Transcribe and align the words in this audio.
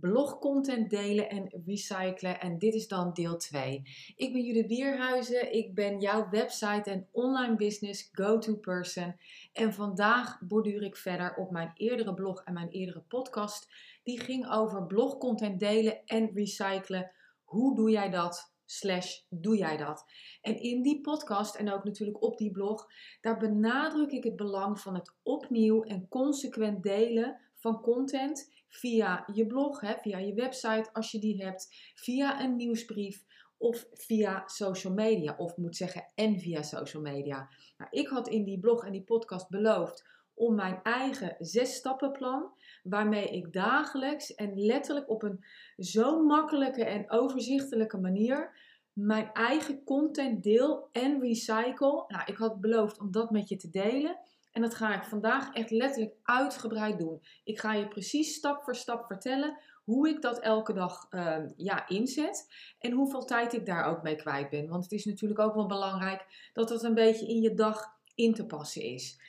blogcontent 0.00 0.90
delen 0.90 1.28
en 1.28 1.62
recyclen. 1.66 2.40
En 2.40 2.58
dit 2.58 2.74
is 2.74 2.88
dan 2.88 3.12
deel 3.12 3.36
2. 3.36 3.82
Ik 4.16 4.32
ben 4.32 4.42
Judith 4.42 4.66
Bierhuizen. 4.66 5.54
Ik 5.54 5.74
ben 5.74 6.00
jouw 6.00 6.28
website 6.30 6.90
en 6.90 7.08
online 7.12 7.56
business 7.56 8.08
go-to 8.12 8.56
person. 8.56 9.16
En 9.52 9.72
vandaag 9.72 10.40
borduur 10.40 10.82
ik 10.82 10.96
verder 10.96 11.34
op 11.34 11.50
mijn 11.50 11.70
eerdere 11.74 12.14
blog 12.14 12.42
en 12.44 12.52
mijn 12.52 12.68
eerdere 12.68 13.02
podcast. 13.08 13.68
Die 14.02 14.20
ging 14.20 14.50
over 14.50 14.86
blogcontent 14.86 15.60
delen 15.60 16.04
en 16.06 16.30
recyclen. 16.34 17.10
Hoe 17.44 17.76
doe 17.76 17.90
jij 17.90 18.10
dat? 18.10 18.56
Slash 18.64 19.20
doe 19.28 19.56
jij 19.56 19.76
dat? 19.76 20.04
En 20.40 20.60
in 20.60 20.82
die 20.82 21.00
podcast 21.00 21.54
en 21.54 21.72
ook 21.72 21.84
natuurlijk 21.84 22.22
op 22.22 22.38
die 22.38 22.50
blog, 22.50 22.86
daar 23.20 23.38
benadruk 23.38 24.10
ik 24.10 24.24
het 24.24 24.36
belang 24.36 24.80
van 24.80 24.94
het 24.94 25.14
opnieuw 25.22 25.82
en 25.82 26.08
consequent 26.08 26.82
delen 26.82 27.40
van 27.54 27.80
content 27.80 28.52
via 28.68 29.24
je 29.32 29.46
blog, 29.46 29.80
hè, 29.80 29.94
via 29.96 30.18
je 30.18 30.34
website 30.34 30.88
als 30.92 31.10
je 31.10 31.18
die 31.18 31.44
hebt, 31.44 31.92
via 31.94 32.42
een 32.42 32.56
nieuwsbrief 32.56 33.24
of 33.56 33.86
via 33.92 34.42
social 34.46 34.92
media. 34.92 35.34
Of 35.36 35.56
moet 35.56 35.76
zeggen, 35.76 36.12
en 36.14 36.38
via 36.38 36.62
social 36.62 37.02
media. 37.02 37.48
Nou, 37.76 37.90
ik 37.90 38.08
had 38.08 38.28
in 38.28 38.44
die 38.44 38.58
blog 38.60 38.84
en 38.84 38.92
die 38.92 39.04
podcast 39.04 39.48
beloofd 39.48 40.06
om 40.34 40.54
mijn 40.54 40.80
eigen 40.82 41.36
zes 41.38 41.74
stappenplan, 41.74 42.52
waarmee 42.82 43.28
ik 43.28 43.52
dagelijks 43.52 44.34
en 44.34 44.52
letterlijk 44.54 45.10
op 45.10 45.22
een 45.22 45.44
zo 45.76 46.24
makkelijke 46.24 46.84
en 46.84 47.10
overzichtelijke 47.10 47.98
manier 47.98 48.66
mijn 48.92 49.32
eigen 49.32 49.84
content 49.84 50.42
deel 50.42 50.88
en 50.92 51.20
recycle. 51.20 52.04
Nou, 52.08 52.22
ik 52.26 52.36
had 52.36 52.60
beloofd 52.60 53.00
om 53.00 53.10
dat 53.10 53.30
met 53.30 53.48
je 53.48 53.56
te 53.56 53.70
delen. 53.70 54.18
En 54.52 54.62
dat 54.62 54.74
ga 54.74 54.94
ik 54.94 55.04
vandaag 55.04 55.54
echt 55.54 55.70
letterlijk 55.70 56.14
uitgebreid 56.22 56.98
doen. 56.98 57.22
Ik 57.44 57.58
ga 57.58 57.74
je 57.74 57.88
precies 57.88 58.34
stap 58.34 58.62
voor 58.62 58.76
stap 58.76 59.06
vertellen 59.06 59.58
hoe 59.84 60.08
ik 60.08 60.22
dat 60.22 60.40
elke 60.40 60.72
dag 60.72 61.06
uh, 61.10 61.36
ja, 61.56 61.88
inzet. 61.88 62.48
En 62.78 62.92
hoeveel 62.92 63.24
tijd 63.24 63.52
ik 63.52 63.66
daar 63.66 63.84
ook 63.84 64.02
mee 64.02 64.16
kwijt 64.16 64.50
ben. 64.50 64.68
Want 64.68 64.82
het 64.82 64.92
is 64.92 65.04
natuurlijk 65.04 65.40
ook 65.40 65.54
wel 65.54 65.66
belangrijk 65.66 66.50
dat 66.52 66.68
dat 66.68 66.82
een 66.82 66.94
beetje 66.94 67.28
in 67.28 67.40
je 67.40 67.54
dag 67.54 67.84
in 68.14 68.34
te 68.34 68.46
passen 68.46 68.82
is. 68.82 69.20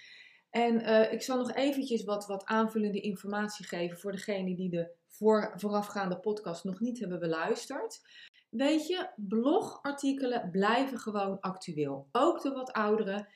En 0.50 0.82
uh, 0.82 1.14
ik 1.14 1.22
zal 1.22 1.38
nog 1.38 1.54
eventjes 1.54 2.04
wat, 2.04 2.28
wat 2.28 2.46
aanvullende 2.46 3.00
informatie 3.00 3.66
geven 3.66 3.98
voor 3.98 4.12
degenen 4.12 4.56
die 4.56 4.70
de 4.70 4.92
voor, 5.08 5.54
voorafgaande 5.56 6.20
podcast 6.20 6.64
nog 6.64 6.80
niet 6.80 7.00
hebben 7.00 7.20
beluisterd. 7.20 8.02
Weet 8.50 8.88
je, 8.88 9.10
blogartikelen 9.16 10.50
blijven 10.52 11.00
gewoon 11.00 11.40
actueel. 11.40 12.08
Ook 12.12 12.42
de 12.42 12.52
wat 12.52 12.72
oudere. 12.72 13.28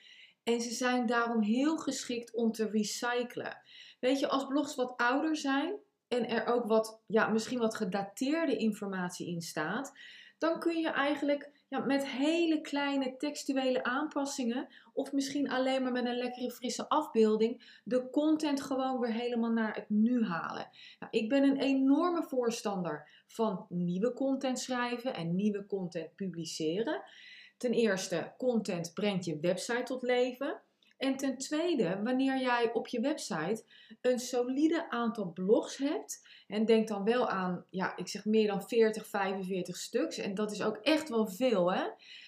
En 0.44 0.62
ze 0.62 0.72
zijn 0.72 1.06
daarom 1.06 1.42
heel 1.42 1.78
geschikt 1.78 2.34
om 2.34 2.52
te 2.52 2.70
recyclen. 2.70 3.58
Weet 4.00 4.20
je, 4.20 4.28
als 4.28 4.48
blogs 4.48 4.76
wat 4.76 4.94
ouder 4.98 5.36
zijn 5.36 5.76
en 6.08 6.30
er 6.30 6.46
ook 6.46 6.66
wat, 6.66 7.02
ja, 7.08 7.28
misschien 7.28 7.60
wat 7.60 7.76
gedateerde 7.76 8.58
informatie 8.58 9.28
in 9.28 9.42
staat, 9.42 9.94
dan 10.38 10.60
kun 10.60 10.80
je 10.80 10.90
eigenlijk 10.90 11.52
ja, 11.68 11.80
met 11.80 12.08
hele 12.08 12.62
kleine 12.62 13.18
textuele 13.18 13.84
aanpassingen, 13.84 14.68
of 14.94 15.12
misschien 15.12 15.50
alleen 15.50 15.84
maar 15.84 15.92
met 15.92 16.06
een 16.06 16.18
lekkere 16.18 16.52
frisse 16.52 16.90
afbeelding, 16.90 17.80
de 17.84 18.10
content 18.10 18.62
gewoon 18.62 19.00
weer 19.00 19.14
helemaal 19.14 19.52
naar 19.52 19.76
het 19.76 19.90
nu 19.90 20.24
halen. 20.24 20.70
Nou, 21.00 21.12
ik 21.12 21.30
ben 21.30 21.44
een 21.44 21.60
enorme 21.60 22.24
voorstander 22.24 23.24
van 23.28 23.66
nieuwe 23.70 24.14
content 24.14 24.60
schrijven 24.60 25.14
en 25.14 25.36
nieuwe 25.36 25.66
content 25.66 26.16
publiceren. 26.16 27.04
Ten 27.64 27.74
eerste, 27.74 28.34
content 28.38 28.94
brengt 28.94 29.26
je 29.26 29.40
website 29.40 29.84
tot 29.84 30.02
leven. 30.02 30.62
En 30.98 31.18
ten 31.18 31.38
tweede, 31.38 32.02
wanneer 32.04 32.40
jij 32.40 32.74
op 32.74 32.88
je 32.88 33.00
website 33.00 33.64
een 34.02 34.20
solide 34.20 34.90
aantal 34.90 35.32
blogs 35.32 35.78
hebt, 35.78 36.28
en 36.48 36.66
denk 36.66 36.88
dan 36.88 37.04
wel 37.04 37.30
aan, 37.30 37.66
ja, 37.70 37.98
ik 37.98 38.08
zeg 38.08 38.26
meer 38.26 38.48
dan 38.48 38.68
40, 38.68 39.08
45 39.08 39.78
stuks, 39.78 40.18
en 40.18 40.34
dat 40.34 40.52
is 40.52 40.64
ook 40.64 40.78
echt 40.78 41.10
wel 41.10 41.28
veel, 41.28 41.74
hè? 41.74 41.84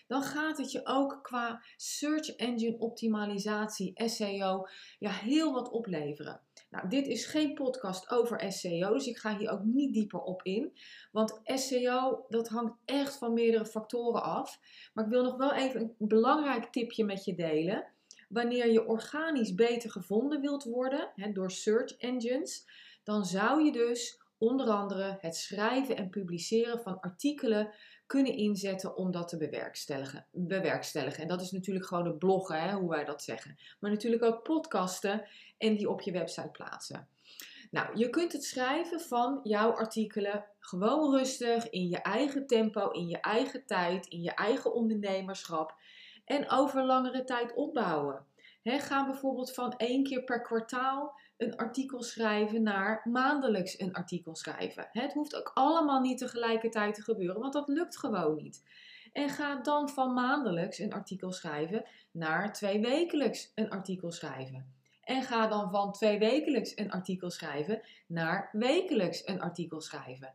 Dan 0.07 0.21
gaat 0.21 0.57
het 0.57 0.71
je 0.71 0.81
ook 0.83 1.19
qua 1.21 1.63
search 1.75 2.29
engine 2.35 2.77
optimalisatie, 2.77 3.91
SEO, 3.95 4.67
ja, 4.99 5.11
heel 5.11 5.53
wat 5.53 5.69
opleveren. 5.69 6.44
Nou, 6.75 6.87
dit 6.87 7.07
is 7.07 7.25
geen 7.25 7.53
podcast 7.53 8.09
over 8.09 8.51
SEO, 8.51 8.93
dus 8.93 9.07
ik 9.07 9.17
ga 9.17 9.37
hier 9.37 9.49
ook 9.49 9.63
niet 9.63 9.93
dieper 9.93 10.19
op 10.19 10.43
in. 10.43 10.77
Want 11.11 11.39
SEO, 11.43 12.25
dat 12.29 12.47
hangt 12.47 12.77
echt 12.85 13.17
van 13.17 13.33
meerdere 13.33 13.65
factoren 13.65 14.23
af. 14.23 14.59
Maar 14.93 15.03
ik 15.03 15.09
wil 15.09 15.23
nog 15.23 15.37
wel 15.37 15.53
even 15.53 15.81
een 15.81 16.07
belangrijk 16.07 16.65
tipje 16.65 17.05
met 17.05 17.25
je 17.25 17.35
delen. 17.35 17.87
Wanneer 18.29 18.71
je 18.71 18.87
organisch 18.87 19.53
beter 19.53 19.91
gevonden 19.91 20.41
wilt 20.41 20.63
worden 20.63 21.11
door 21.33 21.51
search 21.51 21.97
engines, 21.97 22.67
dan 23.03 23.25
zou 23.25 23.63
je 23.63 23.71
dus 23.71 24.21
onder 24.37 24.67
andere 24.67 25.17
het 25.19 25.35
schrijven 25.35 25.97
en 25.97 26.09
publiceren 26.09 26.79
van 26.79 26.99
artikelen 26.99 27.73
kunnen 28.05 28.33
inzetten 28.33 28.95
om 28.95 29.11
dat 29.11 29.27
te 29.27 29.37
bewerkstelligen. 29.37 30.25
bewerkstelligen. 30.31 31.21
En 31.21 31.27
dat 31.27 31.41
is 31.41 31.51
natuurlijk 31.51 31.85
gewoon 31.85 32.05
het 32.05 32.19
bloggen, 32.19 32.61
hè, 32.61 32.73
hoe 32.73 32.89
wij 32.89 33.05
dat 33.05 33.23
zeggen. 33.23 33.57
Maar 33.79 33.91
natuurlijk 33.91 34.23
ook 34.23 34.43
podcasten 34.43 35.27
en 35.57 35.75
die 35.75 35.89
op 35.89 36.01
je 36.01 36.11
website 36.11 36.49
plaatsen. 36.51 37.07
Nou, 37.71 37.97
je 37.97 38.09
kunt 38.09 38.33
het 38.33 38.43
schrijven 38.43 38.99
van 38.99 39.39
jouw 39.43 39.71
artikelen 39.71 40.45
gewoon 40.59 41.15
rustig, 41.15 41.69
in 41.69 41.87
je 41.87 42.01
eigen 42.01 42.47
tempo, 42.47 42.89
in 42.89 43.07
je 43.07 43.19
eigen 43.19 43.65
tijd, 43.65 44.07
in 44.07 44.21
je 44.21 44.33
eigen 44.33 44.73
ondernemerschap 44.73 45.75
en 46.25 46.49
over 46.49 46.85
langere 46.85 47.23
tijd 47.23 47.53
opbouwen. 47.53 48.25
He, 48.61 48.79
ga 48.79 49.05
bijvoorbeeld 49.05 49.53
van 49.53 49.73
één 49.77 50.03
keer 50.03 50.23
per 50.23 50.41
kwartaal 50.41 51.19
een 51.37 51.55
artikel 51.55 52.03
schrijven 52.03 52.63
naar 52.63 53.01
maandelijks 53.03 53.79
een 53.79 53.93
artikel 53.93 54.35
schrijven. 54.35 54.89
Het 54.91 55.13
hoeft 55.13 55.35
ook 55.35 55.51
allemaal 55.53 56.01
niet 56.01 56.17
tegelijkertijd 56.17 56.95
te 56.95 57.01
gebeuren, 57.01 57.41
want 57.41 57.53
dat 57.53 57.67
lukt 57.67 57.97
gewoon 57.97 58.35
niet. 58.35 58.63
En 59.13 59.29
ga 59.29 59.55
dan 59.55 59.89
van 59.89 60.13
maandelijks 60.13 60.79
een 60.79 60.93
artikel 60.93 61.31
schrijven 61.31 61.85
naar 62.11 62.53
twee 62.53 62.79
wekelijks 62.79 63.51
een 63.55 63.69
artikel 63.69 64.11
schrijven. 64.11 64.73
En 65.03 65.23
ga 65.23 65.47
dan 65.47 65.69
van 65.69 65.91
twee 65.91 66.19
wekelijks 66.19 66.77
een 66.77 66.91
artikel 66.91 67.29
schrijven 67.29 67.81
naar 68.07 68.49
wekelijks 68.51 69.27
een 69.27 69.41
artikel 69.41 69.81
schrijven. 69.81 70.33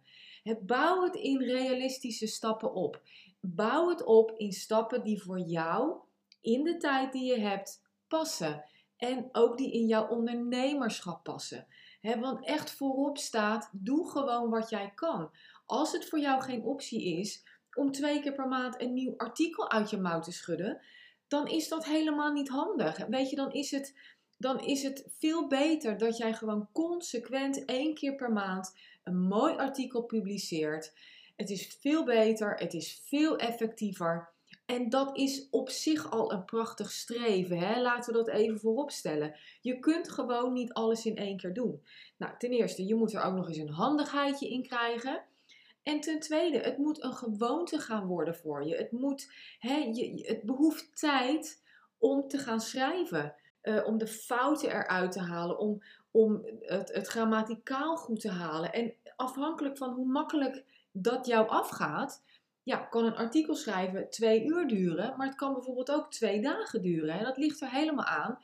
bouw 0.60 1.02
het 1.02 1.14
in 1.14 1.38
realistische 1.42 2.26
stappen 2.26 2.74
op. 2.74 3.00
Bouw 3.40 3.88
het 3.88 4.04
op 4.04 4.32
in 4.36 4.52
stappen 4.52 5.02
die 5.02 5.22
voor 5.22 5.40
jou 5.40 5.96
in 6.40 6.64
de 6.64 6.76
tijd 6.76 7.12
die 7.12 7.24
je 7.24 7.40
hebt 7.40 7.82
passen. 8.08 8.64
En 9.00 9.28
ook 9.32 9.58
die 9.58 9.72
in 9.72 9.86
jouw 9.86 10.08
ondernemerschap 10.08 11.24
passen. 11.24 11.66
want 12.02 12.46
echt 12.46 12.70
voorop 12.70 13.18
staat, 13.18 13.70
doe 13.72 14.10
gewoon 14.10 14.50
wat 14.50 14.70
jij 14.70 14.92
kan. 14.94 15.30
Als 15.66 15.92
het 15.92 16.08
voor 16.08 16.18
jou 16.18 16.42
geen 16.42 16.64
optie 16.64 17.18
is 17.18 17.44
om 17.74 17.92
twee 17.92 18.20
keer 18.20 18.32
per 18.32 18.48
maand 18.48 18.80
een 18.80 18.92
nieuw 18.92 19.14
artikel 19.16 19.70
uit 19.70 19.90
je 19.90 19.98
mouw 19.98 20.20
te 20.20 20.32
schudden, 20.32 20.80
dan 21.28 21.46
is 21.46 21.68
dat 21.68 21.84
helemaal 21.84 22.32
niet 22.32 22.48
handig. 22.48 23.06
Weet 23.06 23.30
je, 23.30 23.36
dan 23.36 23.52
is 23.52 23.70
het, 23.70 23.94
dan 24.38 24.60
is 24.60 24.82
het 24.82 25.08
veel 25.18 25.46
beter 25.46 25.98
dat 25.98 26.16
jij 26.16 26.34
gewoon 26.34 26.68
consequent 26.72 27.64
één 27.64 27.94
keer 27.94 28.14
per 28.14 28.32
maand 28.32 28.78
een 29.04 29.20
mooi 29.20 29.54
artikel 29.54 30.02
publiceert. 30.02 30.92
Het 31.36 31.50
is 31.50 31.76
veel 31.80 32.04
beter, 32.04 32.54
het 32.54 32.74
is 32.74 33.02
veel 33.04 33.36
effectiever. 33.36 34.32
En 34.70 34.88
dat 34.88 35.16
is 35.16 35.48
op 35.50 35.70
zich 35.70 36.10
al 36.10 36.32
een 36.32 36.44
prachtig 36.44 36.90
streven. 36.90 37.58
Hè? 37.58 37.80
Laten 37.80 38.12
we 38.12 38.18
dat 38.18 38.28
even 38.28 38.60
voorop 38.60 38.90
stellen. 38.90 39.34
Je 39.60 39.78
kunt 39.78 40.10
gewoon 40.10 40.52
niet 40.52 40.72
alles 40.72 41.06
in 41.06 41.16
één 41.16 41.36
keer 41.36 41.52
doen. 41.52 41.82
Nou, 42.16 42.34
ten 42.38 42.50
eerste, 42.50 42.86
je 42.86 42.94
moet 42.94 43.12
er 43.12 43.22
ook 43.22 43.34
nog 43.34 43.48
eens 43.48 43.56
een 43.56 43.68
handigheidje 43.68 44.48
in 44.48 44.62
krijgen. 44.62 45.22
En 45.82 46.00
ten 46.00 46.20
tweede, 46.20 46.58
het 46.58 46.78
moet 46.78 47.02
een 47.02 47.12
gewoonte 47.12 47.78
gaan 47.78 48.06
worden 48.06 48.34
voor 48.34 48.66
je. 48.66 48.76
Het, 48.76 48.92
moet, 48.92 49.32
hè, 49.58 49.76
je, 49.76 50.24
het 50.26 50.42
behoeft 50.42 50.98
tijd 50.98 51.62
om 51.98 52.28
te 52.28 52.38
gaan 52.38 52.60
schrijven. 52.60 53.34
Uh, 53.62 53.86
om 53.86 53.98
de 53.98 54.06
fouten 54.06 54.70
eruit 54.70 55.12
te 55.12 55.20
halen, 55.20 55.58
om, 55.58 55.82
om 56.10 56.46
het 56.60 57.06
grammaticaal 57.06 57.96
goed 57.96 58.20
te 58.20 58.30
halen. 58.30 58.72
En 58.72 58.94
afhankelijk 59.16 59.76
van 59.76 59.92
hoe 59.92 60.06
makkelijk 60.06 60.64
dat 60.92 61.26
jou 61.26 61.48
afgaat, 61.48 62.22
ja, 62.62 62.76
kan 62.76 63.04
een 63.04 63.16
artikel 63.16 63.54
schrijven 63.54 64.10
twee 64.10 64.44
uur 64.44 64.68
duren, 64.68 65.16
maar 65.16 65.26
het 65.26 65.36
kan 65.36 65.52
bijvoorbeeld 65.52 65.90
ook 65.90 66.10
twee 66.10 66.40
dagen 66.40 66.82
duren. 66.82 67.18
En 67.18 67.24
dat 67.24 67.36
ligt 67.36 67.60
er 67.60 67.70
helemaal 67.70 68.04
aan 68.04 68.38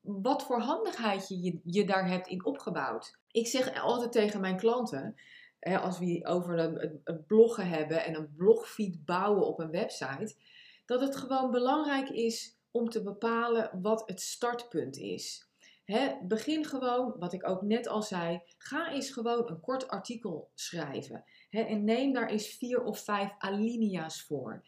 wat 0.00 0.42
voor 0.42 0.60
handigheid 0.60 1.28
je, 1.28 1.60
je 1.64 1.84
daar 1.84 2.08
hebt 2.08 2.28
in 2.28 2.44
opgebouwd. 2.44 3.18
Ik 3.30 3.46
zeg 3.46 3.82
altijd 3.82 4.12
tegen 4.12 4.40
mijn 4.40 4.56
klanten, 4.56 5.14
als 5.60 5.98
we 5.98 6.20
over 6.24 6.58
een 7.04 7.24
bloggen 7.26 7.68
hebben 7.68 8.04
en 8.04 8.14
een 8.14 8.34
blogfeed 8.36 9.04
bouwen 9.04 9.46
op 9.46 9.58
een 9.58 9.70
website, 9.70 10.34
dat 10.86 11.00
het 11.00 11.16
gewoon 11.16 11.50
belangrijk 11.50 12.08
is 12.08 12.58
om 12.70 12.88
te 12.88 13.02
bepalen 13.02 13.70
wat 13.82 14.02
het 14.06 14.20
startpunt 14.20 14.96
is. 14.96 15.48
begin 16.22 16.64
gewoon, 16.64 17.14
wat 17.18 17.32
ik 17.32 17.48
ook 17.48 17.62
net 17.62 17.88
al 17.88 18.02
zei, 18.02 18.42
ga 18.58 18.92
eens 18.92 19.10
gewoon 19.10 19.50
een 19.50 19.60
kort 19.60 19.88
artikel 19.88 20.50
schrijven 20.54 21.24
en 21.50 21.84
neem 21.84 22.12
daar 22.12 22.30
eens 22.30 22.46
vier 22.46 22.82
of 22.82 23.04
vijf 23.04 23.34
alinea's 23.38 24.22
voor. 24.22 24.64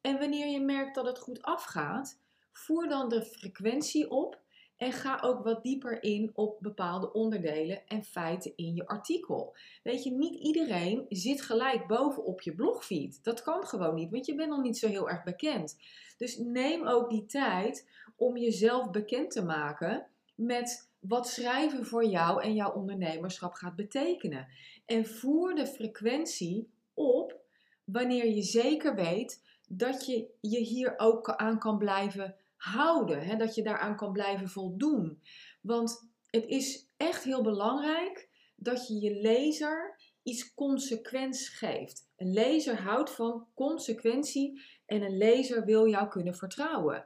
En 0.00 0.18
wanneer 0.18 0.46
je 0.46 0.60
merkt 0.60 0.94
dat 0.94 1.06
het 1.06 1.18
goed 1.18 1.42
afgaat, 1.42 2.20
voer 2.52 2.88
dan 2.88 3.08
de 3.08 3.22
frequentie 3.22 4.10
op 4.10 4.40
En 4.76 4.92
ga 4.92 5.20
ook 5.20 5.44
wat 5.44 5.62
dieper 5.62 6.02
in 6.02 6.30
op 6.34 6.56
bepaalde 6.60 7.12
onderdelen 7.12 7.86
en 7.86 8.04
feiten 8.04 8.52
in 8.56 8.74
je 8.74 8.86
artikel. 8.86 9.56
Weet 9.82 10.02
je, 10.02 10.10
niet 10.10 10.34
iedereen 10.34 11.06
zit 11.08 11.42
gelijk 11.42 11.86
bovenop 11.86 12.40
je 12.40 12.54
blogfeed. 12.54 13.24
Dat 13.24 13.42
kan 13.42 13.66
gewoon 13.66 13.94
niet, 13.94 14.10
want 14.10 14.26
je 14.26 14.34
bent 14.34 14.50
nog 14.50 14.62
niet 14.62 14.78
zo 14.78 14.88
heel 14.88 15.08
erg 15.10 15.22
bekend. 15.22 15.76
Dus 16.16 16.36
neem 16.36 16.86
ook 16.86 17.10
die 17.10 17.26
tijd 17.26 17.88
om 18.16 18.36
jezelf 18.36 18.90
bekend 18.90 19.30
te 19.30 19.44
maken 19.44 20.06
met 20.34 20.91
wat 21.02 21.28
schrijven 21.28 21.86
voor 21.86 22.04
jou 22.04 22.42
en 22.42 22.54
jouw 22.54 22.72
ondernemerschap 22.72 23.52
gaat 23.52 23.76
betekenen. 23.76 24.48
En 24.86 25.06
voer 25.06 25.54
de 25.54 25.66
frequentie 25.66 26.70
op 26.94 27.40
wanneer 27.84 28.26
je 28.26 28.42
zeker 28.42 28.94
weet 28.94 29.42
dat 29.68 30.06
je 30.06 30.28
je 30.40 30.58
hier 30.58 30.94
ook 30.96 31.30
aan 31.30 31.58
kan 31.58 31.78
blijven 31.78 32.36
houden. 32.56 33.22
Hè? 33.22 33.36
Dat 33.36 33.54
je 33.54 33.62
daaraan 33.62 33.96
kan 33.96 34.12
blijven 34.12 34.48
voldoen. 34.48 35.22
Want 35.60 36.10
het 36.30 36.46
is 36.46 36.88
echt 36.96 37.24
heel 37.24 37.42
belangrijk 37.42 38.28
dat 38.56 38.88
je 38.88 39.00
je 39.00 39.14
lezer 39.14 40.00
iets 40.22 40.54
consequents 40.54 41.48
geeft. 41.48 42.10
Een 42.16 42.32
lezer 42.32 42.80
houdt 42.80 43.10
van 43.10 43.46
consequentie 43.54 44.62
en 44.86 45.02
een 45.02 45.16
lezer 45.16 45.64
wil 45.64 45.88
jou 45.88 46.08
kunnen 46.08 46.34
vertrouwen. 46.34 47.04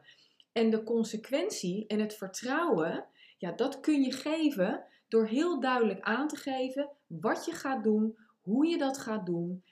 En 0.52 0.70
de 0.70 0.82
consequentie 0.82 1.86
en 1.86 2.00
het 2.00 2.14
vertrouwen, 2.14 3.06
ja, 3.36 3.52
dat 3.52 3.80
kun 3.80 4.02
je 4.02 4.12
geven 4.12 4.84
door 5.08 5.26
heel 5.26 5.60
duidelijk 5.60 6.00
aan 6.00 6.28
te 6.28 6.36
geven 6.36 6.90
wat 7.06 7.44
je 7.44 7.52
gaat 7.52 7.84
doen, 7.84 8.18
hoe 8.40 8.66
je 8.66 8.78
dat 8.78 8.98
gaat 8.98 9.26
doen. 9.26 9.64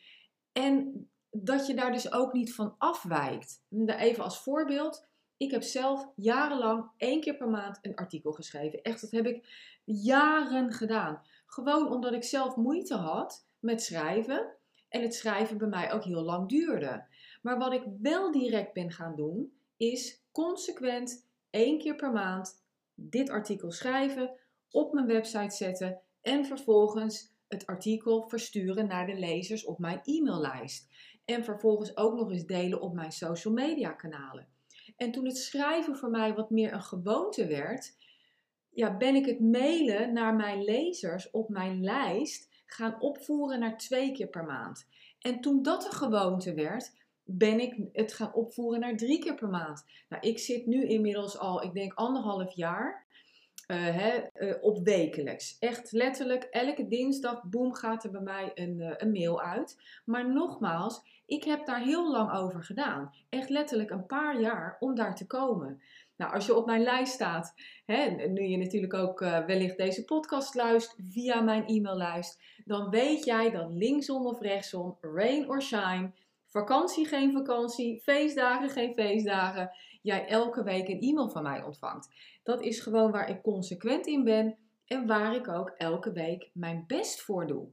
En 0.53 1.09
dat 1.31 1.67
je 1.67 1.75
daar 1.75 1.93
dus 1.93 2.13
ook 2.13 2.33
niet 2.33 2.55
van 2.55 2.75
afwijkt. 2.79 3.63
Even 3.87 4.25
als 4.25 4.43
voorbeeld. 4.43 5.07
Ik 5.37 5.51
heb 5.51 5.63
zelf 5.63 6.09
jarenlang 6.17 6.91
één 6.97 7.21
keer 7.21 7.37
per 7.37 7.49
maand 7.49 7.79
een 7.83 7.95
artikel 7.95 8.33
geschreven. 8.33 8.83
Echt, 8.83 9.01
dat 9.01 9.11
heb 9.11 9.27
ik 9.27 9.47
jaren 9.85 10.73
gedaan. 10.73 11.23
Gewoon 11.47 11.93
omdat 11.93 12.13
ik 12.13 12.25
zelf 12.25 12.57
moeite 12.57 12.95
had 12.95 13.47
met 13.59 13.83
schrijven. 13.83 14.55
En 14.89 15.03
het 15.03 15.15
schrijven 15.15 15.59
bij 15.59 15.69
mij 15.69 15.93
ook 15.93 16.05
heel 16.05 16.23
lang 16.23 16.49
duurde. 16.49 17.07
Maar 17.43 17.59
wat 17.59 17.73
ik 17.73 17.83
wel 18.01 18.33
direct 18.33 18.73
ben 18.73 18.91
gaan 18.91 19.17
doen, 19.17 19.53
is 19.77 20.25
consequent 20.33 21.29
één 21.51 21.79
keer 21.79 21.97
per 21.97 22.13
maand 22.13 22.64
dit 22.95 23.31
artikel 23.31 23.71
schrijven, 23.71 24.39
op 24.71 24.93
mijn 24.93 25.07
website 25.07 25.55
zetten 25.57 26.01
en 26.21 26.45
vervolgens 26.45 27.33
het 27.49 27.67
artikel 27.67 28.29
versturen 28.29 28.87
naar 28.87 29.07
de 29.07 29.15
lezers 29.15 29.65
op 29.65 29.79
mijn 29.79 30.01
e-maillijst. 30.05 30.89
En 31.25 31.45
vervolgens 31.45 31.97
ook 31.97 32.15
nog 32.15 32.31
eens 32.31 32.47
delen 32.47 32.81
op 32.81 32.95
mijn 32.95 33.13
social 33.13 33.55
media 33.55 33.93
kanalen. 33.93 34.49
En 34.97 35.11
toen 35.11 35.25
het 35.25 35.39
schrijven 35.39 35.97
voor 35.97 36.11
mij 36.11 36.35
wat 36.35 36.51
meer 36.51 36.73
een 36.73 36.83
gewoonte 36.83 37.47
werd, 37.47 37.97
ja, 38.71 38.97
ben 38.97 39.15
ik 39.15 39.27
het 39.27 39.41
mailen 39.41 40.13
naar 40.13 40.35
mijn 40.35 40.65
lezers 40.65 41.31
op 41.31 41.49
mijn 41.49 41.81
lijst 41.81 42.63
gaan 42.67 43.01
opvoeren 43.01 43.61
naar 43.61 43.79
twee 43.79 44.13
keer 44.13 44.29
per 44.29 44.45
maand. 44.45 44.87
En 45.19 45.41
toen 45.41 45.63
dat 45.63 45.85
een 45.85 45.93
gewoonte 45.93 46.55
werd, 46.55 46.93
ben 47.25 47.61
ik 47.61 47.77
het 47.93 48.13
gaan 48.13 48.35
opvoeren 48.35 48.81
naar 48.81 48.97
drie 48.97 49.19
keer 49.19 49.35
per 49.35 49.49
maand. 49.49 49.85
Nou, 50.09 50.29
ik 50.29 50.39
zit 50.39 50.67
nu 50.67 50.87
inmiddels 50.87 51.39
al, 51.39 51.63
ik 51.63 51.75
denk 51.75 51.95
anderhalf 51.95 52.53
jaar 52.53 53.05
uh, 53.67 53.77
hè, 53.77 54.23
uh, 54.35 54.55
op 54.61 54.85
wekelijks. 54.85 55.57
Echt 55.59 55.93
letterlijk, 55.93 56.43
elke 56.43 56.87
dinsdag, 56.89 57.43
boem, 57.43 57.75
gaat 57.75 58.05
er 58.05 58.11
bij 58.11 58.21
mij 58.21 58.51
een, 58.55 58.79
uh, 58.79 58.93
een 58.97 59.13
mail 59.13 59.43
uit. 59.43 59.81
Maar 60.05 60.33
nogmaals, 60.33 61.23
ik 61.27 61.45
heb 61.45 61.67
daar 61.67 61.83
heel 61.83 62.11
lang 62.11 62.33
over 62.33 62.65
gedaan. 62.65 63.15
Echt 63.29 63.49
letterlijk 63.49 63.91
een 63.91 64.07
paar 64.07 64.41
jaar 64.41 64.77
om 64.79 64.95
daar 64.95 65.15
te 65.15 65.27
komen. 65.27 65.83
Nou, 66.17 66.33
als 66.33 66.47
je 66.47 66.55
op 66.55 66.67
mijn 66.67 66.83
lijst 66.83 67.13
staat, 67.13 67.55
hè, 67.87 68.27
nu 68.27 68.43
je 68.43 68.57
natuurlijk 68.57 68.95
ook 68.95 69.19
wellicht 69.21 69.77
deze 69.77 70.05
podcast 70.05 70.55
luistert 70.55 71.01
via 71.11 71.41
mijn 71.41 71.67
e-maillijst, 71.67 72.43
dan 72.65 72.91
weet 72.91 73.25
jij 73.25 73.51
dat 73.51 73.71
linksom 73.71 74.27
of 74.27 74.41
rechtsom, 74.41 74.99
rain 75.01 75.49
or 75.49 75.63
shine, 75.63 76.13
vakantie 76.55 77.07
geen 77.07 77.33
vakantie, 77.33 78.01
feestdagen 78.01 78.71
geen 78.71 78.95
feestdagen, 78.95 79.71
jij 80.03 80.27
elke 80.27 80.63
week 80.63 80.89
een 80.89 81.01
e-mail 81.01 81.29
van 81.29 81.43
mij 81.43 81.63
ontvangt. 81.63 82.09
Dat 82.43 82.63
is 82.63 82.81
gewoon 82.81 83.11
waar 83.11 83.29
ik 83.29 83.43
consequent 83.43 84.07
in 84.07 84.25
ben 84.25 84.57
en 84.87 85.07
waar 85.07 85.35
ik 85.35 85.49
ook 85.49 85.75
elke 85.77 86.13
week 86.13 86.51
mijn 86.53 86.85
best 86.87 87.21
voor 87.21 87.47
doe. 87.47 87.69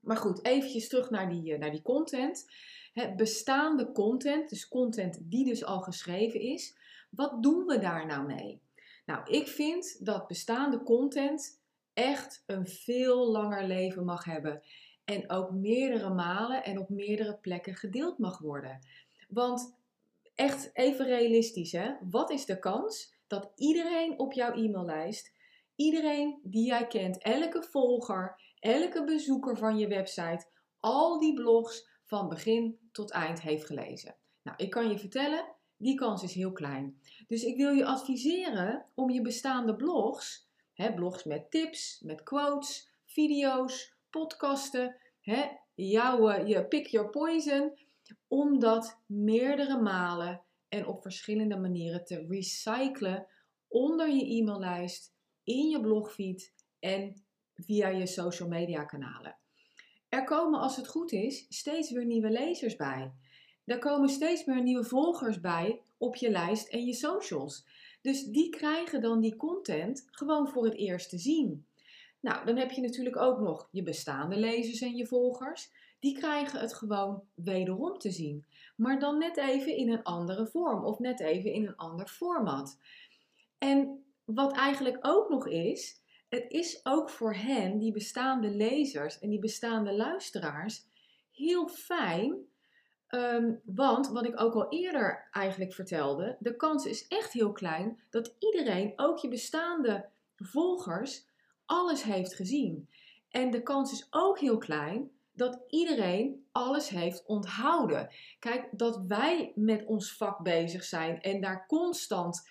Maar 0.00 0.16
goed, 0.16 0.44
eventjes 0.44 0.88
terug 0.88 1.10
naar 1.10 1.28
die, 1.28 1.52
eh, 1.52 1.58
naar 1.58 1.70
die 1.70 1.82
content. 1.82 2.52
Het 2.92 3.16
bestaande 3.16 3.92
content, 3.92 4.48
dus 4.48 4.68
content 4.68 5.18
die 5.22 5.44
dus 5.44 5.64
al 5.64 5.80
geschreven 5.80 6.40
is, 6.40 6.76
wat 7.10 7.42
doen 7.42 7.64
we 7.66 7.78
daar 7.78 8.06
nou 8.06 8.26
mee? 8.26 8.60
Nou, 9.06 9.30
ik 9.30 9.48
vind 9.48 10.04
dat 10.06 10.26
bestaande 10.26 10.82
content 10.82 11.62
echt 11.92 12.42
een 12.46 12.66
veel 12.66 13.30
langer 13.30 13.66
leven 13.66 14.04
mag 14.04 14.24
hebben. 14.24 14.62
En 15.04 15.30
ook 15.30 15.50
meerdere 15.50 16.10
malen 16.10 16.64
en 16.64 16.78
op 16.78 16.88
meerdere 16.88 17.36
plekken 17.36 17.74
gedeeld 17.74 18.18
mag 18.18 18.38
worden. 18.38 18.86
Want 19.28 19.76
echt 20.34 20.70
even 20.72 21.06
realistisch, 21.06 21.72
hè? 21.72 21.94
Wat 22.10 22.30
is 22.30 22.44
de 22.44 22.58
kans 22.58 23.14
dat 23.26 23.52
iedereen 23.56 24.18
op 24.18 24.32
jouw 24.32 24.52
e-maillijst, 24.52 25.32
iedereen 25.74 26.38
die 26.42 26.66
jij 26.66 26.86
kent, 26.86 27.18
elke 27.18 27.62
volger, 27.62 28.40
elke 28.60 29.04
bezoeker 29.04 29.56
van 29.56 29.78
je 29.78 29.88
website, 29.88 30.46
al 30.80 31.18
die 31.18 31.34
blogs 31.34 31.88
van 32.04 32.28
begin 32.28 32.78
tot 32.92 33.10
eind 33.10 33.40
heeft 33.40 33.66
gelezen? 33.66 34.16
Nou, 34.42 34.56
ik 34.56 34.70
kan 34.70 34.88
je 34.88 34.98
vertellen, 34.98 35.54
die 35.76 35.94
kans 35.94 36.22
is 36.22 36.34
heel 36.34 36.52
klein. 36.52 37.00
Dus 37.26 37.44
ik 37.44 37.56
wil 37.56 37.70
je 37.70 37.84
adviseren 37.84 38.86
om 38.94 39.10
je 39.10 39.22
bestaande 39.22 39.76
blogs, 39.76 40.48
hè, 40.72 40.94
blogs 40.94 41.24
met 41.24 41.50
tips, 41.50 42.00
met 42.04 42.22
quotes, 42.22 42.92
video's, 43.04 43.93
podcasten, 44.20 44.96
hè, 45.20 45.44
jouw, 45.74 46.28
eh, 46.28 46.46
je 46.46 46.66
pick 46.66 46.86
your 46.86 47.10
poison, 47.10 47.78
om 48.28 48.58
dat 48.58 49.00
meerdere 49.06 49.80
malen 49.80 50.42
en 50.68 50.86
op 50.86 51.02
verschillende 51.02 51.56
manieren 51.56 52.04
te 52.04 52.26
recyclen 52.28 53.26
onder 53.68 54.10
je 54.10 54.24
e-maillijst, 54.24 55.14
in 55.44 55.68
je 55.68 55.80
blogfeed 55.80 56.54
en 56.78 57.24
via 57.54 57.88
je 57.88 58.06
social 58.06 58.48
media 58.48 58.84
kanalen. 58.84 59.38
Er 60.08 60.24
komen 60.24 60.60
als 60.60 60.76
het 60.76 60.88
goed 60.88 61.12
is 61.12 61.46
steeds 61.48 61.90
weer 61.90 62.04
nieuwe 62.04 62.30
lezers 62.30 62.76
bij. 62.76 63.12
Er 63.64 63.78
komen 63.78 64.08
steeds 64.08 64.44
meer 64.44 64.62
nieuwe 64.62 64.84
volgers 64.84 65.40
bij 65.40 65.80
op 65.98 66.16
je 66.16 66.30
lijst 66.30 66.68
en 66.68 66.84
je 66.84 66.92
socials. 66.92 67.66
Dus 68.02 68.24
die 68.24 68.48
krijgen 68.48 69.00
dan 69.00 69.20
die 69.20 69.36
content 69.36 70.06
gewoon 70.10 70.48
voor 70.48 70.64
het 70.64 70.74
eerst 70.74 71.08
te 71.08 71.18
zien. 71.18 71.66
Nou, 72.24 72.44
dan 72.44 72.56
heb 72.56 72.70
je 72.70 72.80
natuurlijk 72.80 73.16
ook 73.16 73.40
nog 73.40 73.68
je 73.70 73.82
bestaande 73.82 74.36
lezers 74.36 74.80
en 74.80 74.96
je 74.96 75.06
volgers. 75.06 75.70
Die 76.00 76.18
krijgen 76.18 76.60
het 76.60 76.74
gewoon 76.74 77.22
wederom 77.34 77.98
te 77.98 78.10
zien. 78.10 78.46
Maar 78.76 78.98
dan 78.98 79.18
net 79.18 79.36
even 79.36 79.76
in 79.76 79.92
een 79.92 80.02
andere 80.02 80.46
vorm 80.46 80.84
of 80.84 80.98
net 80.98 81.20
even 81.20 81.52
in 81.52 81.66
een 81.66 81.76
ander 81.76 82.06
format. 82.06 82.78
En 83.58 84.04
wat 84.24 84.56
eigenlijk 84.56 84.98
ook 85.00 85.28
nog 85.28 85.48
is, 85.48 86.00
het 86.28 86.44
is 86.48 86.80
ook 86.82 87.10
voor 87.10 87.34
hen, 87.34 87.78
die 87.78 87.92
bestaande 87.92 88.50
lezers 88.50 89.18
en 89.18 89.28
die 89.28 89.38
bestaande 89.38 89.92
luisteraars, 89.92 90.86
heel 91.32 91.68
fijn. 91.68 92.36
Um, 93.08 93.60
want 93.64 94.08
wat 94.08 94.26
ik 94.26 94.40
ook 94.40 94.54
al 94.54 94.68
eerder 94.68 95.28
eigenlijk 95.30 95.72
vertelde, 95.72 96.36
de 96.38 96.56
kans 96.56 96.86
is 96.86 97.08
echt 97.08 97.32
heel 97.32 97.52
klein 97.52 98.00
dat 98.10 98.34
iedereen, 98.38 98.92
ook 98.96 99.18
je 99.18 99.28
bestaande 99.28 100.08
volgers, 100.36 101.32
alles 101.66 102.02
heeft 102.02 102.34
gezien. 102.34 102.88
En 103.28 103.50
de 103.50 103.62
kans 103.62 103.92
is 103.92 104.06
ook 104.10 104.38
heel 104.38 104.58
klein 104.58 105.10
dat 105.32 105.64
iedereen 105.68 106.46
alles 106.52 106.88
heeft 106.88 107.26
onthouden. 107.26 108.08
Kijk, 108.38 108.68
dat 108.70 109.04
wij 109.06 109.52
met 109.54 109.84
ons 109.84 110.16
vak 110.16 110.42
bezig 110.42 110.84
zijn 110.84 111.20
en 111.20 111.40
daar 111.40 111.66
constant 111.66 112.48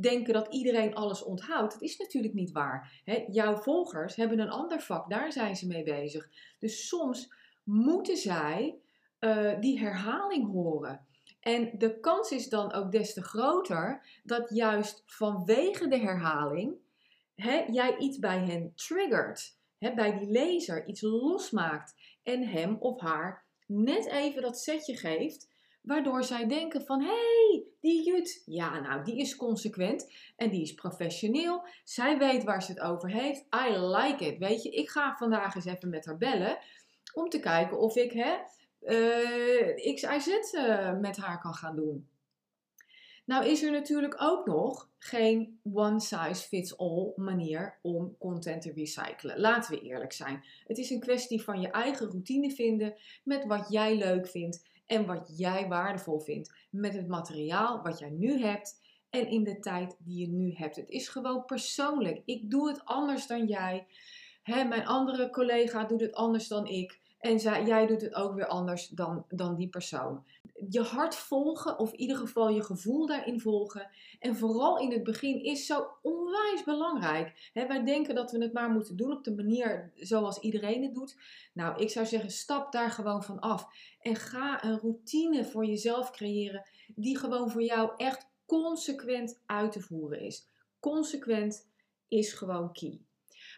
denken 0.00 0.34
dat 0.34 0.54
iedereen 0.54 0.94
alles 0.94 1.22
onthoudt, 1.22 1.72
dat 1.72 1.82
is 1.82 1.96
natuurlijk 1.96 2.34
niet 2.34 2.52
waar. 2.52 3.02
jouw 3.30 3.56
volgers 3.56 4.16
hebben 4.16 4.38
een 4.38 4.50
ander 4.50 4.80
vak, 4.80 5.10
daar 5.10 5.32
zijn 5.32 5.56
ze 5.56 5.66
mee 5.66 5.82
bezig. 5.82 6.28
Dus 6.58 6.88
soms 6.88 7.32
moeten 7.64 8.16
zij 8.16 8.78
uh, 9.20 9.60
die 9.60 9.78
herhaling 9.78 10.50
horen. 10.50 11.06
En 11.40 11.70
de 11.78 12.00
kans 12.00 12.30
is 12.30 12.48
dan 12.48 12.72
ook 12.72 12.92
des 12.92 13.14
te 13.14 13.22
groter 13.22 14.06
dat 14.22 14.50
juist 14.50 15.02
vanwege 15.06 15.88
de 15.88 15.98
herhaling 15.98 16.76
jij 17.72 17.96
iets 17.98 18.18
bij 18.18 18.38
hen 18.38 18.72
triggert. 18.74 19.56
bij 19.78 20.18
die 20.18 20.28
lezer 20.30 20.86
iets 20.86 21.00
losmaakt 21.00 21.94
en 22.22 22.48
hem 22.48 22.76
of 22.80 23.00
haar 23.00 23.44
net 23.66 24.06
even 24.06 24.42
dat 24.42 24.58
setje 24.58 24.96
geeft, 24.96 25.48
waardoor 25.82 26.24
zij 26.24 26.46
denken 26.46 26.84
van 26.84 27.00
hé, 27.00 27.06
hey, 27.06 27.64
die 27.80 28.04
Jut, 28.04 28.42
ja 28.46 28.80
nou 28.80 29.04
die 29.04 29.16
is 29.16 29.36
consequent 29.36 30.12
en 30.36 30.50
die 30.50 30.62
is 30.62 30.74
professioneel, 30.74 31.66
zij 31.84 32.18
weet 32.18 32.44
waar 32.44 32.62
ze 32.62 32.72
het 32.72 32.80
over 32.80 33.10
heeft, 33.10 33.46
I 33.68 33.76
like 33.76 34.24
it, 34.26 34.38
weet 34.38 34.62
je, 34.62 34.70
ik 34.70 34.90
ga 34.90 35.16
vandaag 35.16 35.54
eens 35.54 35.64
even 35.64 35.88
met 35.90 36.06
haar 36.06 36.16
bellen 36.16 36.58
om 37.12 37.28
te 37.28 37.40
kijken 37.40 37.78
of 37.78 37.96
ik 37.96 38.12
hè, 38.12 38.36
uh, 38.80 39.94
X, 39.94 40.02
Y, 40.02 40.18
Z 40.20 40.52
uh, 40.54 40.98
met 40.98 41.16
haar 41.16 41.40
kan 41.40 41.54
gaan 41.54 41.76
doen. 41.76 42.08
Nou 43.24 43.46
is 43.46 43.62
er 43.62 43.70
natuurlijk 43.70 44.14
ook 44.18 44.46
nog 44.46 44.90
geen 44.98 45.60
one 45.72 46.00
size 46.00 46.46
fits 46.48 46.78
all 46.78 47.12
manier 47.16 47.78
om 47.82 48.16
content 48.18 48.62
te 48.62 48.72
recyclen. 48.72 49.40
Laten 49.40 49.70
we 49.70 49.80
eerlijk 49.80 50.12
zijn. 50.12 50.44
Het 50.66 50.78
is 50.78 50.90
een 50.90 51.00
kwestie 51.00 51.42
van 51.42 51.60
je 51.60 51.68
eigen 51.68 52.06
routine 52.06 52.50
vinden 52.50 52.94
met 53.22 53.44
wat 53.44 53.66
jij 53.68 53.96
leuk 53.96 54.26
vindt 54.28 54.68
en 54.86 55.06
wat 55.06 55.32
jij 55.36 55.68
waardevol 55.68 56.20
vindt 56.20 56.52
met 56.70 56.94
het 56.94 57.08
materiaal 57.08 57.82
wat 57.82 57.98
jij 57.98 58.10
nu 58.10 58.40
hebt 58.40 58.80
en 59.10 59.28
in 59.28 59.44
de 59.44 59.58
tijd 59.58 59.96
die 59.98 60.18
je 60.18 60.28
nu 60.28 60.52
hebt. 60.54 60.76
Het 60.76 60.88
is 60.88 61.08
gewoon 61.08 61.44
persoonlijk. 61.44 62.22
Ik 62.24 62.50
doe 62.50 62.68
het 62.68 62.84
anders 62.84 63.26
dan 63.26 63.46
jij. 63.46 63.86
Hè, 64.42 64.64
mijn 64.64 64.86
andere 64.86 65.30
collega 65.30 65.84
doet 65.84 66.00
het 66.00 66.14
anders 66.14 66.48
dan 66.48 66.66
ik. 66.66 67.00
En 67.24 67.40
zij, 67.40 67.64
jij 67.64 67.86
doet 67.86 68.00
het 68.00 68.14
ook 68.14 68.34
weer 68.34 68.46
anders 68.46 68.88
dan, 68.88 69.24
dan 69.28 69.54
die 69.54 69.68
persoon. 69.68 70.24
Je 70.68 70.80
hart 70.80 71.14
volgen, 71.14 71.78
of 71.78 71.92
in 71.92 71.98
ieder 72.00 72.16
geval 72.16 72.48
je 72.48 72.62
gevoel 72.62 73.06
daarin 73.06 73.40
volgen. 73.40 73.90
En 74.18 74.36
vooral 74.36 74.78
in 74.78 74.92
het 74.92 75.02
begin 75.02 75.42
is 75.42 75.66
zo 75.66 75.86
onwijs 76.02 76.64
belangrijk. 76.64 77.50
wij 77.52 77.84
denken 77.84 78.14
dat 78.14 78.30
we 78.30 78.42
het 78.42 78.52
maar 78.52 78.70
moeten 78.70 78.96
doen 78.96 79.12
op 79.12 79.24
de 79.24 79.34
manier 79.34 79.92
zoals 79.94 80.38
iedereen 80.38 80.82
het 80.82 80.94
doet. 80.94 81.16
Nou, 81.52 81.82
ik 81.82 81.90
zou 81.90 82.06
zeggen, 82.06 82.30
stap 82.30 82.72
daar 82.72 82.90
gewoon 82.90 83.22
van 83.22 83.40
af. 83.40 83.66
En 84.00 84.16
ga 84.16 84.64
een 84.64 84.78
routine 84.78 85.44
voor 85.44 85.64
jezelf 85.64 86.10
creëren 86.10 86.62
die 86.94 87.18
gewoon 87.18 87.50
voor 87.50 87.62
jou 87.62 87.90
echt 87.96 88.28
consequent 88.46 89.40
uit 89.46 89.72
te 89.72 89.80
voeren 89.80 90.20
is. 90.20 90.46
Consequent 90.80 91.68
is 92.08 92.32
gewoon 92.32 92.72
key. 92.72 93.00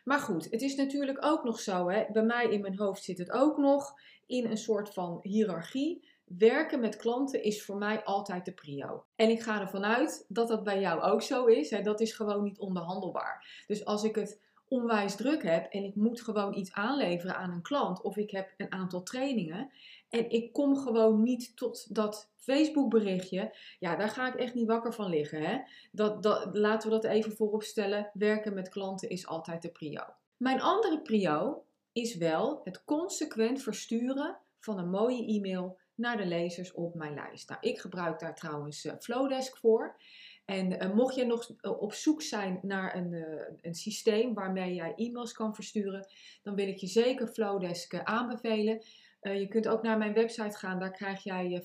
Maar 0.07 0.19
goed, 0.19 0.51
het 0.51 0.63
is 0.63 0.75
natuurlijk 0.75 1.25
ook 1.25 1.45
nog 1.45 1.61
zo, 1.61 1.89
hè, 1.89 2.05
bij 2.13 2.23
mij 2.23 2.49
in 2.49 2.61
mijn 2.61 2.79
hoofd 2.79 3.05
zit 3.05 3.19
het 3.19 3.31
ook 3.31 3.57
nog 3.57 3.95
in 4.27 4.45
een 4.45 4.57
soort 4.57 4.93
van 4.93 5.19
hiërarchie. 5.23 6.09
Werken 6.25 6.81
met 6.81 6.97
klanten 6.97 7.43
is 7.43 7.65
voor 7.65 7.77
mij 7.77 8.05
altijd 8.05 8.45
de 8.45 8.53
prio. 8.53 9.05
En 9.17 9.31
ik 9.31 9.43
ga 9.43 9.61
ervan 9.61 9.85
uit 9.85 10.25
dat 10.29 10.49
dat 10.49 10.65
bij 10.65 10.81
jou 10.81 11.01
ook 11.01 11.23
zo 11.23 11.45
is. 11.45 11.71
Hè. 11.71 11.83
Dat 11.83 12.01
is 12.01 12.13
gewoon 12.13 12.43
niet 12.43 12.59
onderhandelbaar. 12.59 13.65
Dus 13.67 13.85
als 13.85 14.05
ik 14.05 14.15
het 14.15 14.41
onwijs 14.69 15.17
druk 15.17 15.43
heb 15.43 15.73
en 15.73 15.85
ik 15.85 15.95
moet 15.95 16.23
gewoon 16.23 16.55
iets 16.55 16.73
aanleveren 16.73 17.37
aan 17.37 17.51
een 17.51 17.63
klant 17.63 18.03
of 18.03 18.17
ik 18.17 18.31
heb 18.31 18.55
een 18.57 18.73
aantal 18.73 19.03
trainingen 19.03 19.71
en 20.17 20.31
ik 20.31 20.53
kom 20.53 20.77
gewoon 20.77 21.23
niet 21.23 21.57
tot 21.57 21.95
dat 21.95 22.31
Facebook 22.37 22.91
berichtje, 22.91 23.57
ja, 23.79 23.97
daar 23.97 24.09
ga 24.09 24.29
ik 24.29 24.35
echt 24.35 24.55
niet 24.55 24.67
wakker 24.67 24.93
van 24.93 25.11
liggen. 25.11 25.43
Hè? 25.43 25.59
Dat, 25.93 26.23
dat, 26.23 26.49
laten 26.53 26.91
we 26.91 26.95
dat 26.95 27.05
even 27.05 27.33
voorop 27.33 27.63
stellen. 27.63 28.11
Werken 28.13 28.55
met 28.55 28.69
klanten 28.69 29.09
is 29.09 29.27
altijd 29.27 29.63
de 29.63 29.71
prio. 29.71 30.03
Mijn 30.37 30.61
andere 30.61 31.01
prio 31.01 31.65
is 31.93 32.17
wel 32.17 32.61
het 32.65 32.85
consequent 32.85 33.63
versturen 33.63 34.39
van 34.61 34.79
een 34.79 34.91
mooie 34.91 35.27
e-mail 35.27 35.79
naar 35.95 36.17
de 36.17 36.27
lezers 36.27 36.73
op 36.73 36.95
mijn 36.95 37.15
lijst. 37.15 37.49
Nou, 37.49 37.61
ik 37.61 37.79
gebruik 37.79 38.19
daar 38.19 38.35
trouwens 38.35 38.85
uh, 38.85 38.93
Flowdesk 39.01 39.57
voor. 39.57 39.97
En 40.45 40.73
uh, 40.73 40.95
mocht 40.95 41.15
je 41.15 41.25
nog 41.25 41.51
uh, 41.61 41.81
op 41.81 41.93
zoek 41.93 42.23
zijn 42.23 42.59
naar 42.63 42.97
een, 42.97 43.13
een 43.61 43.75
systeem 43.75 44.35
waarmee 44.35 44.75
jij 44.75 44.95
e-mails 44.97 45.33
kan 45.33 45.55
versturen, 45.55 46.07
dan 46.43 46.55
wil 46.55 46.69
ik 46.69 46.77
je 46.77 46.87
zeker 46.87 47.29
Flowdesk 47.29 48.01
aanbevelen. 48.03 48.83
Uh, 49.27 49.41
je 49.41 49.49
kunt 49.49 49.69
ook 49.69 49.83
naar 49.83 49.99
mijn 49.99 50.15
website 50.15 50.59
gaan, 50.59 50.79
daar 50.79 50.93
krijg 50.93 51.23
jij 51.23 51.63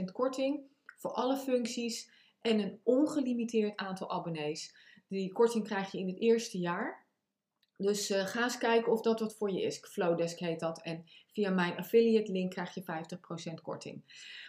50% 0.00 0.12
korting 0.12 0.60
voor 0.96 1.10
alle 1.10 1.36
functies 1.36 2.10
en 2.40 2.58
een 2.58 2.80
ongelimiteerd 2.82 3.76
aantal 3.76 4.10
abonnees. 4.10 4.74
Die 5.08 5.32
korting 5.32 5.64
krijg 5.64 5.92
je 5.92 5.98
in 5.98 6.08
het 6.08 6.20
eerste 6.20 6.58
jaar. 6.58 7.06
Dus 7.76 8.10
uh, 8.10 8.26
ga 8.26 8.42
eens 8.42 8.58
kijken 8.58 8.92
of 8.92 9.00
dat 9.00 9.20
wat 9.20 9.36
voor 9.36 9.50
je 9.50 9.62
is. 9.62 9.78
Flowdesk 9.78 10.38
heet 10.38 10.60
dat. 10.60 10.82
En 10.82 11.04
via 11.26 11.50
mijn 11.50 11.76
affiliate 11.76 12.32
link 12.32 12.50
krijg 12.50 12.74
je 12.74 12.82
50% 13.50 13.62
korting. 13.62 14.02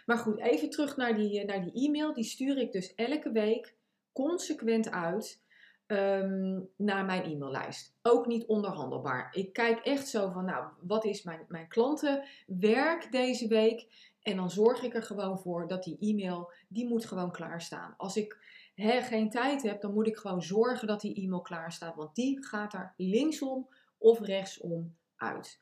Maar 0.06 0.18
goed, 0.18 0.38
even 0.38 0.70
terug 0.70 0.96
naar 0.96 1.16
die, 1.16 1.44
naar 1.44 1.62
die 1.62 1.86
e-mail. 1.86 2.14
Die 2.14 2.24
stuur 2.24 2.58
ik 2.58 2.72
dus 2.72 2.94
elke 2.94 3.32
week 3.32 3.74
consequent 4.12 4.90
uit 4.90 5.43
um, 5.86 6.68
naar 6.76 7.04
mijn 7.04 7.22
e-maillijst. 7.22 7.94
Ook 8.02 8.26
niet 8.26 8.46
onderhandelbaar. 8.46 9.28
Ik 9.32 9.52
kijk 9.52 9.78
echt 9.78 10.08
zo 10.08 10.30
van, 10.30 10.44
nou, 10.44 10.66
wat 10.80 11.04
is 11.04 11.22
mijn, 11.22 11.44
mijn 11.48 11.68
klantenwerk 11.68 13.08
deze 13.10 13.48
week? 13.48 14.12
En 14.22 14.36
dan 14.36 14.50
zorg 14.50 14.82
ik 14.82 14.94
er 14.94 15.02
gewoon 15.02 15.38
voor 15.38 15.68
dat 15.68 15.82
die 15.82 15.98
e-mail, 15.98 16.52
die 16.68 16.88
moet 16.88 17.04
gewoon 17.04 17.32
klaarstaan. 17.32 17.94
Als 17.96 18.16
ik 18.16 18.38
geen 18.74 19.30
tijd 19.30 19.62
heb, 19.62 19.80
dan 19.80 19.94
moet 19.94 20.06
ik 20.06 20.16
gewoon 20.16 20.42
zorgen 20.42 20.86
dat 20.86 21.00
die 21.00 21.14
e-mail 21.14 21.40
klaar 21.40 21.72
staat. 21.72 21.94
Want 21.94 22.14
die 22.14 22.44
gaat 22.44 22.74
er 22.74 22.94
linksom 22.96 23.68
of 23.98 24.20
rechtsom 24.20 24.96
uit. 25.16 25.60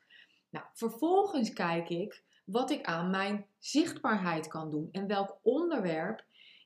Nou, 0.51 0.67
vervolgens 0.73 1.53
kijk 1.53 1.89
ik 1.89 2.23
wat 2.45 2.71
ik 2.71 2.85
aan 2.85 3.11
mijn 3.11 3.47
zichtbaarheid 3.59 4.49
kan 4.49 4.71
doen 4.71 4.89
en 4.93 5.07
welk 5.07 5.39
onderwerp 5.43 6.25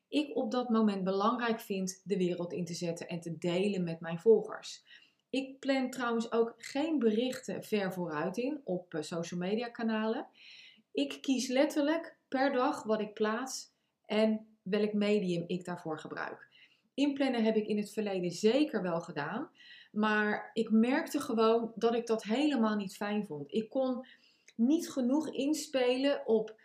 ik 0.08 0.36
op 0.36 0.50
dat 0.50 0.68
moment 0.68 1.04
belangrijk 1.04 1.60
vind 1.60 2.00
de 2.04 2.16
wereld 2.16 2.52
in 2.52 2.64
te 2.64 2.74
zetten 2.74 3.08
en 3.08 3.20
te 3.20 3.38
delen 3.38 3.84
met 3.84 4.00
mijn 4.00 4.18
volgers. 4.18 4.84
Ik 5.30 5.58
plan 5.58 5.90
trouwens 5.90 6.32
ook 6.32 6.54
geen 6.56 6.98
berichten 6.98 7.64
ver 7.64 7.92
vooruit 7.92 8.36
in 8.36 8.60
op 8.64 8.94
eh, 8.94 9.02
social 9.02 9.40
media 9.40 9.68
kanalen. 9.68 10.26
Ik 10.92 11.18
kies 11.20 11.48
letterlijk 11.48 12.16
per 12.28 12.52
dag 12.52 12.82
wat 12.82 13.00
ik 13.00 13.14
plaats 13.14 13.72
en 14.06 14.46
welk 14.62 14.92
medium 14.92 15.44
ik 15.46 15.64
daarvoor 15.64 15.98
gebruik. 15.98 16.48
Inplannen 16.94 17.44
heb 17.44 17.56
ik 17.56 17.66
in 17.66 17.76
het 17.76 17.92
verleden 17.92 18.30
zeker 18.30 18.82
wel 18.82 19.00
gedaan, 19.00 19.50
maar 19.92 20.50
ik 20.52 20.70
merkte 20.70 21.20
gewoon 21.20 21.72
dat 21.74 21.94
ik 21.94 22.06
dat 22.06 22.22
helemaal 22.22 22.76
niet 22.76 22.96
fijn 22.96 23.26
vond. 23.26 23.52
Ik 23.52 23.68
kon 23.68 24.06
niet 24.54 24.90
genoeg 24.90 25.28
inspelen 25.30 26.26
op 26.26 26.60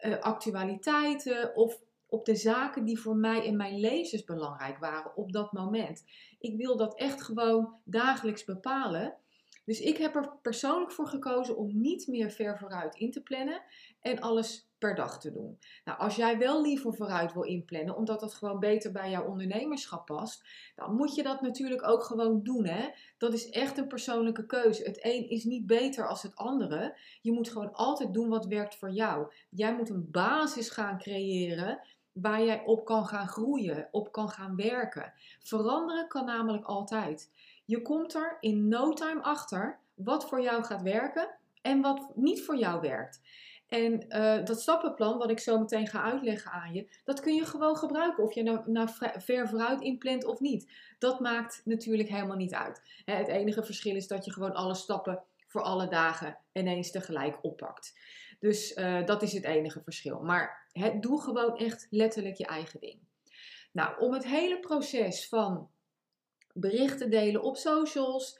uh, 0.00 0.18
actualiteiten 0.18 1.56
of 1.56 1.80
op 2.08 2.24
de 2.24 2.34
zaken 2.34 2.84
die 2.84 3.00
voor 3.00 3.16
mij 3.16 3.46
en 3.46 3.56
mijn 3.56 3.80
lezers 3.80 4.24
belangrijk 4.24 4.78
waren 4.78 5.16
op 5.16 5.32
dat 5.32 5.52
moment. 5.52 6.04
Ik 6.38 6.56
wil 6.56 6.76
dat 6.76 6.98
echt 6.98 7.22
gewoon 7.22 7.74
dagelijks 7.84 8.44
bepalen. 8.44 9.16
Dus 9.64 9.80
ik 9.80 9.96
heb 9.96 10.14
er 10.14 10.38
persoonlijk 10.42 10.92
voor 10.92 11.06
gekozen 11.06 11.56
om 11.56 11.80
niet 11.80 12.06
meer 12.06 12.30
ver 12.30 12.58
vooruit 12.58 12.94
in 12.94 13.10
te 13.10 13.22
plannen 13.22 13.62
en 14.00 14.20
alles 14.20 14.70
per 14.78 14.94
dag 14.94 15.20
te 15.20 15.32
doen. 15.32 15.58
Nou, 15.84 15.98
als 15.98 16.16
jij 16.16 16.38
wel 16.38 16.62
liever 16.62 16.94
vooruit 16.94 17.32
wil 17.32 17.42
inplannen, 17.42 17.96
omdat 17.96 18.20
dat 18.20 18.34
gewoon 18.34 18.58
beter 18.58 18.92
bij 18.92 19.10
jouw 19.10 19.26
ondernemerschap 19.26 20.06
past, 20.06 20.44
dan 20.74 20.94
moet 20.94 21.14
je 21.14 21.22
dat 21.22 21.40
natuurlijk 21.40 21.88
ook 21.88 22.02
gewoon 22.02 22.42
doen. 22.42 22.66
Hè? 22.66 22.88
Dat 23.18 23.32
is 23.32 23.50
echt 23.50 23.78
een 23.78 23.88
persoonlijke 23.88 24.46
keuze. 24.46 24.82
Het 24.82 25.04
een 25.04 25.28
is 25.28 25.44
niet 25.44 25.66
beter 25.66 26.08
als 26.08 26.22
het 26.22 26.36
andere. 26.36 26.98
Je 27.20 27.32
moet 27.32 27.48
gewoon 27.48 27.72
altijd 27.72 28.14
doen 28.14 28.28
wat 28.28 28.46
werkt 28.46 28.76
voor 28.76 28.90
jou. 28.90 29.32
Jij 29.50 29.76
moet 29.76 29.90
een 29.90 30.10
basis 30.10 30.70
gaan 30.70 30.98
creëren 30.98 31.80
waar 32.20 32.44
jij 32.44 32.62
op 32.64 32.84
kan 32.84 33.06
gaan 33.06 33.28
groeien, 33.28 33.88
op 33.90 34.12
kan 34.12 34.28
gaan 34.28 34.56
werken. 34.56 35.12
Veranderen 35.42 36.08
kan 36.08 36.24
namelijk 36.24 36.64
altijd. 36.64 37.30
Je 37.64 37.82
komt 37.82 38.14
er 38.14 38.36
in 38.40 38.68
no 38.68 38.92
time 38.92 39.22
achter 39.22 39.78
wat 39.94 40.28
voor 40.28 40.40
jou 40.40 40.64
gaat 40.64 40.82
werken 40.82 41.28
en 41.62 41.80
wat 41.80 42.10
niet 42.14 42.44
voor 42.44 42.56
jou 42.56 42.80
werkt. 42.80 43.20
En 43.68 44.04
uh, 44.08 44.44
dat 44.44 44.60
stappenplan, 44.60 45.18
wat 45.18 45.30
ik 45.30 45.38
zo 45.38 45.58
meteen 45.58 45.86
ga 45.86 46.02
uitleggen 46.02 46.50
aan 46.50 46.72
je, 46.72 46.88
dat 47.04 47.20
kun 47.20 47.34
je 47.34 47.44
gewoon 47.44 47.76
gebruiken. 47.76 48.24
Of 48.24 48.34
je 48.34 48.62
nou, 48.66 48.88
ver 49.18 49.48
vooruit 49.48 49.80
inplant 49.80 50.24
of 50.24 50.40
niet. 50.40 50.72
Dat 50.98 51.20
maakt 51.20 51.60
natuurlijk 51.64 52.08
helemaal 52.08 52.36
niet 52.36 52.54
uit. 52.54 52.82
Het 53.04 53.28
enige 53.28 53.64
verschil 53.64 53.96
is 53.96 54.08
dat 54.08 54.24
je 54.24 54.32
gewoon 54.32 54.54
alle 54.54 54.74
stappen 54.74 55.22
voor 55.46 55.62
alle 55.62 55.88
dagen 55.88 56.38
ineens 56.52 56.90
tegelijk 56.90 57.38
oppakt. 57.42 57.94
Dus 58.38 58.76
uh, 58.76 59.06
dat 59.06 59.22
is 59.22 59.32
het 59.32 59.44
enige 59.44 59.80
verschil. 59.82 60.20
Maar 60.20 60.68
doe 61.00 61.22
gewoon 61.22 61.56
echt 61.56 61.86
letterlijk 61.90 62.36
je 62.36 62.46
eigen 62.46 62.80
ding. 62.80 62.98
Nou, 63.72 64.00
om 64.00 64.12
het 64.12 64.26
hele 64.26 64.60
proces 64.60 65.28
van 65.28 65.70
berichten 66.52 67.10
delen 67.10 67.42
op 67.42 67.56
socials, 67.56 68.38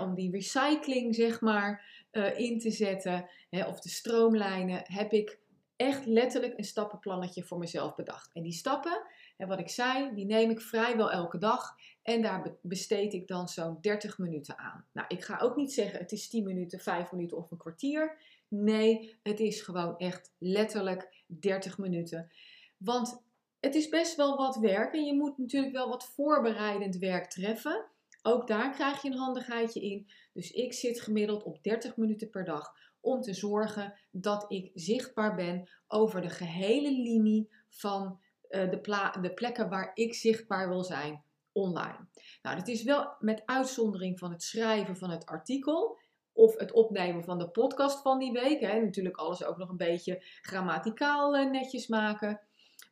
om 0.00 0.14
die 0.14 0.30
recycling 0.30 1.14
zeg 1.14 1.40
maar 1.40 1.84
uh, 2.12 2.38
in 2.38 2.58
te 2.58 2.70
zetten 2.70 3.28
hè, 3.50 3.66
of 3.66 3.80
de 3.80 3.88
stroomlijnen, 3.88 4.82
heb 4.84 5.12
ik 5.12 5.38
echt 5.76 6.06
letterlijk 6.06 6.58
een 6.58 6.64
stappenplannetje 6.64 7.42
voor 7.42 7.58
mezelf 7.58 7.94
bedacht. 7.94 8.32
En 8.32 8.42
die 8.42 8.52
stappen, 8.52 9.02
en 9.36 9.48
wat 9.48 9.58
ik 9.58 9.68
zei, 9.68 10.14
die 10.14 10.26
neem 10.26 10.50
ik 10.50 10.60
vrijwel 10.60 11.10
elke 11.10 11.38
dag. 11.38 11.76
En 12.02 12.22
daar 12.22 12.56
besteed 12.62 13.12
ik 13.12 13.28
dan 13.28 13.48
zo'n 13.48 13.78
30 13.80 14.18
minuten 14.18 14.58
aan. 14.58 14.86
Nou, 14.92 15.06
ik 15.08 15.24
ga 15.24 15.38
ook 15.38 15.56
niet 15.56 15.72
zeggen 15.72 15.98
het 15.98 16.12
is 16.12 16.28
10 16.28 16.44
minuten, 16.44 16.78
5 16.78 17.12
minuten 17.12 17.36
of 17.36 17.50
een 17.50 17.58
kwartier. 17.58 18.16
Nee, 18.54 19.18
het 19.22 19.40
is 19.40 19.60
gewoon 19.60 19.96
echt 19.98 20.32
letterlijk 20.38 21.24
30 21.26 21.78
minuten. 21.78 22.32
Want 22.76 23.22
het 23.60 23.74
is 23.74 23.88
best 23.88 24.16
wel 24.16 24.36
wat 24.36 24.56
werk 24.56 24.94
en 24.94 25.04
je 25.04 25.14
moet 25.14 25.38
natuurlijk 25.38 25.72
wel 25.72 25.88
wat 25.88 26.04
voorbereidend 26.04 26.96
werk 26.96 27.30
treffen. 27.30 27.90
Ook 28.22 28.46
daar 28.46 28.74
krijg 28.74 29.02
je 29.02 29.10
een 29.10 29.16
handigheidje 29.16 29.80
in. 29.80 30.10
Dus 30.32 30.50
ik 30.50 30.72
zit 30.72 31.00
gemiddeld 31.00 31.42
op 31.42 31.62
30 31.62 31.96
minuten 31.96 32.30
per 32.30 32.44
dag 32.44 32.72
om 33.00 33.20
te 33.20 33.34
zorgen 33.34 33.98
dat 34.10 34.44
ik 34.52 34.70
zichtbaar 34.74 35.34
ben 35.34 35.70
over 35.86 36.20
de 36.20 36.30
gehele 36.30 36.90
linie 36.90 37.50
van 37.68 38.20
uh, 38.48 38.70
de, 38.70 39.18
de 39.20 39.32
plekken 39.34 39.68
waar 39.68 39.90
ik 39.94 40.14
zichtbaar 40.14 40.68
wil 40.68 40.84
zijn 40.84 41.24
online. 41.52 42.06
Nou, 42.42 42.56
dat 42.56 42.68
is 42.68 42.82
wel 42.82 43.16
met 43.18 43.42
uitzondering 43.44 44.18
van 44.18 44.32
het 44.32 44.42
schrijven 44.42 44.96
van 44.96 45.10
het 45.10 45.26
artikel 45.26 46.00
of 46.32 46.58
het 46.58 46.72
opnemen 46.72 47.24
van 47.24 47.38
de 47.38 47.48
podcast 47.48 48.02
van 48.02 48.18
die 48.18 48.32
week. 48.32 48.60
Hè. 48.60 48.80
Natuurlijk 48.80 49.16
alles 49.16 49.44
ook 49.44 49.56
nog 49.56 49.68
een 49.68 49.76
beetje 49.76 50.24
grammaticaal 50.40 51.36
eh, 51.36 51.50
netjes 51.50 51.86
maken. 51.86 52.40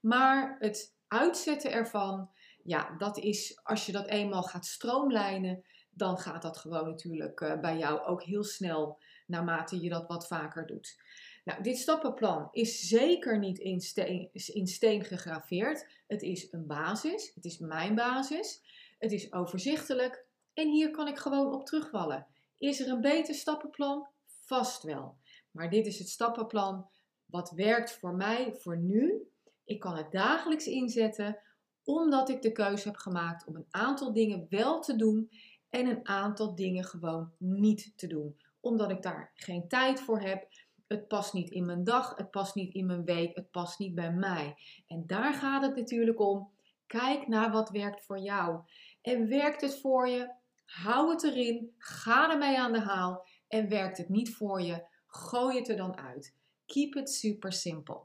Maar 0.01 0.57
het 0.59 0.95
uitzetten 1.09 1.73
ervan, 1.73 2.31
ja, 2.63 2.95
dat 2.99 3.19
is 3.19 3.61
als 3.63 3.87
je 3.87 3.93
dat 3.93 4.07
eenmaal 4.07 4.43
gaat 4.43 4.67
stroomlijnen, 4.67 5.65
dan 5.91 6.19
gaat 6.19 6.43
dat 6.43 6.57
gewoon 6.57 6.87
natuurlijk 6.87 7.41
eh, 7.41 7.61
bij 7.61 7.77
jou 7.77 8.01
ook 8.01 8.23
heel 8.23 8.45
snel 8.45 8.99
naarmate 9.27 9.81
je 9.81 9.89
dat 9.89 10.07
wat 10.07 10.27
vaker 10.27 10.67
doet. 10.67 10.99
Nou, 11.45 11.63
dit 11.63 11.79
stappenplan 11.79 12.49
is 12.53 12.81
zeker 12.81 13.39
niet 13.39 13.59
in 13.59 13.81
steen, 13.81 14.29
in 14.33 14.67
steen 14.67 15.05
gegraveerd. 15.05 15.87
Het 16.07 16.23
is 16.23 16.53
een 16.53 16.67
basis. 16.67 17.33
Het 17.35 17.45
is 17.45 17.59
mijn 17.59 17.95
basis. 17.95 18.63
Het 18.99 19.13
is 19.13 19.33
overzichtelijk. 19.33 20.25
En 20.55 20.69
hier 20.69 20.91
kan 20.91 21.09
ik 21.09 21.19
gewoon 21.19 21.55
op 21.55 21.67
terugvallen. 21.67 22.27
Is 22.61 22.81
er 22.81 22.89
een 22.89 23.01
beter 23.01 23.35
stappenplan? 23.35 24.09
Vast 24.27 24.83
wel. 24.83 25.17
Maar 25.51 25.71
dit 25.71 25.87
is 25.87 25.99
het 25.99 26.09
stappenplan 26.09 26.89
wat 27.27 27.51
werkt 27.51 27.93
voor 27.93 28.15
mij 28.15 28.55
voor 28.55 28.79
nu. 28.79 29.31
Ik 29.65 29.81
kan 29.81 29.97
het 29.97 30.13
dagelijks 30.13 30.67
inzetten 30.67 31.39
omdat 31.85 32.29
ik 32.29 32.43
de 32.43 32.53
keuze 32.53 32.89
heb 32.89 32.97
gemaakt 32.97 33.47
om 33.47 33.57
een 33.57 33.67
aantal 33.71 34.13
dingen 34.13 34.47
wel 34.49 34.81
te 34.81 34.97
doen 34.97 35.31
en 35.69 35.87
een 35.87 36.09
aantal 36.09 36.55
dingen 36.55 36.85
gewoon 36.85 37.33
niet 37.39 37.93
te 37.97 38.07
doen. 38.07 38.37
Omdat 38.61 38.91
ik 38.91 39.03
daar 39.03 39.31
geen 39.35 39.69
tijd 39.69 40.01
voor 40.01 40.21
heb. 40.21 40.49
Het 40.87 41.09
past 41.09 41.33
niet 41.33 41.51
in 41.51 41.65
mijn 41.65 41.85
dag, 41.85 42.17
het 42.17 42.31
past 42.31 42.55
niet 42.55 42.75
in 42.75 42.87
mijn 42.87 43.05
week, 43.05 43.37
het 43.37 43.51
past 43.51 43.79
niet 43.79 43.95
bij 43.95 44.13
mij. 44.13 44.55
En 44.87 45.07
daar 45.07 45.35
gaat 45.35 45.63
het 45.63 45.77
natuurlijk 45.77 46.21
om. 46.21 46.51
Kijk 46.87 47.29
naar 47.29 47.51
wat 47.51 47.71
werkt 47.71 48.05
voor 48.05 48.19
jou. 48.19 48.61
En 49.03 49.29
werkt 49.29 49.61
het 49.61 49.81
voor 49.81 50.09
je? 50.09 50.39
Hou 50.71 51.11
het 51.11 51.23
erin, 51.23 51.75
ga 51.79 52.31
ermee 52.31 52.59
aan 52.59 52.73
de 52.73 52.81
haal. 52.81 53.27
En 53.49 53.69
werkt 53.69 53.99
het 53.99 54.09
niet 54.09 54.35
voor 54.35 54.61
je? 54.61 54.87
Gooi 55.07 55.59
het 55.59 55.69
er 55.69 55.77
dan 55.77 55.97
uit. 55.97 56.37
Keep 56.67 56.95
it 56.95 57.11
super 57.11 57.53
simple. 57.53 58.03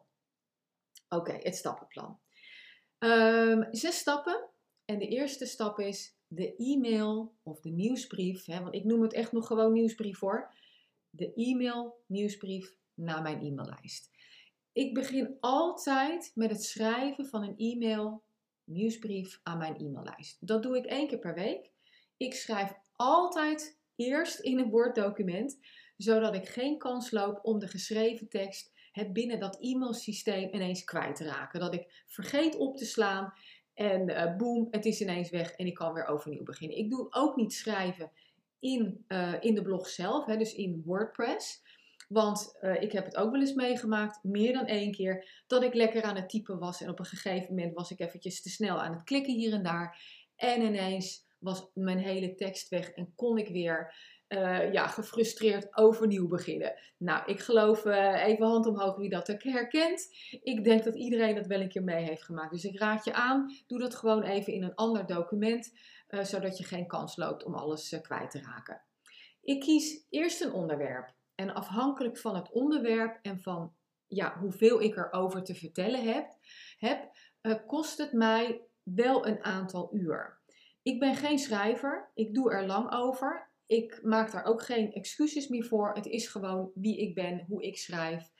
Oké, 1.10 1.32
het 1.32 1.56
stappenplan. 1.56 2.20
Um, 3.00 3.68
zes 3.72 3.98
stappen. 3.98 4.50
En 4.86 5.00
de 5.00 5.08
eerste 5.08 5.46
stap 5.46 5.80
is 5.80 6.18
de 6.28 6.56
e-mail 6.56 7.36
of 7.44 7.60
de 7.60 7.70
nieuwsbrief. 7.70 8.46
Hè, 8.46 8.62
want 8.62 8.76
ik 8.76 8.84
noem 8.84 9.02
het 9.02 9.14
echt 9.14 9.32
nog 9.32 9.48
gewoon 9.48 9.74
nieuwsbrief 9.74 10.18
voor. 10.18 10.54
De 11.10 11.34
e-mail 11.34 12.04
nieuwsbrief 12.06 12.76
naar 12.94 13.22
mijn 13.22 13.42
e-maillijst. 13.42 14.12
Ik 14.72 14.94
begin 14.94 15.38
altijd 15.40 16.32
met 16.36 16.50
het 16.50 16.64
schrijven 16.64 17.26
van 17.26 17.44
een 17.44 17.58
e-mail 17.58 18.24
nieuwsbrief 18.64 19.40
aan 19.44 19.58
mijn 19.58 19.76
e-maillijst. 19.76 20.48
Dat 20.48 20.64
doe 20.64 20.78
ik 20.78 20.86
één 20.86 21.08
keer 21.08 21.20
per 21.20 21.34
week. 21.34 21.74
Ik 22.18 22.34
schrijf 22.34 22.74
altijd 22.96 23.80
eerst 23.96 24.40
in 24.40 24.60
een 24.60 24.70
Word 24.70 24.96
document, 24.96 25.60
zodat 25.98 26.36
ik 26.36 26.48
geen 26.48 26.78
kans 26.78 27.12
loop 27.12 27.40
om 27.44 27.60
de 27.60 27.68
geschreven 27.68 28.30
tekst 28.30 28.74
het 28.92 29.14
binnen 29.14 29.40
dat 29.40 29.58
e-mailsysteem 29.60 30.54
ineens 30.54 30.84
kwijt 30.84 31.16
te 31.16 31.24
raken. 31.24 31.60
Dat 31.60 31.74
ik 31.74 32.04
vergeet 32.08 32.56
op 32.56 32.78
te 32.78 32.86
slaan 32.86 33.34
en 33.74 34.10
uh, 34.10 34.36
boem, 34.36 34.68
het 34.72 34.86
is 34.86 35.02
ineens 35.02 35.30
weg 35.30 35.52
en 35.52 35.66
ik 35.66 35.74
kan 35.74 35.94
weer 35.94 36.08
overnieuw 36.08 36.44
beginnen. 36.44 36.78
Ik 36.78 36.90
doe 36.90 37.08
ook 37.10 37.36
niet 37.36 37.54
schrijven 37.54 38.12
in, 38.60 39.06
uh, 39.08 39.34
in 39.40 39.56
de 39.56 39.62
blog 39.62 39.88
zelf, 39.88 40.26
hè, 40.26 40.38
dus 40.38 40.54
in 40.54 40.82
WordPress. 40.86 41.64
Want 42.08 42.58
uh, 42.62 42.82
ik 42.82 42.92
heb 42.92 43.06
het 43.06 43.16
ook 43.16 43.32
wel 43.32 43.40
eens 43.40 43.54
meegemaakt, 43.54 44.24
meer 44.24 44.54
dan 44.54 44.66
één 44.66 44.92
keer, 44.92 45.44
dat 45.48 45.64
ik 45.64 45.74
lekker 45.74 46.04
aan 46.04 46.16
het 46.16 46.30
typen 46.30 46.60
was 46.60 46.82
en 46.82 46.90
op 46.90 47.00
een 47.00 47.06
gegeven 47.06 47.56
moment 47.56 47.74
was 47.74 47.92
ik 47.92 48.00
eventjes 48.00 48.42
te 48.42 48.50
snel 48.50 48.82
aan 48.82 48.94
het 48.94 49.04
klikken 49.04 49.34
hier 49.34 49.54
en 49.54 49.64
daar. 49.64 50.02
En 50.36 50.62
ineens 50.62 51.25
was 51.46 51.70
mijn 51.74 51.98
hele 51.98 52.36
tekst 52.36 52.70
weg 52.70 52.90
en 52.90 53.14
kon 53.16 53.38
ik 53.38 53.48
weer 53.48 53.94
uh, 54.30 54.74
ja, 54.74 54.88
gefrustreerd 54.88 55.78
overnieuw 55.78 56.28
beginnen. 56.28 56.74
Nou, 56.98 57.32
ik 57.32 57.40
geloof, 57.40 57.86
uh, 57.86 58.26
even 58.26 58.46
hand 58.46 58.66
omhoog 58.66 58.96
wie 58.96 59.10
dat 59.10 59.28
herkent. 59.28 60.16
Ik 60.42 60.64
denk 60.64 60.84
dat 60.84 60.96
iedereen 60.96 61.36
dat 61.36 61.48
wel 61.48 61.62
een 61.62 61.70
keer 61.70 61.84
mee 61.84 62.06
heeft 62.06 62.24
gemaakt. 62.24 62.52
Dus 62.52 62.64
ik 62.64 62.80
raad 62.80 63.06
je 63.06 63.14
aan, 63.14 63.56
doe 63.68 63.80
dat 63.80 63.96
gewoon 63.96 64.24
even 64.24 64.54
in 64.54 64.64
een 64.64 64.76
ander 64.76 65.06
document, 65.06 65.78
uh, 66.10 66.24
zodat 66.24 66.58
je 66.58 66.64
geen 66.64 66.88
kans 66.88 67.16
loopt 67.16 67.44
om 67.44 67.54
alles 67.54 68.00
kwijt 68.02 68.32
te 68.32 68.42
raken. 68.42 68.82
Ik 69.42 69.60
kies 69.60 70.06
eerst 70.10 70.42
een 70.42 70.54
onderwerp. 70.54 71.14
En 71.36 71.54
afhankelijk 71.54 72.18
van 72.18 72.36
het 72.36 72.52
onderwerp 72.52 73.20
en 73.22 73.40
van 73.40 73.74
ja, 74.08 74.38
hoeveel 74.40 74.82
ik 74.82 74.98
erover 74.98 75.44
te 75.44 75.56
vertellen 75.56 76.04
heb, 76.04 76.38
heb 76.78 77.12
kost 77.68 77.98
het 77.98 78.14
mij 78.14 78.62
wel 78.84 79.28
een 79.28 79.44
aantal 79.44 79.96
uur. 79.96 80.35
Ik 80.86 81.00
ben 81.00 81.16
geen 81.16 81.40
schrijver, 81.40 82.12
ik 82.14 82.34
doe 82.34 82.52
er 82.52 82.66
lang 82.66 82.92
over 82.92 83.54
ik 83.66 84.00
maak 84.04 84.32
daar 84.32 84.46
ook 84.46 84.62
geen 84.62 84.94
excuses 84.94 85.48
meer 85.48 85.66
voor. 85.66 85.94
Het 85.94 86.06
is 86.06 86.28
gewoon 86.28 86.72
wie 86.74 86.98
ik 86.98 87.16
ben, 87.16 87.46
hoe 87.48 87.64
ik 87.64 87.78
schrijf. 87.78 88.32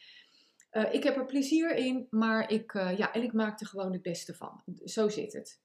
Uh, 0.72 0.94
ik 0.94 1.04
heb 1.04 1.16
er 1.16 1.26
plezier 1.26 1.76
in, 1.76 2.08
maar 2.10 2.52
ik, 2.52 2.74
uh, 2.74 2.98
ja, 2.98 3.14
en 3.14 3.24
ik 3.24 3.34
maak 3.34 3.60
er 3.60 3.68
gewoon 3.68 3.94
het 3.94 4.02
beste 4.02 4.34
van. 4.34 4.64
Zo 4.84 5.10
zit 5.10 5.34
het. 5.34 5.62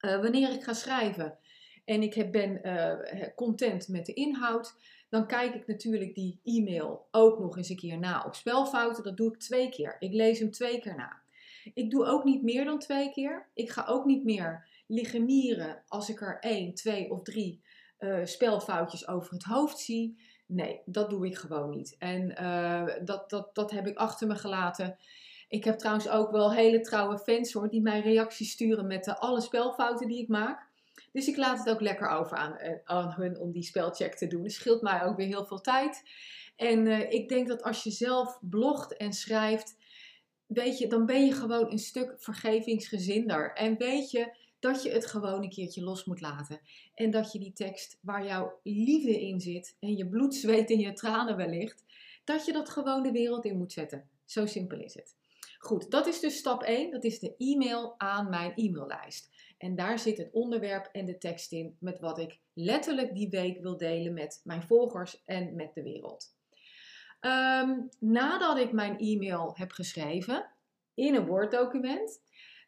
Uh, 0.00 0.20
wanneer 0.20 0.50
ik 0.50 0.62
ga 0.62 0.72
schrijven 0.72 1.38
en 1.84 2.02
ik 2.02 2.30
ben 2.30 2.60
content 3.34 3.88
met 3.88 4.06
de 4.06 4.12
inhoud, 4.12 4.74
dan 5.08 5.26
kijk 5.26 5.54
ik 5.54 5.66
natuurlijk 5.66 6.14
die 6.14 6.40
e-mail 6.44 7.08
ook 7.10 7.38
nog 7.38 7.56
eens 7.56 7.68
een 7.68 7.76
keer 7.76 7.98
na 7.98 8.24
op 8.24 8.34
spelfouten. 8.34 9.04
Dat 9.04 9.16
doe 9.16 9.32
ik 9.32 9.38
twee 9.38 9.68
keer. 9.68 9.96
Ik 9.98 10.12
lees 10.12 10.38
hem 10.38 10.50
twee 10.50 10.80
keer 10.80 10.96
na. 10.96 11.22
Ik 11.74 11.90
doe 11.90 12.04
ook 12.04 12.24
niet 12.24 12.42
meer 12.42 12.64
dan 12.64 12.78
twee 12.78 13.10
keer. 13.10 13.48
Ik 13.54 13.70
ga 13.70 13.84
ook 13.86 14.04
niet 14.04 14.24
meer 14.24 14.68
liggen 14.86 15.24
mieren 15.24 15.82
als 15.86 16.08
ik 16.08 16.20
er 16.20 16.38
één, 16.40 16.74
twee 16.74 17.10
of 17.10 17.22
drie 17.22 17.62
uh, 17.98 18.24
spelfoutjes 18.24 19.08
over 19.08 19.32
het 19.32 19.44
hoofd 19.44 19.78
zie. 19.78 20.18
Nee, 20.46 20.82
dat 20.84 21.10
doe 21.10 21.26
ik 21.26 21.36
gewoon 21.36 21.70
niet. 21.70 21.96
En 21.98 22.42
uh, 22.42 22.86
dat, 23.04 23.30
dat, 23.30 23.54
dat 23.54 23.70
heb 23.70 23.86
ik 23.86 23.96
achter 23.96 24.26
me 24.26 24.34
gelaten. 24.34 24.98
Ik 25.48 25.64
heb 25.64 25.78
trouwens 25.78 26.08
ook 26.08 26.30
wel 26.30 26.52
hele 26.52 26.80
trouwe 26.80 27.18
fans 27.18 27.52
hoor, 27.52 27.68
die 27.68 27.82
mij 27.82 28.00
reacties 28.00 28.50
sturen 28.50 28.86
met 28.86 29.04
de 29.04 29.18
alle 29.18 29.40
spelfouten 29.40 30.06
die 30.06 30.22
ik 30.22 30.28
maak. 30.28 30.68
Dus 31.12 31.28
ik 31.28 31.36
laat 31.36 31.58
het 31.58 31.70
ook 31.70 31.80
lekker 31.80 32.08
over 32.08 32.36
aan, 32.36 32.56
eh, 32.56 32.78
aan 32.84 33.12
hun 33.12 33.38
om 33.38 33.52
die 33.52 33.62
spelcheck 33.62 34.14
te 34.14 34.26
doen. 34.26 34.42
Het 34.42 34.52
scheelt 34.52 34.82
mij 34.82 35.04
ook 35.04 35.16
weer 35.16 35.26
heel 35.26 35.46
veel 35.46 35.60
tijd. 35.60 36.02
En 36.56 36.86
uh, 36.86 37.10
ik 37.10 37.28
denk 37.28 37.48
dat 37.48 37.62
als 37.62 37.82
je 37.82 37.90
zelf 37.90 38.38
blogt 38.40 38.96
en 38.96 39.12
schrijft, 39.12 39.76
weet 40.46 40.78
je, 40.78 40.86
dan 40.86 41.06
ben 41.06 41.26
je 41.26 41.32
gewoon 41.32 41.70
een 41.70 41.78
stuk 41.78 42.14
vergevingsgezinder. 42.18 43.52
En 43.52 43.76
weet 43.76 44.10
je, 44.10 44.36
dat 44.66 44.82
je 44.82 44.90
het 44.90 45.06
gewoon 45.06 45.42
een 45.42 45.50
keertje 45.50 45.82
los 45.82 46.04
moet 46.04 46.20
laten. 46.20 46.60
En 46.94 47.10
dat 47.10 47.32
je 47.32 47.38
die 47.38 47.52
tekst 47.52 47.98
waar 48.00 48.24
jouw 48.24 48.60
liefde 48.62 49.20
in 49.20 49.40
zit 49.40 49.76
en 49.80 49.96
je 49.96 50.08
bloed, 50.08 50.34
zweet 50.34 50.70
en 50.70 50.78
je 50.78 50.92
tranen 50.92 51.36
wellicht, 51.36 51.84
dat 52.24 52.46
je 52.46 52.52
dat 52.52 52.68
gewoon 52.68 53.02
de 53.02 53.12
wereld 53.12 53.44
in 53.44 53.58
moet 53.58 53.72
zetten. 53.72 54.08
Zo 54.24 54.46
simpel 54.46 54.78
is 54.78 54.94
het. 54.94 55.14
Goed, 55.58 55.90
dat 55.90 56.06
is 56.06 56.20
dus 56.20 56.36
stap 56.36 56.62
1. 56.62 56.90
Dat 56.90 57.04
is 57.04 57.18
de 57.18 57.34
e-mail 57.36 57.94
aan 57.98 58.28
mijn 58.28 58.52
e-maillijst. 58.54 59.30
En 59.58 59.74
daar 59.74 59.98
zit 59.98 60.18
het 60.18 60.32
onderwerp 60.32 60.88
en 60.92 61.06
de 61.06 61.18
tekst 61.18 61.52
in 61.52 61.76
met 61.80 62.00
wat 62.00 62.18
ik 62.18 62.38
letterlijk 62.52 63.14
die 63.14 63.28
week 63.28 63.60
wil 63.60 63.76
delen 63.76 64.14
met 64.14 64.40
mijn 64.44 64.62
volgers 64.62 65.22
en 65.24 65.54
met 65.54 65.74
de 65.74 65.82
wereld. 65.82 66.34
Um, 67.20 67.88
nadat 67.98 68.58
ik 68.58 68.72
mijn 68.72 68.98
e-mail 68.98 69.52
heb 69.56 69.70
geschreven 69.70 70.50
in 70.94 71.14
een 71.14 71.26
Word 71.26 71.50
document, 71.50 72.20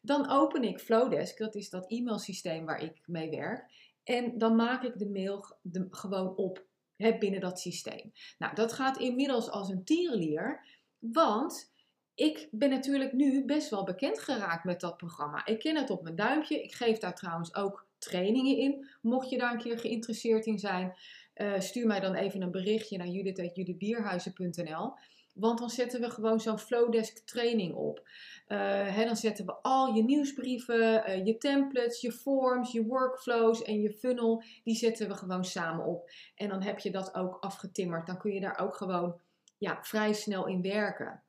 dan 0.09 0.31
open 0.31 0.63
ik 0.63 0.79
Flowdesk, 0.79 1.39
dat 1.39 1.55
is 1.55 1.71
dat 1.71 1.91
e-mailsysteem 1.91 2.65
waar 2.65 2.83
ik 2.83 3.01
mee 3.07 3.31
werk. 3.31 3.71
En 4.05 4.39
dan 4.39 4.57
maak 4.57 4.83
ik 4.83 4.99
de 4.99 5.11
mail 5.11 5.45
gewoon 5.91 6.37
op 6.37 6.67
hè, 6.97 7.19
binnen 7.19 7.41
dat 7.41 7.61
systeem. 7.61 8.13
Nou, 8.39 8.55
dat 8.55 8.73
gaat 8.73 8.99
inmiddels 8.99 9.51
als 9.51 9.69
een 9.69 9.85
tierenlier, 9.85 10.65
want 10.99 11.73
ik 12.15 12.49
ben 12.51 12.71
natuurlijk 12.71 13.13
nu 13.13 13.45
best 13.45 13.71
wel 13.71 13.85
bekend 13.85 14.19
geraakt 14.19 14.65
met 14.65 14.81
dat 14.81 14.97
programma. 14.97 15.47
Ik 15.47 15.59
ken 15.59 15.77
het 15.77 15.91
op 15.91 16.03
mijn 16.03 16.17
duimpje. 16.17 16.63
Ik 16.63 16.73
geef 16.73 16.99
daar 16.99 17.15
trouwens 17.15 17.55
ook 17.55 17.87
trainingen 17.99 18.57
in. 18.57 18.89
Mocht 19.03 19.31
je 19.31 19.39
daar 19.39 19.53
een 19.53 19.59
keer 19.59 19.79
geïnteresseerd 19.79 20.47
in 20.47 20.59
zijn, 20.59 20.95
uh, 21.35 21.59
stuur 21.59 21.87
mij 21.87 22.01
dan 22.01 22.15
even 22.15 22.43
een 22.43 22.51
berichtje 22.51 22.99
naar 22.99 23.07
judith.judithbierhuizen.nl. 23.07 24.93
Want 25.39 25.59
dan 25.59 25.71
zetten 25.71 26.01
we 26.01 26.11
gewoon 26.11 26.41
zo'n 26.41 26.59
Flowdesk 26.59 27.27
training 27.27 27.75
op. 27.75 28.09
Uh, 28.49 29.05
dan 29.05 29.17
zetten 29.17 29.47
we 29.47 29.55
al 29.63 29.95
je 29.95 30.03
nieuwsbrieven, 30.03 31.11
uh, 31.11 31.27
je 31.27 31.39
templates, 31.39 32.01
je 32.01 32.13
forms, 32.13 32.73
je 32.73 32.85
workflows 32.85 33.63
en 33.63 33.81
je 33.81 33.93
funnel. 33.93 34.43
Die 34.65 34.77
zetten 34.77 35.09
we 35.09 35.15
gewoon 35.15 35.45
samen 35.45 35.85
op. 35.85 36.11
En 36.35 36.49
dan 36.49 36.63
heb 36.63 36.79
je 36.79 36.91
dat 36.91 37.15
ook 37.15 37.37
afgetimmerd. 37.41 38.07
Dan 38.07 38.19
kun 38.19 38.33
je 38.33 38.41
daar 38.41 38.59
ook 38.59 38.75
gewoon 38.75 39.21
ja, 39.59 39.79
vrij 39.83 40.13
snel 40.13 40.47
in 40.47 40.63
werken. 40.63 41.23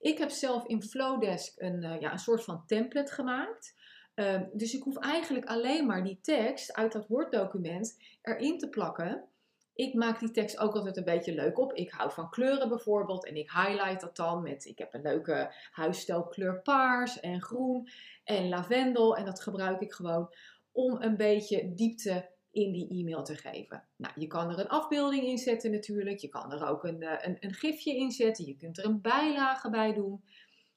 Ik 0.00 0.18
heb 0.18 0.30
zelf 0.30 0.66
in 0.66 0.82
Flowdesk 0.82 1.60
een, 1.60 1.82
uh, 1.82 2.00
ja, 2.00 2.12
een 2.12 2.18
soort 2.18 2.44
van 2.44 2.66
template 2.66 3.12
gemaakt. 3.12 3.74
Ehm, 4.14 4.44
dus 4.52 4.74
ik 4.74 4.82
hoef 4.82 4.96
eigenlijk 4.96 5.46
alleen 5.46 5.86
maar 5.86 6.04
die 6.04 6.18
tekst 6.22 6.72
uit 6.72 6.92
dat 6.92 7.06
Word-document 7.06 7.98
erin 8.22 8.58
te 8.58 8.68
plakken. 8.68 9.24
Ik 9.74 9.94
maak 9.94 10.20
die 10.20 10.30
tekst 10.30 10.58
ook 10.58 10.74
altijd 10.74 10.96
een 10.96 11.04
beetje 11.04 11.34
leuk 11.34 11.58
op. 11.58 11.72
Ik 11.72 11.90
hou 11.90 12.12
van 12.12 12.30
kleuren 12.30 12.68
bijvoorbeeld 12.68 13.26
en 13.26 13.36
ik 13.36 13.50
highlight 13.50 14.00
dat 14.00 14.16
dan 14.16 14.42
met, 14.42 14.64
ik 14.64 14.78
heb 14.78 14.94
een 14.94 15.02
leuke 15.02 15.54
huisstijlkleur 15.70 16.62
paars 16.62 17.20
en 17.20 17.42
groen 17.42 17.88
en 18.24 18.48
lavendel 18.48 19.16
en 19.16 19.24
dat 19.24 19.42
gebruik 19.42 19.80
ik 19.80 19.92
gewoon 19.92 20.34
om 20.72 21.02
een 21.02 21.16
beetje 21.16 21.74
diepte 21.74 22.30
in 22.50 22.72
die 22.72 22.88
e-mail 22.88 23.22
te 23.22 23.36
geven. 23.36 23.84
Nou, 23.96 24.14
je 24.16 24.26
kan 24.26 24.50
er 24.50 24.58
een 24.58 24.68
afbeelding 24.68 25.22
in 25.22 25.38
zetten 25.38 25.70
natuurlijk, 25.70 26.18
je 26.18 26.28
kan 26.28 26.52
er 26.52 26.66
ook 26.66 26.84
een, 26.84 27.02
eh, 27.02 27.28
een, 27.28 27.36
een 27.40 27.54
gifje 27.54 27.96
in 27.96 28.10
zetten, 28.10 28.46
je 28.46 28.56
kunt 28.56 28.78
er 28.78 28.84
een 28.84 29.00
bijlage 29.00 29.70
bij 29.70 29.94
doen. 29.94 30.24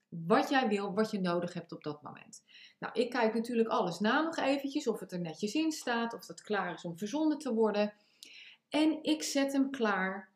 wat 0.10 0.49
jij 0.49 0.67
wil, 0.67 0.93
wat 0.93 1.12
je 1.12 1.19
nodig 1.19 1.53
hebt 1.53 1.71
op 1.71 1.84
dat 1.84 2.01
moment. 2.01 2.43
Nou, 2.79 2.93
ik 2.93 3.10
kijk 3.10 3.34
natuurlijk 3.34 3.69
alles 3.69 3.99
na 3.99 4.21
nog 4.21 4.38
eventjes, 4.38 4.88
of 4.88 4.99
het 4.99 5.12
er 5.12 5.19
netjes 5.19 5.53
in 5.53 5.71
staat, 5.71 6.13
of 6.13 6.27
het 6.27 6.41
klaar 6.41 6.73
is 6.73 6.86
om 6.86 6.97
verzonden 6.97 7.38
te 7.38 7.53
worden. 7.53 7.93
En 8.69 9.04
ik 9.04 9.23
zet 9.23 9.54
hem 9.54 9.71
klaar, 9.71 10.30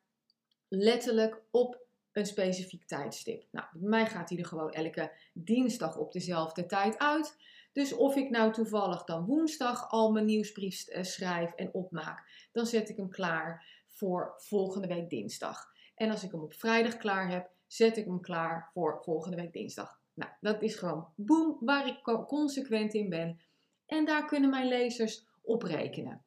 letterlijk 0.68 1.42
op 1.52 1.88
een 2.12 2.26
specifiek 2.26 2.88
tijdstip. 2.88 3.46
Nou, 3.52 3.68
bij 3.74 3.90
mij 3.90 4.06
gaat 4.06 4.30
hij 4.30 4.38
er 4.38 4.46
gewoon 4.46 4.72
elke 4.72 5.12
dinsdag 5.34 5.98
op 5.98 6.12
dezelfde 6.12 6.66
tijd 6.66 6.98
uit. 6.98 7.38
Dus 7.74 7.94
of 7.94 8.16
ik 8.16 8.30
nou 8.30 8.54
toevallig 8.54 9.04
dan 9.04 9.26
woensdag 9.26 9.90
al 9.90 10.12
mijn 10.12 10.26
nieuwsbrief 10.26 10.88
eh, 10.88 11.04
schrijf 11.04 11.54
en 11.54 11.74
opmaak, 11.74 12.48
dan 12.52 12.66
zet 12.66 12.90
ik 12.90 12.98
hem 12.98 13.10
klaar 13.10 13.66
voor 13.88 14.34
volgende 14.38 14.88
week 14.88 15.10
dinsdag. 15.10 15.72
En 15.96 16.12
als 16.12 16.24
ik 16.24 16.32
hem 16.32 16.42
op 16.42 16.54
vrijdag 16.54 16.98
klaar 16.98 17.32
heb, 17.32 17.50
zet 17.68 17.98
ik 17.98 18.06
hem 18.06 18.22
klaar 18.22 18.70
voor 18.74 19.00
volgende 19.04 19.38
week 19.38 19.54
dinsdag. 19.54 20.00
Nou, 20.14 20.32
dat 20.40 20.62
is 20.62 20.76
gewoon 20.76 21.08
boem, 21.16 21.58
waar 21.60 21.88
ik 21.88 22.26
consequent 22.28 22.94
in 22.94 23.10
ben. 23.10 23.40
En 23.86 24.06
daar 24.06 24.26
kunnen 24.26 24.50
mijn 24.50 24.68
lezers 24.68 25.26
op 25.42 25.64
rekenen. 25.64 26.24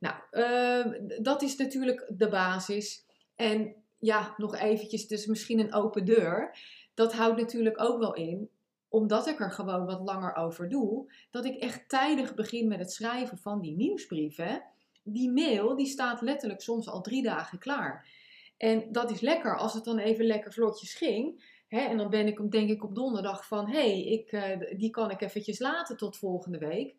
Nou, 0.00 0.14
uh, 0.32 1.10
dat 1.22 1.42
is 1.42 1.56
natuurlijk 1.56 2.06
de 2.08 2.28
basis. 2.28 3.04
En 3.36 3.74
ja, 3.98 4.34
nog 4.36 4.56
eventjes, 4.56 5.06
dus 5.06 5.26
misschien 5.26 5.58
een 5.58 5.74
open 5.74 6.04
deur. 6.04 6.58
Dat 6.94 7.12
houdt 7.12 7.40
natuurlijk 7.40 7.80
ook 7.80 7.98
wel 7.98 8.14
in, 8.14 8.50
omdat 8.88 9.26
ik 9.26 9.40
er 9.40 9.52
gewoon 9.52 9.86
wat 9.86 10.00
langer 10.00 10.34
over 10.34 10.68
doe, 10.68 11.12
dat 11.30 11.44
ik 11.44 11.56
echt 11.56 11.88
tijdig 11.88 12.34
begin 12.34 12.68
met 12.68 12.78
het 12.78 12.92
schrijven 12.92 13.38
van 13.38 13.60
die 13.60 13.76
nieuwsbrieven. 13.76 14.62
Die 15.02 15.30
mail, 15.30 15.76
die 15.76 15.86
staat 15.86 16.20
letterlijk 16.20 16.60
soms 16.60 16.88
al 16.88 17.00
drie 17.00 17.22
dagen 17.22 17.58
klaar. 17.58 18.08
En 18.56 18.92
dat 18.92 19.10
is 19.10 19.20
lekker 19.20 19.56
als 19.56 19.74
het 19.74 19.84
dan 19.84 19.98
even 19.98 20.24
lekker 20.24 20.52
vlotjes 20.52 20.94
ging. 20.94 21.48
Hè, 21.68 21.80
en 21.80 21.96
dan 21.96 22.10
ben 22.10 22.26
ik 22.26 22.50
denk 22.50 22.70
ik 22.70 22.84
op 22.84 22.94
donderdag 22.94 23.46
van, 23.46 23.68
hé, 23.68 24.02
hey, 24.30 24.58
uh, 24.60 24.78
die 24.78 24.90
kan 24.90 25.10
ik 25.10 25.20
eventjes 25.20 25.58
laten 25.58 25.96
tot 25.96 26.18
volgende 26.18 26.58
week. 26.58 26.94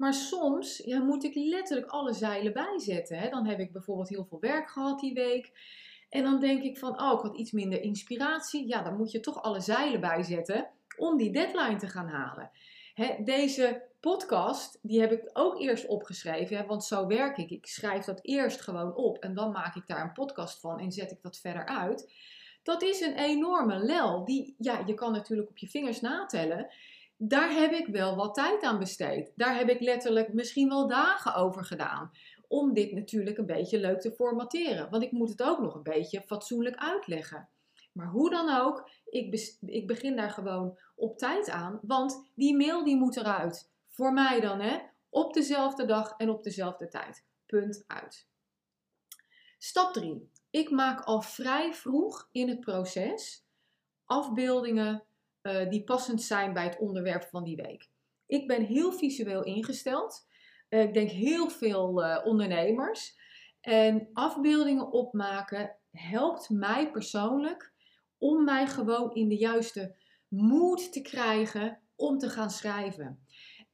Maar 0.00 0.14
soms 0.14 0.82
ja, 0.84 1.02
moet 1.02 1.24
ik 1.24 1.34
letterlijk 1.34 1.90
alle 1.90 2.12
zeilen 2.12 2.52
bijzetten. 2.52 3.18
Hè. 3.18 3.28
Dan 3.28 3.46
heb 3.46 3.58
ik 3.58 3.72
bijvoorbeeld 3.72 4.08
heel 4.08 4.24
veel 4.24 4.40
werk 4.40 4.70
gehad 4.70 5.00
die 5.00 5.14
week. 5.14 5.52
En 6.08 6.22
dan 6.22 6.40
denk 6.40 6.62
ik 6.62 6.78
van, 6.78 7.02
oh, 7.02 7.12
ik 7.12 7.20
had 7.20 7.36
iets 7.36 7.52
minder 7.52 7.82
inspiratie. 7.82 8.68
Ja, 8.68 8.82
dan 8.82 8.96
moet 8.96 9.10
je 9.10 9.20
toch 9.20 9.42
alle 9.42 9.60
zeilen 9.60 10.00
bijzetten 10.00 10.68
om 10.96 11.16
die 11.16 11.32
deadline 11.32 11.76
te 11.76 11.88
gaan 11.88 12.08
halen. 12.08 12.50
deze 13.24 13.82
podcast, 14.00 14.78
die 14.82 15.00
heb 15.00 15.12
ik 15.12 15.30
ook 15.32 15.60
eerst 15.60 15.86
opgeschreven, 15.86 16.66
want 16.66 16.84
zo 16.84 17.06
werk 17.06 17.36
ik. 17.36 17.50
Ik 17.50 17.66
schrijf 17.66 18.04
dat 18.04 18.18
eerst 18.22 18.60
gewoon 18.60 18.94
op 18.94 19.18
en 19.18 19.34
dan 19.34 19.52
maak 19.52 19.74
ik 19.74 19.86
daar 19.86 20.02
een 20.02 20.12
podcast 20.12 20.60
van 20.60 20.78
en 20.78 20.92
zet 20.92 21.10
ik 21.10 21.22
dat 21.22 21.38
verder 21.38 21.66
uit. 21.66 22.12
Dat 22.62 22.82
is 22.82 23.00
een 23.00 23.16
enorme 23.16 23.78
lel. 23.78 24.24
Die, 24.24 24.54
ja, 24.58 24.82
je 24.86 24.94
kan 24.94 25.12
natuurlijk 25.12 25.50
op 25.50 25.58
je 25.58 25.68
vingers 25.68 26.00
natellen. 26.00 26.70
Daar 27.22 27.52
heb 27.52 27.72
ik 27.72 27.86
wel 27.86 28.16
wat 28.16 28.34
tijd 28.34 28.62
aan 28.62 28.78
besteed. 28.78 29.32
Daar 29.36 29.56
heb 29.56 29.68
ik 29.68 29.80
letterlijk 29.80 30.32
misschien 30.32 30.68
wel 30.68 30.88
dagen 30.88 31.34
over 31.34 31.64
gedaan. 31.64 32.10
Om 32.48 32.72
dit 32.72 32.92
natuurlijk 32.92 33.38
een 33.38 33.46
beetje 33.46 33.78
leuk 33.78 34.00
te 34.00 34.12
formateren. 34.12 34.90
Want 34.90 35.02
ik 35.02 35.12
moet 35.12 35.28
het 35.28 35.42
ook 35.42 35.58
nog 35.58 35.74
een 35.74 35.82
beetje 35.82 36.22
fatsoenlijk 36.22 36.76
uitleggen. 36.76 37.48
Maar 37.92 38.06
hoe 38.06 38.30
dan 38.30 38.60
ook, 38.60 38.90
ik, 39.04 39.56
ik 39.60 39.86
begin 39.86 40.16
daar 40.16 40.30
gewoon 40.30 40.78
op 40.94 41.18
tijd 41.18 41.50
aan. 41.50 41.78
Want 41.82 42.30
die 42.34 42.56
mail 42.56 42.84
die 42.84 42.96
moet 42.96 43.16
eruit. 43.16 43.70
Voor 43.88 44.12
mij 44.12 44.40
dan, 44.40 44.60
hè? 44.60 44.78
Op 45.08 45.34
dezelfde 45.34 45.84
dag 45.84 46.14
en 46.16 46.30
op 46.30 46.42
dezelfde 46.42 46.88
tijd. 46.88 47.24
Punt 47.46 47.84
uit. 47.86 48.26
Stap 49.58 49.92
3. 49.92 50.30
Ik 50.50 50.70
maak 50.70 51.00
al 51.00 51.22
vrij 51.22 51.74
vroeg 51.74 52.28
in 52.32 52.48
het 52.48 52.60
proces 52.60 53.44
afbeeldingen 54.04 55.04
uh, 55.42 55.70
die 55.70 55.84
passend 55.84 56.22
zijn 56.22 56.52
bij 56.52 56.64
het 56.64 56.78
onderwerp 56.78 57.22
van 57.22 57.44
die 57.44 57.56
week. 57.56 57.88
Ik 58.26 58.46
ben 58.46 58.64
heel 58.64 58.92
visueel 58.92 59.44
ingesteld. 59.44 60.26
Uh, 60.68 60.82
ik 60.82 60.94
denk 60.94 61.10
heel 61.10 61.48
veel 61.48 62.04
uh, 62.04 62.20
ondernemers. 62.24 63.18
En 63.60 64.08
afbeeldingen 64.12 64.92
opmaken 64.92 65.76
helpt 65.90 66.50
mij 66.50 66.90
persoonlijk 66.90 67.72
om 68.18 68.44
mij 68.44 68.66
gewoon 68.66 69.14
in 69.14 69.28
de 69.28 69.36
juiste 69.36 69.96
moed 70.28 70.92
te 70.92 71.00
krijgen 71.00 71.80
om 71.96 72.18
te 72.18 72.28
gaan 72.28 72.50
schrijven. 72.50 73.24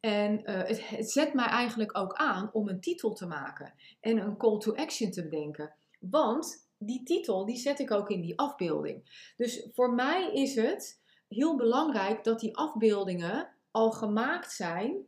En 0.01 0.41
het, 0.45 0.89
het, 0.89 1.11
zet 1.11 1.35
mij 1.35 1.47
eigenlijk 1.47 1.99
ook 1.99 2.15
aan 2.15 2.51
om 2.53 2.69
een 2.69 2.81
titel 2.81 3.13
te 3.13 3.27
maken 3.27 3.75
en 4.01 4.19
een 4.19 4.37
call 4.37 4.59
to 4.59 4.75
action 4.75 5.11
te 5.11 5.23
bedenken. 5.23 5.75
Want 5.99 6.69
die 6.79 7.03
titel 7.03 7.47
die 7.47 7.57
zet 7.57 7.79
ik 7.79 7.91
ook 7.91 8.11
in 8.11 8.21
die 8.21 8.39
afbeelding. 8.39 9.31
Dus 9.37 9.69
voor 9.73 9.95
mij 9.95 10.33
is 10.33 10.55
het 10.55 11.05
heel 11.29 11.57
belangrijk 11.57 12.25
dat 12.25 12.41
die 12.41 12.57
afbeeldingen 12.57 13.49
al 13.71 13.91
gemaakt 13.91 14.53
zijn 14.53 15.07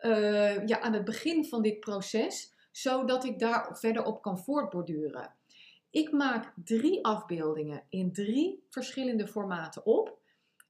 uh, 0.00 0.66
ja, 0.66 0.80
aan 0.80 0.92
het 0.92 1.04
begin 1.04 1.44
van 1.44 1.62
dit 1.62 1.80
proces, 1.80 2.54
zodat 2.72 3.24
ik 3.24 3.38
daar 3.38 3.78
verder 3.78 4.04
op 4.04 4.22
kan 4.22 4.38
voortborduren. 4.38 5.34
Ik 5.90 6.12
maak 6.12 6.52
drie 6.64 7.04
afbeeldingen 7.04 7.82
in 7.88 8.12
drie 8.12 8.66
verschillende 8.68 9.26
formaten 9.26 9.86
op. 9.86 10.18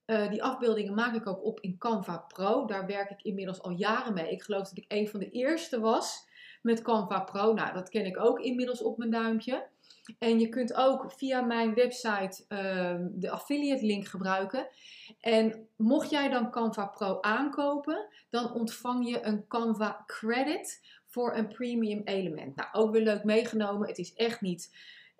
Uh, 0.07 0.31
die 0.31 0.43
afbeeldingen 0.43 0.95
maak 0.95 1.15
ik 1.15 1.27
ook 1.27 1.45
op 1.45 1.61
in 1.61 1.79
Canva 1.79 2.19
Pro. 2.19 2.67
Daar 2.67 2.87
werk 2.87 3.11
ik 3.11 3.23
inmiddels 3.23 3.63
al 3.63 3.71
jaren 3.71 4.15
mee. 4.15 4.31
Ik 4.31 4.43
geloof 4.43 4.69
dat 4.69 4.79
ik 4.79 4.85
een 4.89 5.09
van 5.09 5.21
de 5.21 5.31
eerste 5.31 5.81
was 5.81 6.29
met 6.63 6.83
Canva 6.83 7.21
Pro. 7.21 7.53
Nou, 7.53 7.73
dat 7.73 7.89
ken 7.89 8.07
ik 8.07 8.21
ook 8.21 8.41
inmiddels 8.41 8.83
op 8.83 8.99
mijn 8.99 9.11
duimpje. 9.11 9.69
En 10.19 10.41
je 10.41 10.49
kunt 10.49 10.75
ook 10.75 11.13
via 11.13 11.41
mijn 11.41 11.75
website 11.75 12.45
uh, 12.49 13.07
de 13.11 13.31
affiliate 13.31 13.87
link 13.87 14.07
gebruiken. 14.07 14.69
En 15.21 15.69
mocht 15.77 16.11
jij 16.11 16.29
dan 16.29 16.51
Canva 16.51 16.87
Pro 16.87 17.21
aankopen, 17.21 18.09
dan 18.31 18.53
ontvang 18.53 19.09
je 19.09 19.25
een 19.25 19.47
Canva 19.47 20.03
credit 20.07 20.99
voor 21.07 21.37
een 21.37 21.49
premium 21.49 22.03
element. 22.05 22.57
Nou, 22.57 22.69
ook 22.73 22.93
weer 22.93 23.03
leuk 23.03 23.25
meegenomen. 23.25 23.89
Het 23.89 23.99
is 23.99 24.15
echt 24.15 24.41
niet 24.41 24.71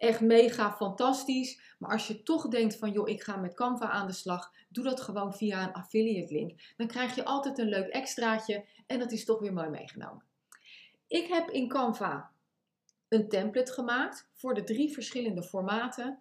echt 0.01 0.21
mega 0.21 0.73
fantastisch. 0.73 1.61
Maar 1.79 1.91
als 1.91 2.07
je 2.07 2.23
toch 2.23 2.49
denkt 2.49 2.77
van 2.77 2.93
joh, 2.93 3.09
ik 3.09 3.23
ga 3.23 3.37
met 3.37 3.55
Canva 3.55 3.89
aan 3.89 4.07
de 4.07 4.13
slag, 4.13 4.53
doe 4.69 4.85
dat 4.85 5.01
gewoon 5.01 5.35
via 5.35 5.63
een 5.63 5.73
affiliate 5.73 6.33
link. 6.33 6.61
Dan 6.77 6.87
krijg 6.87 7.15
je 7.15 7.25
altijd 7.25 7.59
een 7.59 7.69
leuk 7.69 7.89
extraatje 7.89 8.65
en 8.87 8.99
dat 8.99 9.13
is 9.13 9.25
toch 9.25 9.41
weer 9.41 9.53
mooi 9.53 9.69
meegenomen. 9.69 10.23
Ik 11.07 11.27
heb 11.27 11.49
in 11.49 11.69
Canva 11.69 12.31
een 13.11 13.29
template 13.29 13.73
gemaakt 13.73 14.29
voor 14.33 14.55
de 14.55 14.65
drie 14.65 14.93
verschillende 14.93 15.43
formaten 15.43 16.19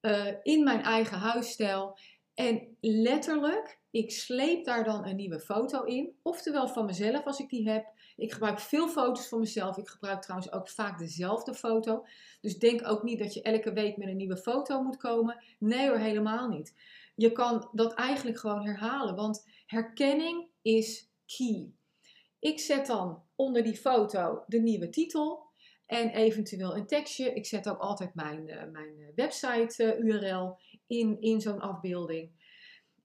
uh, 0.00 0.26
in 0.42 0.64
mijn 0.64 0.82
eigen 0.82 1.18
huisstijl. 1.18 1.98
En 2.34 2.76
letterlijk, 2.80 3.80
ik 3.90 4.10
sleep 4.10 4.64
daar 4.64 4.84
dan 4.84 5.06
een 5.06 5.16
nieuwe 5.16 5.40
foto 5.40 5.82
in. 5.82 6.16
Oftewel 6.22 6.68
van 6.68 6.84
mezelf 6.84 7.24
als 7.24 7.40
ik 7.40 7.48
die 7.48 7.68
heb. 7.70 7.86
Ik 8.16 8.32
gebruik 8.32 8.60
veel 8.60 8.88
foto's 8.88 9.28
van 9.28 9.38
mezelf. 9.38 9.76
Ik 9.76 9.88
gebruik 9.88 10.22
trouwens 10.22 10.52
ook 10.52 10.68
vaak 10.68 10.98
dezelfde 10.98 11.54
foto. 11.54 12.06
Dus 12.40 12.58
denk 12.58 12.88
ook 12.88 13.02
niet 13.02 13.18
dat 13.18 13.34
je 13.34 13.42
elke 13.42 13.72
week 13.72 13.96
met 13.96 14.08
een 14.08 14.16
nieuwe 14.16 14.36
foto 14.36 14.82
moet 14.82 14.96
komen. 14.96 15.44
Nee 15.58 15.88
hoor, 15.88 15.98
helemaal 15.98 16.48
niet. 16.48 16.74
Je 17.14 17.32
kan 17.32 17.68
dat 17.72 17.94
eigenlijk 17.94 18.38
gewoon 18.38 18.66
herhalen, 18.66 19.14
want 19.14 19.48
herkenning 19.66 20.48
is 20.62 21.10
key. 21.26 21.72
Ik 22.38 22.60
zet 22.60 22.86
dan 22.86 23.22
onder 23.34 23.62
die 23.62 23.76
foto 23.76 24.44
de 24.46 24.60
nieuwe 24.60 24.88
titel 24.88 25.45
en 25.86 26.10
eventueel 26.10 26.76
een 26.76 26.86
tekstje. 26.86 27.32
Ik 27.32 27.46
zet 27.46 27.68
ook 27.68 27.78
altijd 27.78 28.14
mijn, 28.14 28.48
uh, 28.48 28.62
mijn 28.72 29.12
website 29.14 29.96
uh, 29.98 30.04
URL 30.04 30.58
in, 30.86 31.20
in 31.20 31.40
zo'n 31.40 31.60
afbeelding. 31.60 32.30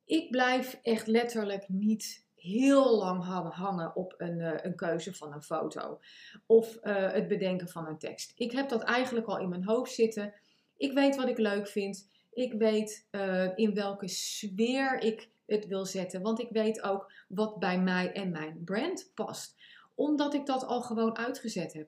Ik 0.05 0.31
blijf 0.31 0.79
echt 0.81 1.07
letterlijk 1.07 1.69
niet 1.69 2.25
heel 2.35 2.97
lang 2.97 3.23
hangen 3.53 3.95
op 3.95 4.13
een, 4.17 4.65
een 4.65 4.75
keuze 4.75 5.13
van 5.13 5.33
een 5.33 5.43
foto 5.43 5.99
of 6.45 6.77
het 6.81 7.27
bedenken 7.27 7.67
van 7.67 7.87
een 7.87 7.97
tekst. 7.97 8.33
Ik 8.35 8.51
heb 8.51 8.69
dat 8.69 8.83
eigenlijk 8.83 9.27
al 9.27 9.39
in 9.39 9.49
mijn 9.49 9.63
hoofd 9.63 9.91
zitten. 9.91 10.33
Ik 10.77 10.93
weet 10.93 11.15
wat 11.15 11.27
ik 11.27 11.37
leuk 11.37 11.67
vind. 11.67 12.09
Ik 12.33 12.53
weet 12.53 13.07
in 13.55 13.73
welke 13.73 14.07
sfeer 14.07 14.99
ik 14.99 15.29
het 15.45 15.67
wil 15.67 15.85
zetten, 15.85 16.21
want 16.21 16.39
ik 16.39 16.49
weet 16.49 16.81
ook 16.81 17.11
wat 17.27 17.59
bij 17.59 17.79
mij 17.79 18.11
en 18.11 18.31
mijn 18.31 18.61
brand 18.63 19.11
past, 19.15 19.55
omdat 19.95 20.33
ik 20.33 20.45
dat 20.45 20.65
al 20.65 20.81
gewoon 20.81 21.17
uitgezet 21.17 21.73
heb. 21.73 21.87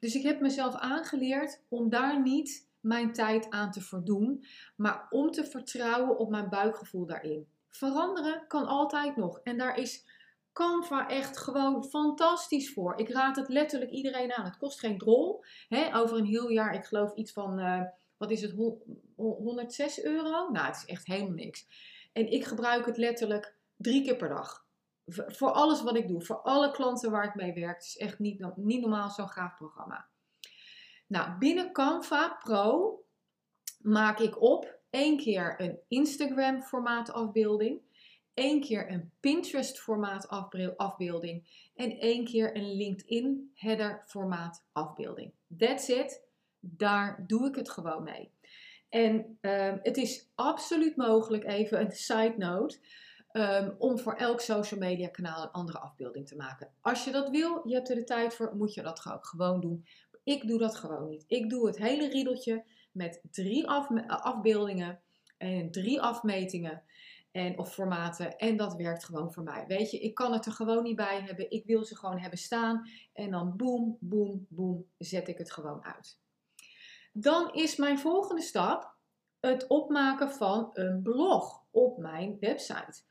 Dus 0.00 0.14
ik 0.14 0.22
heb 0.22 0.40
mezelf 0.40 0.74
aangeleerd 0.74 1.62
om 1.68 1.88
daar 1.88 2.22
niet 2.22 2.68
mijn 2.80 3.12
tijd 3.12 3.50
aan 3.50 3.70
te 3.70 3.80
verdoen, 3.80 4.44
maar 4.76 5.06
om 5.10 5.30
te 5.30 5.44
vertrouwen 5.44 6.18
op 6.18 6.30
mijn 6.30 6.48
buikgevoel 6.48 7.06
daarin. 7.06 7.48
Veranderen 7.68 8.46
kan 8.46 8.66
altijd 8.66 9.16
nog 9.16 9.40
en 9.42 9.58
daar 9.58 9.78
is 9.78 10.04
Canva 10.52 11.08
echt 11.08 11.38
gewoon 11.38 11.84
fantastisch 11.84 12.72
voor. 12.72 12.98
Ik 12.98 13.08
raad 13.08 13.36
het 13.36 13.48
letterlijk 13.48 13.90
iedereen 13.90 14.32
aan. 14.32 14.44
Het 14.44 14.56
kost 14.56 14.78
geen 14.78 14.98
drol. 14.98 15.44
Over 15.92 16.16
een 16.16 16.24
heel 16.26 16.48
jaar, 16.48 16.74
ik 16.74 16.84
geloof 16.84 17.14
iets 17.14 17.32
van, 17.32 17.58
uh, 17.58 17.82
wat 18.16 18.30
is 18.30 18.42
het, 18.42 18.54
106 19.16 20.02
euro? 20.02 20.50
Nou, 20.50 20.66
het 20.66 20.76
is 20.76 20.84
echt 20.84 21.06
helemaal 21.06 21.34
niks. 21.34 21.66
En 22.12 22.32
ik 22.32 22.44
gebruik 22.44 22.86
het 22.86 22.96
letterlijk 22.96 23.56
drie 23.76 24.04
keer 24.04 24.16
per 24.16 24.28
dag 24.28 24.68
voor 25.12 25.50
alles 25.50 25.82
wat 25.82 25.96
ik 25.96 26.08
doe, 26.08 26.22
voor 26.22 26.40
alle 26.40 26.70
klanten 26.70 27.10
waar 27.10 27.24
ik 27.24 27.34
mee 27.34 27.52
werk. 27.52 27.76
Het 27.76 27.86
is 27.86 27.96
echt 27.96 28.18
niet, 28.18 28.56
niet 28.56 28.80
normaal 28.80 29.10
zo'n 29.10 29.28
gaaf 29.28 29.54
programma. 29.56 30.08
Nou, 31.06 31.38
binnen 31.38 31.72
Canva 31.72 32.38
Pro 32.44 32.98
maak 33.78 34.18
ik 34.18 34.42
op 34.42 34.78
één 34.90 35.16
keer 35.16 35.60
een 35.60 35.78
Instagram 35.88 36.62
formaat 36.62 37.12
afbeelding, 37.12 37.80
één 38.34 38.60
keer 38.60 38.90
een 38.90 39.12
Pinterest 39.20 39.80
formaat 39.80 40.28
afbeelding 40.76 41.68
en 41.74 41.98
één 41.98 42.24
keer 42.24 42.56
een 42.56 42.76
LinkedIn 42.76 43.52
header 43.54 44.04
formaat 44.06 44.66
afbeelding. 44.72 45.32
That's 45.58 45.88
it. 45.88 46.22
Daar 46.60 47.24
doe 47.26 47.48
ik 47.48 47.54
het 47.54 47.70
gewoon 47.70 48.02
mee. 48.02 48.32
En 48.88 49.38
um, 49.40 49.78
het 49.82 49.96
is 49.96 50.30
absoluut 50.34 50.96
mogelijk, 50.96 51.44
even 51.44 51.80
een 51.80 51.90
side 51.90 52.34
note, 52.36 52.78
um, 53.32 53.74
om 53.78 53.98
voor 53.98 54.14
elk 54.14 54.40
social 54.40 54.80
media 54.80 55.08
kanaal 55.08 55.42
een 55.42 55.50
andere 55.50 55.78
afbeelding 55.78 56.26
te 56.26 56.36
maken. 56.36 56.70
Als 56.80 57.04
je 57.04 57.10
dat 57.10 57.30
wil, 57.30 57.68
je 57.68 57.74
hebt 57.74 57.88
er 57.88 57.94
de 57.94 58.04
tijd 58.04 58.34
voor, 58.34 58.56
moet 58.56 58.74
je 58.74 58.82
dat 58.82 59.00
gewoon 59.20 59.60
doen. 59.60 59.86
Ik 60.24 60.46
doe 60.46 60.58
dat 60.58 60.76
gewoon 60.76 61.08
niet. 61.08 61.24
Ik 61.26 61.50
doe 61.50 61.66
het 61.66 61.78
hele 61.78 62.08
riedeltje 62.08 62.64
met 62.92 63.20
drie 63.30 63.68
afbeeldingen 64.06 65.00
en 65.38 65.70
drie 65.70 66.00
afmetingen 66.00 66.82
en, 67.32 67.58
of 67.58 67.72
formaten. 67.72 68.36
En 68.36 68.56
dat 68.56 68.74
werkt 68.74 69.04
gewoon 69.04 69.32
voor 69.32 69.42
mij. 69.42 69.64
Weet 69.66 69.90
je, 69.90 69.98
ik 69.98 70.14
kan 70.14 70.32
het 70.32 70.46
er 70.46 70.52
gewoon 70.52 70.82
niet 70.82 70.96
bij 70.96 71.20
hebben. 71.20 71.50
Ik 71.50 71.66
wil 71.66 71.84
ze 71.84 71.96
gewoon 71.96 72.18
hebben 72.18 72.38
staan. 72.38 72.88
En 73.12 73.30
dan 73.30 73.56
boem, 73.56 73.96
boem, 74.00 74.46
boem, 74.48 74.86
zet 74.98 75.28
ik 75.28 75.38
het 75.38 75.52
gewoon 75.52 75.84
uit. 75.84 76.18
Dan 77.12 77.52
is 77.52 77.76
mijn 77.76 77.98
volgende 77.98 78.42
stap 78.42 78.98
het 79.40 79.66
opmaken 79.66 80.30
van 80.30 80.70
een 80.72 81.02
blog 81.02 81.64
op 81.70 81.98
mijn 81.98 82.36
website. 82.40 83.02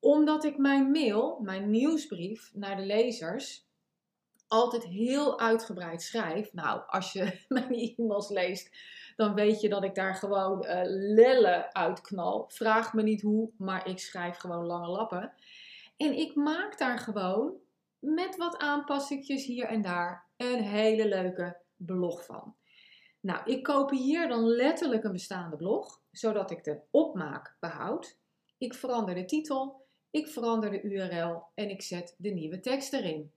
Omdat 0.00 0.44
ik 0.44 0.58
mijn 0.58 0.90
mail, 0.90 1.38
mijn 1.40 1.70
nieuwsbrief 1.70 2.50
naar 2.54 2.76
de 2.76 2.82
lezers 2.82 3.68
altijd 4.50 4.84
heel 4.84 5.40
uitgebreid 5.40 6.02
schrijf. 6.02 6.52
Nou, 6.52 6.82
als 6.86 7.12
je 7.12 7.40
mijn 7.48 7.74
e-mails 7.74 8.28
leest, 8.28 8.76
dan 9.16 9.34
weet 9.34 9.60
je 9.60 9.68
dat 9.68 9.84
ik 9.84 9.94
daar 9.94 10.14
gewoon 10.14 10.64
uh, 10.66 10.80
lellen 10.84 11.74
uitknal. 11.74 12.44
Vraag 12.48 12.92
me 12.92 13.02
niet 13.02 13.22
hoe, 13.22 13.50
maar 13.56 13.88
ik 13.88 13.98
schrijf 13.98 14.36
gewoon 14.36 14.66
lange 14.66 14.88
lappen. 14.88 15.32
En 15.96 16.18
ik 16.18 16.34
maak 16.34 16.78
daar 16.78 16.98
gewoon 16.98 17.52
met 17.98 18.36
wat 18.36 18.58
aanpassingjes 18.58 19.44
hier 19.44 19.66
en 19.66 19.82
daar 19.82 20.26
een 20.36 20.62
hele 20.62 21.08
leuke 21.08 21.56
blog 21.76 22.24
van. 22.24 22.54
Nou, 23.20 23.50
ik 23.50 23.62
kopieer 23.62 24.28
dan 24.28 24.46
letterlijk 24.46 25.04
een 25.04 25.12
bestaande 25.12 25.56
blog, 25.56 26.00
zodat 26.10 26.50
ik 26.50 26.64
de 26.64 26.80
opmaak 26.90 27.56
behoud. 27.60 28.18
Ik 28.58 28.74
verander 28.74 29.14
de 29.14 29.24
titel, 29.24 29.86
ik 30.10 30.28
verander 30.28 30.70
de 30.70 30.82
URL 30.82 31.42
en 31.54 31.70
ik 31.70 31.82
zet 31.82 32.14
de 32.18 32.30
nieuwe 32.30 32.60
tekst 32.60 32.92
erin. 32.92 33.32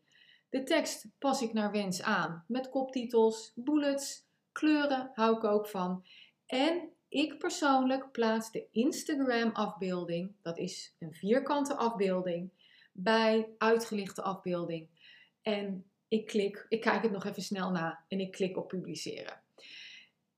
De 0.49 0.63
tekst 0.63 1.07
pas 1.19 1.41
ik 1.41 1.53
naar 1.53 1.71
wens 1.71 2.01
aan 2.01 2.45
met 2.47 2.69
koptitels, 2.69 3.51
bullets, 3.55 4.25
kleuren 4.51 5.11
hou 5.13 5.35
ik 5.35 5.43
ook 5.43 5.67
van. 5.67 6.05
En 6.45 6.89
ik 7.09 7.37
persoonlijk 7.37 8.11
plaats 8.11 8.51
de 8.51 8.67
Instagram 8.71 9.49
afbeelding, 9.51 10.31
dat 10.41 10.57
is 10.57 10.95
een 10.99 11.13
vierkante 11.13 11.75
afbeelding, 11.75 12.49
bij 12.91 13.49
uitgelichte 13.57 14.21
afbeelding. 14.21 14.87
En 15.41 15.85
ik 16.07 16.25
klik, 16.25 16.65
ik 16.69 16.81
kijk 16.81 17.01
het 17.01 17.11
nog 17.11 17.25
even 17.25 17.43
snel 17.43 17.71
na 17.71 18.03
en 18.07 18.19
ik 18.19 18.31
klik 18.31 18.57
op 18.57 18.67
publiceren. 18.67 19.41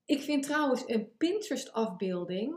Ik 0.04 0.22
vind 0.22 0.42
trouwens 0.42 0.82
een 0.86 1.16
Pinterest 1.16 1.72
afbeelding 1.72 2.56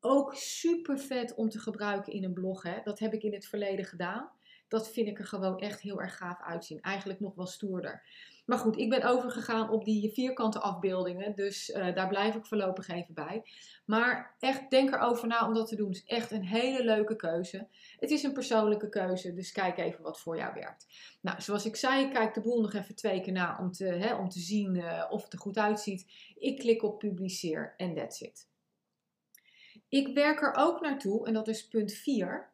ook 0.00 0.34
super 0.34 0.98
vet 0.98 1.34
om 1.34 1.48
te 1.48 1.58
gebruiken 1.58 2.12
in 2.12 2.24
een 2.24 2.32
blog. 2.32 2.62
Hè. 2.62 2.80
Dat 2.84 2.98
heb 2.98 3.12
ik 3.12 3.22
in 3.22 3.32
het 3.32 3.46
verleden 3.46 3.84
gedaan. 3.84 4.30
Dat 4.68 4.92
vind 4.92 5.08
ik 5.08 5.18
er 5.18 5.26
gewoon 5.26 5.58
echt 5.58 5.80
heel 5.80 6.00
erg 6.00 6.16
gaaf 6.16 6.40
uitzien. 6.42 6.80
Eigenlijk 6.80 7.20
nog 7.20 7.34
wel 7.34 7.46
stoerder. 7.46 8.02
Maar 8.50 8.58
goed, 8.58 8.78
ik 8.78 8.90
ben 8.90 9.02
overgegaan 9.02 9.70
op 9.70 9.84
die 9.84 10.12
vierkante 10.12 10.60
afbeeldingen. 10.60 11.34
Dus 11.34 11.68
uh, 11.68 11.94
daar 11.94 12.08
blijf 12.08 12.34
ik 12.34 12.46
voorlopig 12.46 12.88
even 12.88 13.14
bij. 13.14 13.42
Maar 13.84 14.36
echt, 14.38 14.70
denk 14.70 14.92
erover 14.92 15.28
na 15.28 15.46
om 15.46 15.54
dat 15.54 15.68
te 15.68 15.76
doen. 15.76 15.88
Het 15.88 15.96
is 15.96 16.04
echt 16.04 16.30
een 16.30 16.44
hele 16.44 16.84
leuke 16.84 17.16
keuze. 17.16 17.68
Het 17.98 18.10
is 18.10 18.22
een 18.22 18.32
persoonlijke 18.32 18.88
keuze, 18.88 19.34
dus 19.34 19.52
kijk 19.52 19.78
even 19.78 20.02
wat 20.02 20.20
voor 20.20 20.36
jou 20.36 20.54
werkt. 20.54 20.86
Nou, 21.20 21.40
zoals 21.40 21.66
ik 21.66 21.76
zei, 21.76 22.10
kijk 22.10 22.34
de 22.34 22.40
boel 22.40 22.60
nog 22.60 22.72
even 22.72 22.94
twee 22.94 23.20
keer 23.20 23.32
na 23.32 23.58
om 23.58 23.72
te, 23.72 23.84
hè, 23.84 24.14
om 24.14 24.28
te 24.28 24.40
zien 24.40 24.74
uh, 24.74 25.06
of 25.10 25.22
het 25.22 25.32
er 25.32 25.38
goed 25.38 25.58
uitziet. 25.58 26.06
Ik 26.38 26.58
klik 26.58 26.82
op 26.82 26.98
publiceer 26.98 27.74
en 27.76 27.94
that's 27.94 28.20
it. 28.20 28.49
Ik 29.90 30.14
werk 30.14 30.42
er 30.42 30.54
ook 30.54 30.80
naartoe, 30.80 31.26
en 31.26 31.32
dat 31.32 31.48
is 31.48 31.68
punt 31.68 31.92
4, 31.92 32.50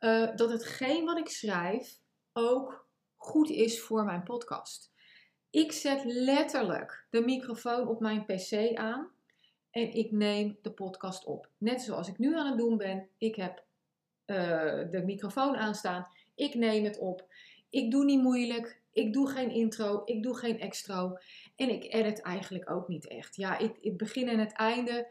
uh, 0.00 0.22
eh, 0.22 0.36
dat 0.36 0.50
hetgeen 0.50 1.04
wat 1.04 1.18
ik 1.18 1.28
schrijf 1.28 2.00
ook 2.32 2.88
goed 3.16 3.50
is 3.50 3.80
voor 3.80 4.04
mijn 4.04 4.22
podcast. 4.22 4.92
Ik 5.50 5.72
zet 5.72 6.04
letterlijk 6.04 7.06
de 7.10 7.20
microfoon 7.20 7.88
op 7.88 8.00
mijn 8.00 8.24
PC 8.24 8.74
aan 8.74 9.10
en 9.70 9.92
ik 9.92 10.10
neem 10.10 10.58
de 10.62 10.70
podcast 10.70 11.24
op. 11.24 11.48
Net 11.58 11.82
zoals 11.82 12.08
ik 12.08 12.18
nu 12.18 12.36
aan 12.36 12.46
het 12.46 12.58
doen 12.58 12.76
ben. 12.76 13.08
Ik 13.18 13.34
heb 13.34 13.64
uh, 14.26 14.36
de 14.90 15.02
microfoon 15.04 15.56
aanstaan. 15.56 16.06
Ik 16.34 16.54
neem 16.54 16.84
het 16.84 16.98
op. 16.98 17.26
Ik 17.70 17.90
doe 17.90 18.04
niet 18.04 18.22
moeilijk. 18.22 18.80
Ik 18.92 19.12
doe 19.12 19.28
geen 19.28 19.50
intro. 19.50 20.02
Ik 20.04 20.22
doe 20.22 20.36
geen 20.36 20.60
extra. 20.60 21.20
En 21.56 21.68
ik 21.68 21.94
edit 21.94 22.22
eigenlijk 22.22 22.70
ook 22.70 22.88
niet 22.88 23.06
echt. 23.06 23.36
Ja, 23.36 23.58
ik, 23.58 23.76
het 23.80 23.96
begin 23.96 24.28
en 24.28 24.38
het 24.38 24.52
einde 24.52 25.08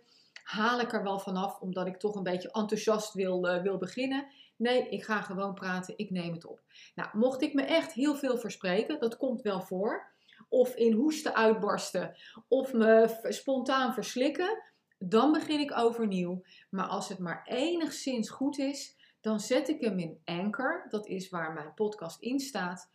haal 0.48 0.80
ik 0.80 0.94
er 0.94 1.04
wel 1.04 1.20
vanaf, 1.20 1.60
omdat 1.60 1.88
ik 1.88 1.98
toch 1.98 2.16
een 2.16 2.24
beetje 2.24 2.52
enthousiast 2.52 3.14
wil, 3.14 3.48
uh, 3.48 3.62
wil 3.62 3.78
beginnen. 3.78 4.28
Nee, 4.56 4.90
ik 4.90 5.04
ga 5.04 5.22
gewoon 5.22 5.54
praten. 5.54 5.94
Ik 5.98 6.10
neem 6.10 6.34
het 6.34 6.46
op. 6.46 6.62
Nou, 6.96 7.10
mocht 7.14 7.42
ik 7.42 7.54
me 7.54 7.62
echt 7.62 7.94
heel 7.94 8.16
veel 8.16 8.38
verspreken, 8.38 9.00
dat 9.00 9.18
komt 9.18 9.42
wel 9.42 9.62
voor 9.62 10.16
of 10.50 10.76
in 10.76 10.94
hoesten 10.94 11.36
uitbarsten 11.36 12.16
of 12.48 12.74
me 12.74 13.18
spontaan 13.22 13.94
verslikken, 13.94 14.64
dan 14.98 15.32
begin 15.32 15.60
ik 15.60 15.78
overnieuw. 15.78 16.44
Maar 16.70 16.88
als 16.88 17.10
het 17.10 17.20
maar 17.20 17.46
enigszins 17.46 18.30
goed 18.30 18.58
is, 18.58 18.96
dan 19.22 19.40
zet 19.40 19.70
ik 19.70 19.82
hem 19.82 20.00
in 20.00 20.22
Anchor. 20.26 20.86
Dat 20.90 21.08
is 21.08 21.30
waar 21.30 21.54
mijn 21.54 21.74
podcast 21.74 22.22
in 22.22 22.40
staat. 22.40 22.90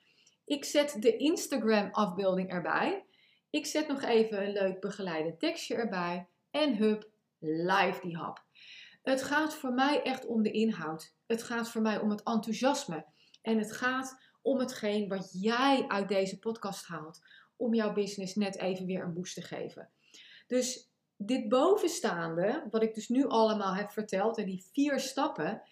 Ik 0.45 0.65
zet 0.65 0.97
de 1.03 1.17
Instagram 1.17 1.89
afbeelding 1.91 2.51
erbij. 2.51 3.05
Ik 3.51 3.67
zet 3.67 3.89
nog 3.89 4.03
even 4.03 4.43
een 4.43 4.53
leuk 4.53 4.81
begeleide 4.81 5.37
tekstje 5.37 5.75
erbij. 5.75 6.27
En 6.51 6.77
hup, 6.77 7.11
live 7.43 8.01
die 8.03 8.17
hap. 8.17 8.45
Het 9.03 9.23
gaat 9.23 9.55
voor 9.55 9.73
mij 9.73 10.03
echt 10.03 10.27
om 10.27 10.43
de 10.43 10.51
inhoud. 10.51 11.15
Het 11.27 11.43
gaat 11.43 11.69
voor 11.69 11.83
mij 11.83 12.01
om 12.01 12.11
het 12.11 12.23
enthousiasme. 12.23 13.05
En 13.43 13.59
het 13.59 13.73
gaat 13.73 14.21
om 14.43 14.59
hetgeen 14.59 15.09
wat 15.09 15.29
jij 15.33 15.85
uit 15.89 16.09
deze 16.09 16.39
podcast 16.39 16.87
haalt 16.87 17.21
om 17.57 17.75
jouw 17.75 17.93
business 17.93 18.35
net 18.35 18.59
even 18.59 18.87
weer 18.87 19.03
een 19.03 19.15
boost 19.15 19.35
te 19.35 19.43
geven. 19.43 19.91
Dus 20.47 20.91
dit 21.17 21.49
bovenstaande, 21.49 22.67
wat 22.71 22.83
ik 22.83 22.95
dus 22.95 23.09
nu 23.09 23.27
allemaal 23.27 23.75
heb 23.75 23.91
verteld 23.91 24.39
en 24.39 24.47
die 24.47 24.65
vier 24.73 25.01
stappen, 25.01 25.63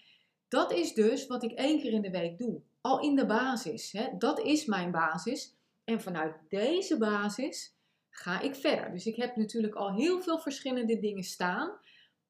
dat 0.49 0.73
is 0.73 0.95
dus 0.95 1.27
wat 1.27 1.43
ik 1.43 1.53
één 1.53 1.81
keer 1.81 1.93
in 1.93 2.03
de 2.03 2.11
week 2.11 2.39
doe. 2.39 2.61
Al 2.81 3.01
in 3.01 3.17
de 3.17 3.27
basis. 3.27 3.93
Hè? 3.93 4.09
Dat 4.19 4.41
is 4.41 4.65
mijn 4.65 4.91
basis. 4.91 5.55
En 5.85 6.01
vanuit 6.01 6.37
deze 6.49 6.99
basis 6.99 7.75
ga 8.11 8.41
ik 8.41 8.55
verder. 8.55 8.91
Dus 8.91 9.07
ik 9.07 9.17
heb 9.17 9.37
natuurlijk 9.37 9.75
al 9.75 9.95
heel 9.95 10.23
veel 10.23 10.39
verschillende 10.39 10.99
dingen 10.99 11.23
staan. 11.23 11.79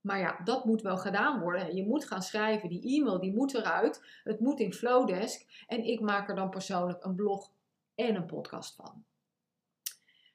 Maar 0.01 0.19
ja, 0.19 0.41
dat 0.45 0.65
moet 0.65 0.83
wel 0.83 0.97
gedaan 0.97 1.41
worden. 1.41 1.77
Je 1.77 1.87
moet 1.87 2.05
gaan 2.05 2.23
schrijven. 2.23 2.69
Die 2.69 2.99
e-mail 2.99 3.21
die 3.21 3.35
moet 3.35 3.55
eruit. 3.55 4.21
Het 4.25 4.41
moet 4.41 4.61
in 4.61 4.73
Flowdesk. 4.73 5.65
En 5.67 5.85
ik 5.85 6.01
maak 6.01 6.29
er 6.29 6.35
dan 6.35 6.51
persoonlijk 6.51 7.05
een 7.05 7.15
blog 7.15 7.53
en 7.95 8.15
een 8.15 8.27
podcast 8.27 8.75
van. 8.75 9.05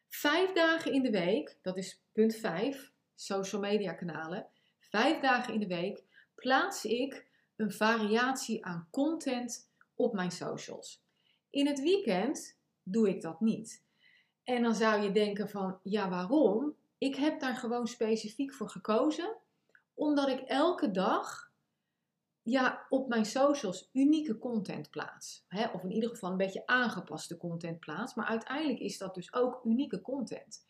Vijf 0.07 0.51
dagen 0.51 0.93
in 0.93 1.01
de 1.01 1.09
week, 1.09 1.57
dat 1.61 1.77
is 1.77 2.01
punt 2.11 2.35
5, 2.35 2.91
social 3.15 3.61
media 3.61 3.93
kanalen. 3.93 4.47
Vijf 4.79 5.19
dagen 5.19 5.53
in 5.53 5.59
de 5.59 5.67
week 5.67 6.03
plaats 6.35 6.85
ik 6.85 7.27
een 7.55 7.71
variatie 7.71 8.65
aan 8.65 8.87
content 8.91 9.69
op 9.95 10.13
mijn 10.13 10.31
socials. 10.31 11.03
In 11.49 11.67
het 11.67 11.81
weekend 11.81 12.57
doe 12.83 13.09
ik 13.09 13.21
dat 13.21 13.39
niet. 13.39 13.84
En 14.45 14.63
dan 14.63 14.75
zou 14.75 15.01
je 15.01 15.11
denken 15.11 15.49
van, 15.49 15.79
ja 15.83 16.09
waarom? 16.09 16.75
Ik 16.97 17.15
heb 17.15 17.39
daar 17.39 17.55
gewoon 17.55 17.87
specifiek 17.87 18.53
voor 18.53 18.69
gekozen, 18.69 19.35
omdat 19.93 20.29
ik 20.29 20.39
elke 20.39 20.91
dag 20.91 21.51
ja, 22.41 22.85
op 22.89 23.07
mijn 23.07 23.25
socials 23.25 23.89
unieke 23.93 24.37
content 24.37 24.89
plaats. 24.89 25.45
Hè? 25.47 25.67
Of 25.67 25.83
in 25.83 25.91
ieder 25.91 26.09
geval 26.09 26.31
een 26.31 26.37
beetje 26.37 26.65
aangepaste 26.65 27.37
content 27.37 27.79
plaats. 27.79 28.13
Maar 28.13 28.25
uiteindelijk 28.25 28.79
is 28.79 28.97
dat 28.97 29.15
dus 29.15 29.33
ook 29.33 29.61
unieke 29.63 30.01
content. 30.01 30.65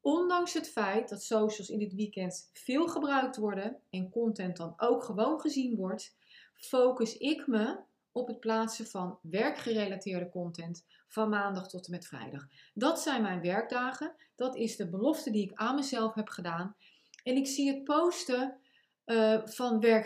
Ondanks 0.00 0.52
het 0.52 0.68
feit 0.68 1.08
dat 1.08 1.22
socials 1.22 1.68
in 1.68 1.78
dit 1.78 1.94
weekend 1.94 2.50
veel 2.52 2.88
gebruikt 2.88 3.36
worden 3.36 3.76
en 3.90 4.10
content 4.10 4.56
dan 4.56 4.74
ook 4.76 5.04
gewoon 5.04 5.40
gezien 5.40 5.76
wordt, 5.76 6.16
focus 6.54 7.16
ik 7.16 7.46
me 7.46 7.78
op 8.12 8.26
het 8.26 8.40
plaatsen 8.40 8.86
van 8.86 9.18
werkgerelateerde 9.22 10.28
content 10.28 10.84
van 11.08 11.28
maandag 11.28 11.68
tot 11.68 11.86
en 11.86 11.90
met 11.90 12.06
vrijdag. 12.06 12.46
Dat 12.74 13.00
zijn 13.00 13.22
mijn 13.22 13.40
werkdagen. 13.40 14.14
Dat 14.36 14.56
is 14.56 14.76
de 14.76 14.88
belofte 14.88 15.30
die 15.30 15.42
ik 15.42 15.54
aan 15.54 15.74
mezelf 15.74 16.14
heb 16.14 16.28
gedaan. 16.28 16.76
En 17.22 17.36
ik 17.36 17.46
zie 17.46 17.68
het 17.68 17.84
posten 17.84 18.60
uh, 19.06 19.46
van 19.46 19.84
uh, 19.84 20.04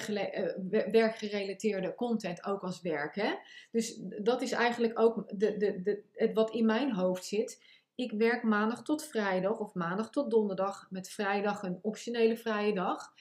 werkgerelateerde 0.90 1.94
content 1.94 2.44
ook 2.44 2.62
als 2.62 2.80
werk. 2.80 3.14
Hè? 3.14 3.34
Dus 3.70 4.00
dat 4.22 4.42
is 4.42 4.52
eigenlijk 4.52 4.98
ook 4.98 5.24
de, 5.38 5.56
de, 5.56 5.82
de, 5.82 6.02
het 6.12 6.32
wat 6.32 6.50
in 6.50 6.66
mijn 6.66 6.92
hoofd 6.92 7.24
zit. 7.24 7.62
Ik 7.94 8.12
werk 8.12 8.42
maandag 8.42 8.82
tot 8.82 9.04
vrijdag 9.04 9.58
of 9.58 9.74
maandag 9.74 10.10
tot 10.10 10.30
donderdag 10.30 10.86
met 10.90 11.08
vrijdag 11.08 11.62
een 11.62 11.78
optionele 11.82 12.36
vrije 12.36 12.74
dag. 12.74 13.12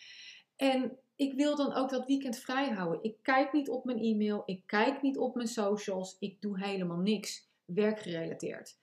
En 0.55 0.97
ik 1.23 1.33
wil 1.33 1.55
dan 1.55 1.73
ook 1.73 1.89
dat 1.89 2.05
weekend 2.05 2.37
vrij 2.37 2.69
houden. 2.69 3.03
Ik 3.03 3.15
kijk 3.21 3.53
niet 3.53 3.69
op 3.69 3.85
mijn 3.85 3.99
e-mail, 3.99 4.43
ik 4.45 4.61
kijk 4.65 5.01
niet 5.01 5.17
op 5.17 5.35
mijn 5.35 5.47
socials, 5.47 6.17
ik 6.19 6.41
doe 6.41 6.59
helemaal 6.59 6.97
niks 6.97 7.47
werkgerelateerd. 7.65 8.77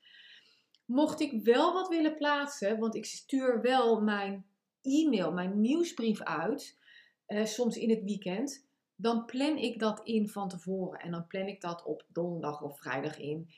Mocht 0.85 1.21
ik 1.21 1.43
wel 1.43 1.73
wat 1.73 1.89
willen 1.89 2.17
plaatsen, 2.17 2.79
want 2.79 2.95
ik 2.95 3.05
stuur 3.05 3.61
wel 3.61 4.01
mijn 4.01 4.45
e-mail, 4.83 5.33
mijn 5.33 5.61
nieuwsbrief 5.61 6.23
uit, 6.23 6.79
eh, 7.27 7.45
soms 7.45 7.77
in 7.77 7.91
het 7.91 8.03
weekend, 8.03 8.69
dan 8.97 9.25
plan 9.25 9.57
ik 9.57 9.79
dat 9.79 10.01
in 10.05 10.29
van 10.29 10.49
tevoren. 10.49 11.01
En 11.01 11.11
dan 11.11 11.27
plan 11.27 11.47
ik 11.47 11.61
dat 11.61 11.85
op 11.85 12.05
donderdag 12.09 12.63
of 12.63 12.79
vrijdag 12.79 13.19
in. 13.19 13.49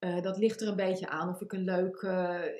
Uh, 0.00 0.22
dat 0.22 0.38
ligt 0.38 0.60
er 0.60 0.68
een 0.68 0.76
beetje 0.76 1.08
aan 1.08 1.28
of 1.28 1.40
ik 1.40 1.52
een 1.52 1.64
leuk, 1.64 2.00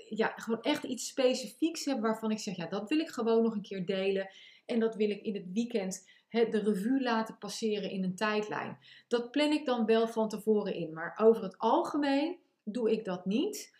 ja, 0.08 0.32
gewoon 0.36 0.62
echt 0.62 0.84
iets 0.84 1.06
specifieks 1.06 1.84
heb 1.84 2.00
waarvan 2.00 2.30
ik 2.30 2.38
zeg, 2.38 2.56
ja, 2.56 2.66
dat 2.66 2.88
wil 2.88 2.98
ik 2.98 3.08
gewoon 3.08 3.42
nog 3.42 3.54
een 3.54 3.62
keer 3.62 3.86
delen. 3.86 4.30
En 4.70 4.80
dat 4.80 4.94
wil 4.94 5.10
ik 5.10 5.22
in 5.22 5.34
het 5.34 5.52
weekend 5.52 6.08
de 6.30 6.62
revue 6.64 7.02
laten 7.02 7.38
passeren 7.38 7.90
in 7.90 8.04
een 8.04 8.14
tijdlijn. 8.14 8.78
Dat 9.08 9.30
plan 9.30 9.50
ik 9.52 9.64
dan 9.64 9.84
wel 9.86 10.08
van 10.08 10.28
tevoren 10.28 10.74
in. 10.74 10.92
Maar 10.92 11.18
over 11.20 11.42
het 11.42 11.58
algemeen 11.58 12.38
doe 12.64 12.90
ik 12.90 13.04
dat 13.04 13.26
niet. 13.26 13.76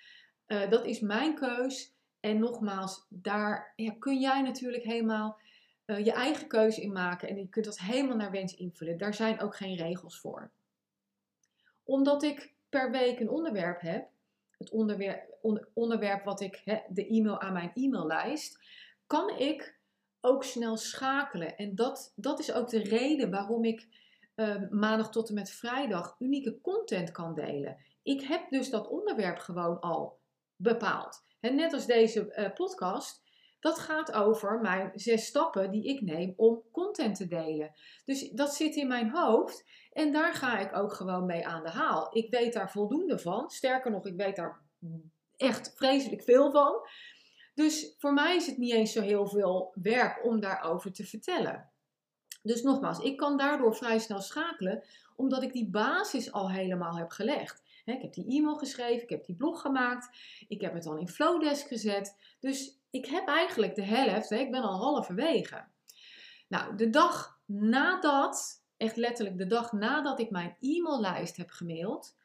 Uh, 0.46 0.70
dat 0.70 0.86
is 0.86 1.00
mijn 1.00 1.34
keus. 1.34 1.94
En 2.20 2.38
nogmaals, 2.38 3.06
daar 3.08 3.72
ja, 3.76 3.94
kun 3.98 4.20
jij 4.20 4.42
natuurlijk 4.42 4.82
helemaal 4.82 5.40
uh, 5.86 6.04
je 6.04 6.12
eigen 6.12 6.48
keuze 6.48 6.80
in 6.80 6.92
maken. 6.92 7.28
En 7.28 7.38
je 7.38 7.48
kunt 7.48 7.64
dat 7.64 7.78
helemaal 7.78 8.16
naar 8.16 8.30
wens 8.30 8.54
invullen. 8.54 8.98
Daar 8.98 9.14
zijn 9.14 9.40
ook 9.40 9.56
geen 9.56 9.76
regels 9.76 10.20
voor. 10.20 10.50
Omdat 11.84 12.22
ik 12.22 12.54
per 12.68 12.90
week 12.90 13.20
een 13.20 13.30
onderwerp 13.30 13.80
heb, 13.80 14.08
het 14.58 14.70
onderwerp, 14.70 15.38
onderwerp 15.74 16.24
wat 16.24 16.40
ik, 16.40 16.60
he, 16.64 16.78
de 16.88 17.06
e-mail 17.06 17.40
aan 17.40 17.52
mijn 17.52 17.70
e-maillijst, 17.74 18.58
kan 19.06 19.38
ik 19.38 19.79
ook 20.20 20.44
snel 20.44 20.76
schakelen. 20.76 21.56
En 21.56 21.74
dat, 21.74 22.12
dat 22.16 22.38
is 22.38 22.52
ook 22.52 22.68
de 22.68 22.82
reden 22.82 23.30
waarom 23.30 23.64
ik 23.64 23.88
uh, 24.36 24.70
maandag 24.70 25.10
tot 25.10 25.28
en 25.28 25.34
met 25.34 25.50
vrijdag 25.50 26.16
unieke 26.18 26.60
content 26.60 27.10
kan 27.10 27.34
delen. 27.34 27.76
Ik 28.02 28.22
heb 28.22 28.50
dus 28.50 28.70
dat 28.70 28.88
onderwerp 28.88 29.38
gewoon 29.38 29.80
al 29.80 30.18
bepaald. 30.56 31.24
En 31.40 31.54
net 31.54 31.72
als 31.72 31.86
deze 31.86 32.34
uh, 32.36 32.52
podcast, 32.52 33.22
dat 33.60 33.78
gaat 33.78 34.12
over 34.12 34.60
mijn 34.60 34.90
zes 34.94 35.26
stappen 35.26 35.70
die 35.70 35.84
ik 35.84 36.00
neem 36.00 36.32
om 36.36 36.62
content 36.72 37.16
te 37.16 37.26
delen. 37.26 37.72
Dus 38.04 38.30
dat 38.30 38.54
zit 38.54 38.76
in 38.76 38.88
mijn 38.88 39.10
hoofd 39.10 39.64
en 39.92 40.12
daar 40.12 40.34
ga 40.34 40.58
ik 40.58 40.76
ook 40.76 40.92
gewoon 40.92 41.26
mee 41.26 41.46
aan 41.46 41.62
de 41.62 41.70
haal. 41.70 42.16
Ik 42.16 42.30
weet 42.30 42.52
daar 42.52 42.70
voldoende 42.70 43.18
van. 43.18 43.50
Sterker 43.50 43.90
nog, 43.90 44.06
ik 44.06 44.16
weet 44.16 44.36
daar 44.36 44.62
echt 45.36 45.72
vreselijk 45.76 46.22
veel 46.22 46.50
van. 46.50 46.74
Dus 47.60 47.94
voor 47.98 48.12
mij 48.12 48.36
is 48.36 48.46
het 48.46 48.58
niet 48.58 48.72
eens 48.72 48.92
zo 48.92 49.00
heel 49.00 49.26
veel 49.26 49.72
werk 49.74 50.24
om 50.24 50.40
daarover 50.40 50.92
te 50.92 51.06
vertellen. 51.06 51.70
Dus 52.42 52.62
nogmaals, 52.62 52.98
ik 52.98 53.16
kan 53.16 53.36
daardoor 53.36 53.76
vrij 53.76 53.98
snel 53.98 54.20
schakelen, 54.20 54.82
omdat 55.16 55.42
ik 55.42 55.52
die 55.52 55.70
basis 55.70 56.32
al 56.32 56.50
helemaal 56.50 56.96
heb 56.96 57.10
gelegd. 57.10 57.62
Ik 57.84 58.02
heb 58.02 58.12
die 58.12 58.38
e-mail 58.38 58.56
geschreven, 58.56 59.02
ik 59.02 59.10
heb 59.10 59.24
die 59.24 59.36
blog 59.36 59.60
gemaakt, 59.60 60.16
ik 60.48 60.60
heb 60.60 60.74
het 60.74 60.86
al 60.86 60.96
in 60.96 61.08
Flowdesk 61.08 61.66
gezet. 61.66 62.16
Dus 62.38 62.78
ik 62.90 63.06
heb 63.06 63.28
eigenlijk 63.28 63.74
de 63.74 63.84
helft, 63.84 64.30
ik 64.30 64.50
ben 64.50 64.62
al 64.62 64.78
halverwege. 64.78 65.64
Nou, 66.48 66.76
de 66.76 66.90
dag 66.90 67.40
nadat, 67.44 68.64
echt 68.76 68.96
letterlijk 68.96 69.38
de 69.38 69.46
dag 69.46 69.72
nadat 69.72 70.20
ik 70.20 70.30
mijn 70.30 70.56
e-maillijst 70.60 71.36
heb 71.36 71.50
gemaild, 71.50 72.16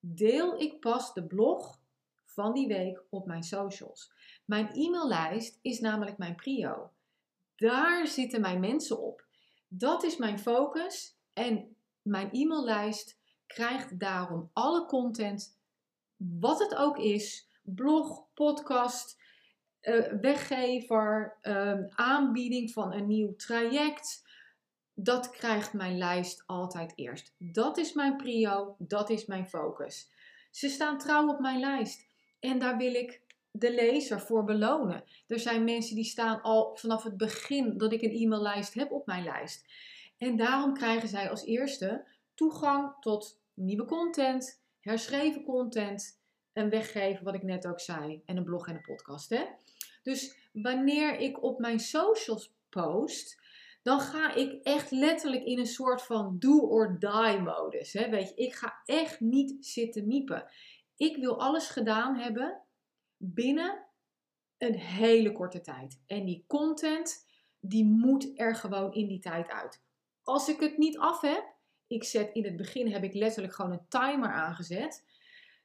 deel 0.00 0.60
ik 0.60 0.80
pas 0.80 1.14
de 1.14 1.26
blog 1.26 1.78
van 2.24 2.52
die 2.52 2.66
week 2.66 3.02
op 3.10 3.26
mijn 3.26 3.42
socials. 3.42 4.12
Mijn 4.44 4.70
e-maillijst 4.72 5.58
is 5.62 5.80
namelijk 5.80 6.18
mijn 6.18 6.34
prio. 6.34 6.90
Daar 7.56 8.06
zitten 8.06 8.40
mijn 8.40 8.60
mensen 8.60 9.02
op. 9.02 9.26
Dat 9.68 10.02
is 10.02 10.16
mijn 10.16 10.38
focus 10.38 11.16
en 11.32 11.76
mijn 12.02 12.28
e-maillijst 12.32 13.18
krijgt 13.46 13.98
daarom 13.98 14.50
alle 14.52 14.86
content, 14.86 15.58
wat 16.16 16.58
het 16.58 16.74
ook 16.74 16.98
is, 16.98 17.48
blog, 17.62 18.26
podcast, 18.34 19.22
uh, 19.82 20.12
weggever, 20.20 21.38
uh, 21.42 21.80
aanbieding 21.88 22.72
van 22.72 22.92
een 22.92 23.06
nieuw 23.06 23.36
traject. 23.36 24.22
Dat 24.94 25.30
krijgt 25.30 25.72
mijn 25.72 25.98
lijst 25.98 26.42
altijd 26.46 26.92
eerst. 26.94 27.34
Dat 27.38 27.78
is 27.78 27.92
mijn 27.92 28.16
prio, 28.16 28.76
dat 28.78 29.10
is 29.10 29.26
mijn 29.26 29.48
focus. 29.48 30.10
Ze 30.50 30.68
staan 30.68 30.98
trouw 30.98 31.28
op 31.28 31.38
mijn 31.38 31.60
lijst 31.60 32.06
en 32.40 32.58
daar 32.58 32.76
wil 32.76 32.94
ik 32.94 33.23
de 33.56 33.74
lezer 33.74 34.20
voor 34.20 34.44
belonen. 34.44 35.04
Er 35.26 35.38
zijn 35.38 35.64
mensen 35.64 35.94
die 35.94 36.04
staan 36.04 36.42
al 36.42 36.76
vanaf 36.76 37.02
het 37.02 37.16
begin 37.16 37.78
dat 37.78 37.92
ik 37.92 38.02
een 38.02 38.14
e-maillijst 38.14 38.74
heb 38.74 38.92
op 38.92 39.06
mijn 39.06 39.24
lijst. 39.24 39.66
En 40.18 40.36
daarom 40.36 40.74
krijgen 40.74 41.08
zij 41.08 41.30
als 41.30 41.44
eerste 41.44 42.06
toegang 42.34 42.92
tot 43.00 43.40
nieuwe 43.54 43.84
content, 43.84 44.62
herschreven 44.80 45.42
content 45.42 46.20
en 46.52 46.70
weggeven, 46.70 47.24
wat 47.24 47.34
ik 47.34 47.42
net 47.42 47.66
ook 47.66 47.80
zei, 47.80 48.22
en 48.24 48.36
een 48.36 48.44
blog 48.44 48.68
en 48.68 48.74
een 48.74 48.80
podcast. 48.80 49.30
Hè? 49.30 49.44
Dus 50.02 50.48
wanneer 50.52 51.18
ik 51.18 51.42
op 51.42 51.58
mijn 51.58 51.80
socials 51.80 52.54
post, 52.68 53.42
dan 53.82 54.00
ga 54.00 54.34
ik 54.34 54.62
echt 54.62 54.90
letterlijk 54.90 55.44
in 55.44 55.58
een 55.58 55.66
soort 55.66 56.02
van 56.02 56.36
do 56.38 56.58
or 56.58 56.98
die 56.98 57.40
modus. 57.40 57.92
Hè? 57.92 58.08
Weet 58.08 58.28
je, 58.28 58.34
ik 58.34 58.54
ga 58.54 58.80
echt 58.84 59.20
niet 59.20 59.66
zitten 59.66 60.06
miepen. 60.06 60.46
Ik 60.96 61.16
wil 61.16 61.40
alles 61.40 61.68
gedaan 61.68 62.16
hebben 62.16 62.63
binnen 63.16 63.84
een 64.58 64.74
hele 64.74 65.32
korte 65.32 65.60
tijd. 65.60 66.00
En 66.06 66.24
die 66.24 66.44
content, 66.46 67.26
die 67.60 67.84
moet 67.84 68.30
er 68.34 68.54
gewoon 68.54 68.92
in 68.92 69.08
die 69.08 69.20
tijd 69.20 69.48
uit. 69.48 69.82
Als 70.22 70.48
ik 70.48 70.60
het 70.60 70.78
niet 70.78 70.98
af 70.98 71.20
heb, 71.20 71.54
ik 71.86 72.04
zet 72.04 72.30
in 72.32 72.44
het 72.44 72.56
begin 72.56 72.92
heb 72.92 73.04
ik 73.04 73.14
letterlijk 73.14 73.54
gewoon 73.54 73.72
een 73.72 73.88
timer 73.88 74.32
aangezet. 74.32 75.04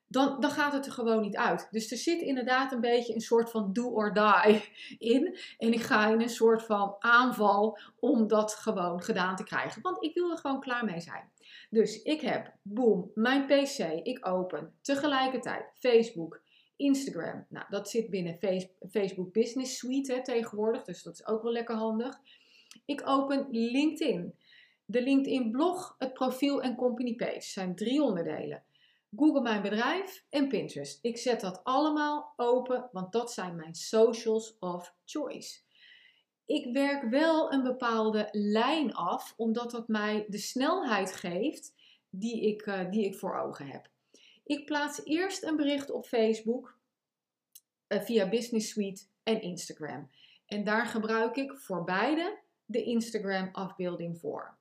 Dan, 0.07 0.39
dan 0.39 0.51
gaat 0.51 0.73
het 0.73 0.85
er 0.85 0.91
gewoon 0.91 1.21
niet 1.21 1.37
uit. 1.37 1.67
Dus 1.71 1.91
er 1.91 1.97
zit 1.97 2.21
inderdaad 2.21 2.71
een 2.71 2.81
beetje 2.81 3.13
een 3.13 3.21
soort 3.21 3.51
van 3.51 3.73
do 3.73 3.89
or 3.89 4.13
die 4.13 4.61
in. 5.13 5.37
En 5.57 5.73
ik 5.73 5.81
ga 5.81 6.07
in 6.07 6.21
een 6.21 6.29
soort 6.29 6.63
van 6.63 6.95
aanval 6.99 7.79
om 7.99 8.27
dat 8.27 8.53
gewoon 8.53 9.01
gedaan 9.01 9.35
te 9.35 9.43
krijgen. 9.43 9.81
Want 9.81 10.03
ik 10.03 10.13
wil 10.13 10.31
er 10.31 10.37
gewoon 10.37 10.59
klaar 10.59 10.85
mee 10.85 10.99
zijn. 10.99 11.31
Dus 11.69 12.01
ik 12.01 12.21
heb, 12.21 12.53
boom, 12.61 13.11
mijn 13.13 13.45
PC. 13.45 13.77
Ik 14.03 14.27
open 14.27 14.73
tegelijkertijd 14.81 15.71
Facebook, 15.73 16.41
Instagram. 16.79 17.45
Nou, 17.49 17.65
dat 17.69 17.89
zit 17.89 18.09
binnen 18.09 18.37
Facebook 18.89 19.33
Business 19.33 19.77
Suite 19.77 20.13
hè, 20.13 20.23
tegenwoordig. 20.23 20.83
Dus 20.83 21.03
dat 21.03 21.13
is 21.13 21.27
ook 21.27 21.43
wel 21.43 21.51
lekker 21.51 21.75
handig. 21.75 22.19
Ik 22.85 23.01
open 23.07 23.47
LinkedIn. 23.49 24.35
De 24.85 25.01
LinkedIn 25.01 25.51
blog, 25.51 25.95
het 25.97 26.13
profiel 26.13 26.61
en 26.61 26.75
company 26.75 27.15
page 27.15 27.41
zijn 27.41 27.75
drie 27.75 28.01
onderdelen. 28.01 28.63
Google 29.15 29.41
Mijn 29.41 29.61
Bedrijf 29.61 30.25
en 30.29 30.47
Pinterest. 30.47 30.99
Ik 31.01 31.17
zet 31.17 31.41
dat 31.41 31.63
allemaal 31.63 32.33
open, 32.35 32.89
want 32.91 33.11
dat 33.11 33.31
zijn 33.31 33.55
mijn 33.55 33.75
socials 33.75 34.57
of 34.59 34.93
choice. 35.05 35.59
Ik 36.45 36.73
werk 36.73 37.09
wel 37.09 37.53
een 37.53 37.63
bepaalde 37.63 38.27
lijn 38.31 38.93
af, 38.93 39.33
omdat 39.37 39.71
dat 39.71 39.87
mij 39.87 40.25
de 40.27 40.37
snelheid 40.37 41.15
geeft 41.15 41.73
die 42.09 42.47
ik, 42.47 42.65
uh, 42.65 42.91
die 42.91 43.05
ik 43.05 43.15
voor 43.15 43.39
ogen 43.39 43.67
heb. 43.67 43.89
Ik 44.49 44.65
plaats 44.65 45.01
eerst 45.03 45.43
een 45.43 45.55
bericht 45.55 45.91
op 45.91 46.05
Facebook 46.05 46.77
uh, 47.87 48.01
via 48.01 48.29
Business 48.29 48.69
Suite 48.69 49.01
en 49.23 49.41
Instagram. 49.41 50.09
En 50.45 50.63
daar 50.63 50.85
gebruik 50.85 51.35
ik 51.35 51.57
voor 51.57 51.83
beide 51.83 52.39
de 52.65 52.83
Instagram 52.83 53.49
afbeelding 53.51 54.19
voor. 54.19 54.57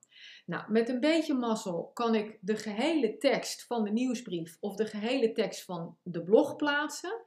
Nou, 0.46 0.72
met 0.72 0.88
een 0.88 1.01
beetje 1.01 1.35
mazzel 1.35 1.90
kan 1.94 2.14
ik 2.14 2.38
de 2.40 2.57
gehele 2.57 3.16
tekst 3.16 3.66
van 3.66 3.85
de 3.85 3.90
nieuwsbrief 3.90 4.57
of 4.61 4.77
de 4.77 4.87
gehele 4.87 5.33
tekst 5.33 5.64
van 5.64 5.96
de 6.03 6.22
blog 6.22 6.57
plaatsen. 6.57 7.20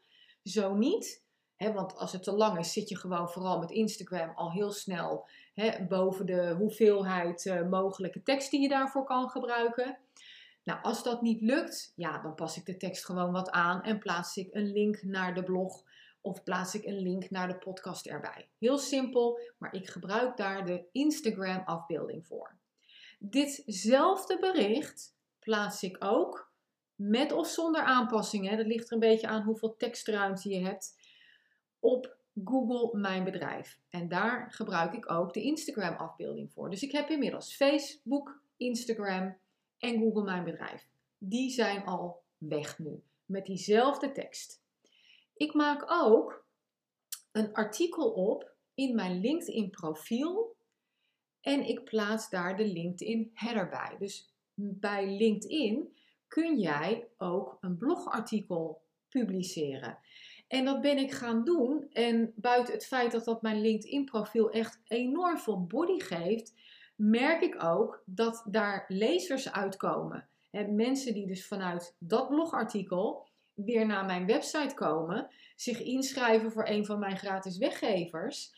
Zo 0.44 0.76
niet, 0.76 1.24
hè, 1.56 1.74
want 1.74 1.96
als 1.96 2.12
het 2.12 2.24
te 2.24 2.32
lang 2.32 2.60
is, 2.60 2.74
zit 2.74 2.90
je 2.90 2.98
gewoon 2.98 3.30
vooral 3.30 3.60
met 3.60 3.72
Instagram 3.72 4.36
al 4.36 4.52
heel 4.52 4.72
snel 4.72 5.28
hè, 5.54 5.86
boven 5.86 6.26
de 6.26 6.56
hoeveelheid 6.58 7.46
uh, 7.46 7.70
mogelijke 7.70 8.24
tekst 8.24 8.52
die 8.52 8.62
je 8.62 8.70
daarvoor 8.70 9.04
kan 9.04 9.30
gebruiken. 9.30 9.98
Nou, 10.64 10.82
als 10.82 11.04
dat 11.04 11.22
niet 11.22 11.42
lukt, 11.42 11.94
ja, 11.96 12.22
dan 12.22 12.36
pas 12.36 12.58
ik 12.58 12.66
de 12.66 12.78
tekst 12.78 13.06
gewoon 13.06 13.32
wat 13.32 13.50
aan 13.50 13.84
en 13.84 14.00
plaats 14.00 14.38
ik 14.38 14.56
een 14.56 14.72
link 14.72 15.02
naar 15.02 15.34
de 15.34 15.44
blog 15.44 15.84
of 16.22 16.44
plaats 16.44 16.76
ik 16.76 16.86
een 16.86 17.00
link 17.00 17.30
naar 17.30 17.48
de 17.48 17.58
podcast 17.58 18.06
erbij. 18.06 18.50
Heel 18.58 18.78
simpel, 18.78 19.40
maar 19.58 19.74
ik 19.74 19.90
gebruik 19.90 20.38
daar 20.38 20.66
de 20.66 20.88
Instagram 20.92 21.62
afbeelding 21.66 22.28
voor. 22.28 22.58
Ditzelfde 23.20 24.40
bericht 24.40 25.16
plaats 25.40 25.84
ik 25.84 25.98
ook 26.00 26.52
met 26.96 27.32
of 27.32 27.48
zonder 27.48 27.82
aanpassingen. 27.82 28.58
Dat 28.58 28.66
ligt 28.66 28.88
er 28.88 28.94
een 28.94 29.00
beetje 29.00 29.28
aan 29.28 29.44
hoeveel 29.44 29.76
tekstruimte 29.76 30.50
je 30.50 30.60
hebt. 30.60 31.00
Op 31.80 32.18
Google 32.44 33.00
Mijn 33.00 33.24
Bedrijf. 33.24 33.80
En 33.90 34.08
daar 34.08 34.52
gebruik 34.52 34.94
ik 34.94 35.12
ook 35.12 35.34
de 35.34 35.42
Instagram 35.42 35.96
afbeelding 35.96 36.52
voor. 36.52 36.70
Dus 36.70 36.82
ik 36.82 36.92
heb 36.92 37.10
inmiddels 37.10 37.56
Facebook, 37.56 38.42
Instagram 38.58 39.38
en 39.82 40.00
Google 40.00 40.24
Mijn 40.24 40.44
Bedrijf. 40.44 40.88
Die 41.18 41.50
zijn 41.50 41.86
al 41.86 42.24
weg 42.38 42.80
nu. 42.80 43.04
Met 43.26 43.46
diezelfde 43.46 44.12
tekst. 44.12 44.64
Ik 45.34 45.54
maak 45.54 45.92
ook 45.92 46.46
een 47.32 47.54
artikel 47.54 48.12
op 48.12 48.56
in 48.74 48.96
mijn 48.96 49.20
LinkedIn 49.20 49.70
profiel 49.70 50.56
en 51.42 51.68
ik 51.68 51.84
plaats 51.84 52.30
daar 52.30 52.58
de 52.58 52.68
LinkedIn 52.68 53.32
header 53.34 53.70
bij. 53.70 53.96
Dus 54.00 54.34
bij 54.54 55.18
LinkedIn 55.18 55.96
kun 56.28 56.60
jij 56.60 57.08
ook 57.18 57.58
een 57.62 57.78
blogartikel 57.78 58.82
publiceren. 59.10 59.98
En 60.48 60.66
dat 60.66 60.82
ben 60.82 60.98
ik 60.98 61.12
gaan 61.12 61.44
doen. 61.44 61.90
En 61.92 62.34
buiten 62.36 62.74
het 62.74 62.86
feit 62.86 63.12
dat 63.12 63.26
dat 63.26 63.42
mijn 63.42 63.62
LinkedIn 63.62 64.06
profiel 64.06 64.50
echt 64.50 64.80
enorm 64.88 65.38
veel 65.38 65.66
body 65.66 66.00
geeft, 66.00 66.54
merk 67.02 67.42
ik 67.42 67.64
ook 67.64 68.04
dat 68.06 68.44
daar 68.46 68.86
lezers 68.88 69.52
uitkomen. 69.52 70.28
En 70.52 70.76
mensen 70.76 71.14
die 71.14 71.28
dus 71.28 71.48
vanuit 71.48 71.96
dat 72.00 72.28
blogartikel 72.28 73.28
weer 73.54 73.86
naar 73.86 74.06
mijn 74.06 74.26
website 74.26 74.74
komen, 74.74 75.30
zich 75.56 75.82
inschrijven 75.82 76.52
voor 76.52 76.68
een 76.68 76.86
van 76.86 77.00
mijn 77.00 77.18
gratis 77.18 77.58
weggevers 77.58 78.54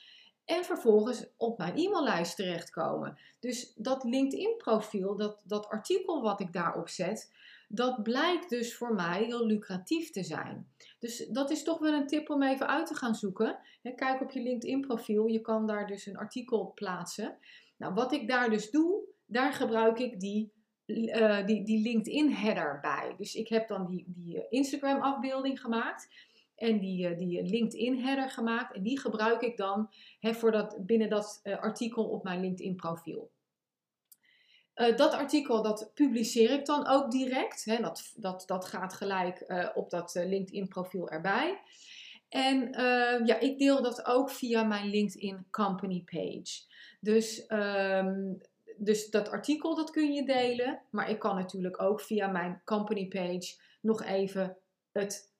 en 0.45 0.65
vervolgens 0.65 1.25
op 1.37 1.57
mijn 1.57 1.77
e-maillijst 1.77 2.35
terechtkomen. 2.35 3.17
Dus 3.39 3.73
dat 3.75 4.03
LinkedIn-profiel, 4.03 5.15
dat, 5.17 5.41
dat 5.43 5.67
artikel 5.67 6.21
wat 6.21 6.39
ik 6.39 6.53
daarop 6.53 6.89
zet, 6.89 7.31
dat 7.67 8.03
blijkt 8.03 8.49
dus 8.49 8.75
voor 8.75 8.93
mij 8.93 9.23
heel 9.23 9.45
lucratief 9.45 10.11
te 10.11 10.23
zijn. 10.23 10.67
Dus 10.99 11.27
dat 11.27 11.51
is 11.51 11.63
toch 11.63 11.79
wel 11.79 11.93
een 11.93 12.07
tip 12.07 12.29
om 12.29 12.43
even 12.43 12.67
uit 12.67 12.87
te 12.87 12.95
gaan 12.95 13.15
zoeken. 13.15 13.59
Kijk 13.95 14.21
op 14.21 14.31
je 14.31 14.41
LinkedIn-profiel, 14.41 15.25
je 15.25 15.41
kan 15.41 15.67
daar 15.67 15.87
dus 15.87 16.05
een 16.05 16.17
artikel 16.17 16.71
plaatsen. 16.75 17.37
Nou, 17.83 17.95
wat 17.95 18.11
ik 18.11 18.27
daar 18.27 18.49
dus 18.49 18.71
doe, 18.71 19.03
daar 19.25 19.53
gebruik 19.53 19.99
ik 19.99 20.19
die, 20.19 20.51
uh, 20.85 21.45
die, 21.45 21.63
die 21.63 21.81
LinkedIn-header 21.81 22.79
bij. 22.81 23.13
Dus 23.17 23.35
ik 23.35 23.47
heb 23.47 23.67
dan 23.67 23.85
die, 23.85 24.03
die 24.07 24.41
eh, 24.41 24.45
Instagram-afbeelding 24.49 25.61
gemaakt 25.61 26.09
en 26.55 26.79
die, 26.79 27.07
eh, 27.07 27.17
die 27.17 27.43
LinkedIn-header 27.43 28.29
gemaakt. 28.29 28.75
En 28.75 28.83
die 28.83 28.99
gebruik 28.99 29.41
ik 29.41 29.57
dan 29.57 29.89
hè, 30.19 30.33
voor 30.33 30.51
dat, 30.51 30.85
binnen 30.85 31.09
dat 31.09 31.41
artikel 31.43 32.05
op 32.05 32.23
mijn 32.23 32.39
LinkedIn-profiel. 32.39 33.31
Dat 34.73 35.13
artikel 35.13 35.61
dat 35.61 35.91
publiceer 35.93 36.51
ik 36.51 36.65
dan 36.65 36.87
ook 36.87 37.11
direct. 37.11 37.65
Hè, 37.65 37.81
dat, 37.81 38.13
dat, 38.15 38.43
dat 38.45 38.65
gaat 38.65 38.93
gelijk 38.93 39.71
op 39.75 39.89
dat 39.89 40.15
uh, 40.15 40.25
LinkedIn 40.25 40.67
profiel 40.67 41.09
erbij. 41.09 41.61
En 42.33 42.69
ja, 43.25 43.39
ik 43.39 43.57
deel 43.57 43.81
dat 43.81 44.05
ook 44.05 44.29
via 44.29 44.63
mijn 44.63 44.89
LinkedIn 44.89 45.47
company 45.51 46.03
page. 46.11 46.65
Dus, 46.99 47.45
um, 47.49 48.41
dus 48.77 49.09
dat 49.09 49.29
artikel 49.29 49.75
dat 49.75 49.91
kun 49.91 50.13
je 50.13 50.25
delen. 50.25 50.81
Maar 50.91 51.09
ik 51.09 51.19
kan 51.19 51.35
natuurlijk 51.35 51.81
ook 51.81 52.01
via 52.01 52.27
mijn 52.27 52.61
company 52.65 53.07
page 53.07 53.55
nog 53.81 54.03
even 54.03 54.57
het 54.91 55.33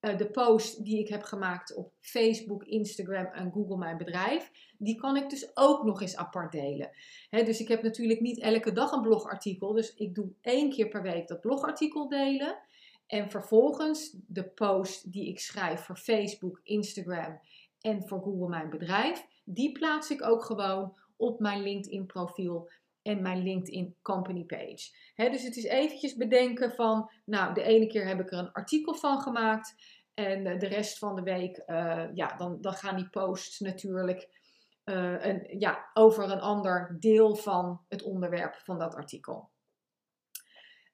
eh, 0.00 0.16
de 0.16 0.30
post 0.30 0.84
die 0.84 0.98
ik 0.98 1.08
heb 1.08 1.22
gemaakt 1.22 1.74
op 1.74 1.92
Facebook, 2.00 2.64
Instagram 2.64 3.26
en 3.26 3.52
Google 3.52 3.76
Mijn 3.76 3.96
Bedrijf, 3.96 4.50
die 4.78 4.96
kan 4.96 5.16
ik 5.16 5.30
dus 5.30 5.50
ook 5.56 5.84
nog 5.84 6.00
eens 6.00 6.16
apart 6.16 6.52
delen. 6.52 6.90
dus 7.30 7.60
ik 7.60 7.68
heb 7.68 7.82
natuurlijk 7.82 8.20
niet 8.20 8.40
elke 8.40 8.72
dag 8.72 8.92
een 8.92 9.02
blogartikel, 9.02 9.72
dus 9.72 9.94
ik 9.94 10.14
doe 10.14 10.32
één 10.40 10.70
keer 10.70 10.88
per 10.88 11.02
week 11.02 11.28
dat 11.28 11.40
blogartikel 11.40 12.08
delen. 12.08 12.58
En 13.08 13.30
vervolgens 13.30 14.16
de 14.26 14.44
post 14.44 15.12
die 15.12 15.28
ik 15.28 15.40
schrijf 15.40 15.80
voor 15.80 15.96
Facebook, 15.96 16.60
Instagram 16.62 17.40
en 17.80 18.08
voor 18.08 18.20
Google 18.22 18.48
Mijn 18.48 18.70
Bedrijf, 18.70 19.26
die 19.44 19.72
plaats 19.72 20.10
ik 20.10 20.24
ook 20.24 20.44
gewoon 20.44 20.96
op 21.16 21.40
mijn 21.40 21.62
LinkedIn 21.62 22.06
profiel 22.06 22.70
en 23.02 23.22
mijn 23.22 23.42
LinkedIn 23.42 23.96
company 24.02 24.44
page. 24.44 24.90
dus 25.14 25.42
het 25.42 25.56
is 25.56 25.64
eventjes 25.64 26.16
bedenken 26.16 26.72
van, 26.72 27.10
nou, 27.24 27.54
de 27.54 27.62
ene 27.62 27.86
keer 27.86 28.06
heb 28.06 28.20
ik 28.20 28.32
er 28.32 28.38
een 28.38 28.52
artikel 28.52 28.94
van 28.94 29.20
gemaakt 29.20 29.74
en 30.14 30.58
de 30.58 30.66
rest 30.66 30.98
van 30.98 31.14
de 31.16 31.22
week, 31.22 31.62
uh, 31.66 32.04
ja, 32.14 32.36
dan, 32.36 32.60
dan 32.60 32.72
gaan 32.72 32.96
die 32.96 33.08
posts 33.08 33.60
natuurlijk 33.60 34.28
uh, 34.84 35.24
een, 35.24 35.58
ja, 35.58 35.90
over 35.94 36.24
een 36.30 36.40
ander 36.40 36.96
deel 37.00 37.34
van 37.34 37.80
het 37.88 38.02
onderwerp 38.02 38.54
van 38.54 38.78
dat 38.78 38.94
artikel. 38.94 39.50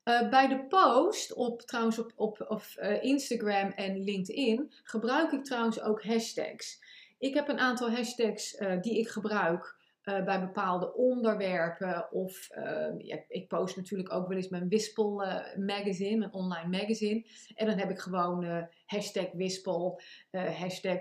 Uh, 0.05 0.29
bij 0.31 0.49
de 0.49 0.67
post, 0.67 1.35
op, 1.35 1.61
trouwens 1.61 1.99
op, 1.99 2.13
op, 2.17 2.45
op 2.49 2.63
Instagram 3.01 3.71
en 3.71 4.05
LinkedIn, 4.05 4.73
gebruik 4.83 5.33
ik 5.33 5.45
trouwens 5.45 5.81
ook 5.81 6.05
hashtags. 6.05 6.83
Ik 7.19 7.35
heb 7.35 7.49
een 7.49 7.59
aantal 7.59 7.91
hashtags 7.91 8.57
die 8.81 8.99
ik 8.99 9.09
gebruik 9.09 9.77
bij 10.03 10.41
bepaalde 10.41 10.95
onderwerpen. 10.95 12.13
Of 12.13 12.49
uh, 12.57 12.99
ja, 12.99 13.19
ik 13.29 13.49
post 13.49 13.77
natuurlijk 13.77 14.13
ook 14.13 14.29
wel 14.29 14.37
eens 14.37 14.49
mijn 14.49 14.69
Wispel 14.69 15.25
magazine, 15.57 16.19
mijn 16.19 16.33
online 16.33 16.79
magazine. 16.79 17.27
En 17.55 17.67
dan 17.67 17.79
heb 17.79 17.91
ik 17.91 17.99
gewoon 17.99 18.69
hashtag 18.87 19.33
Wispel, 19.33 20.01
hashtag 20.31 21.01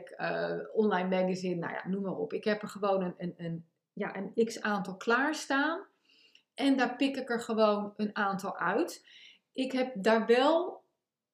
online 0.74 1.10
magazine, 1.10 1.56
nou 1.56 1.74
ja, 1.74 1.88
noem 1.88 2.02
maar 2.02 2.18
op. 2.18 2.34
Ik 2.34 2.44
heb 2.44 2.62
er 2.62 2.68
gewoon 2.68 3.04
een, 3.04 3.14
een, 3.18 3.34
een, 3.38 3.66
ja, 3.94 4.16
een 4.16 4.46
x 4.46 4.62
aantal 4.62 4.98
klaarstaan. 4.98 5.92
En 6.56 6.78
daar 6.78 6.96
pik 6.96 7.18
ik 7.18 7.30
er 7.30 7.42
gewoon 7.42 7.94
een 7.98 8.16
aantal 8.16 8.58
uit. 8.58 9.06
Ik 9.54 9.72
heb 9.72 9.94
daar 9.96 10.26
wel 10.26 10.84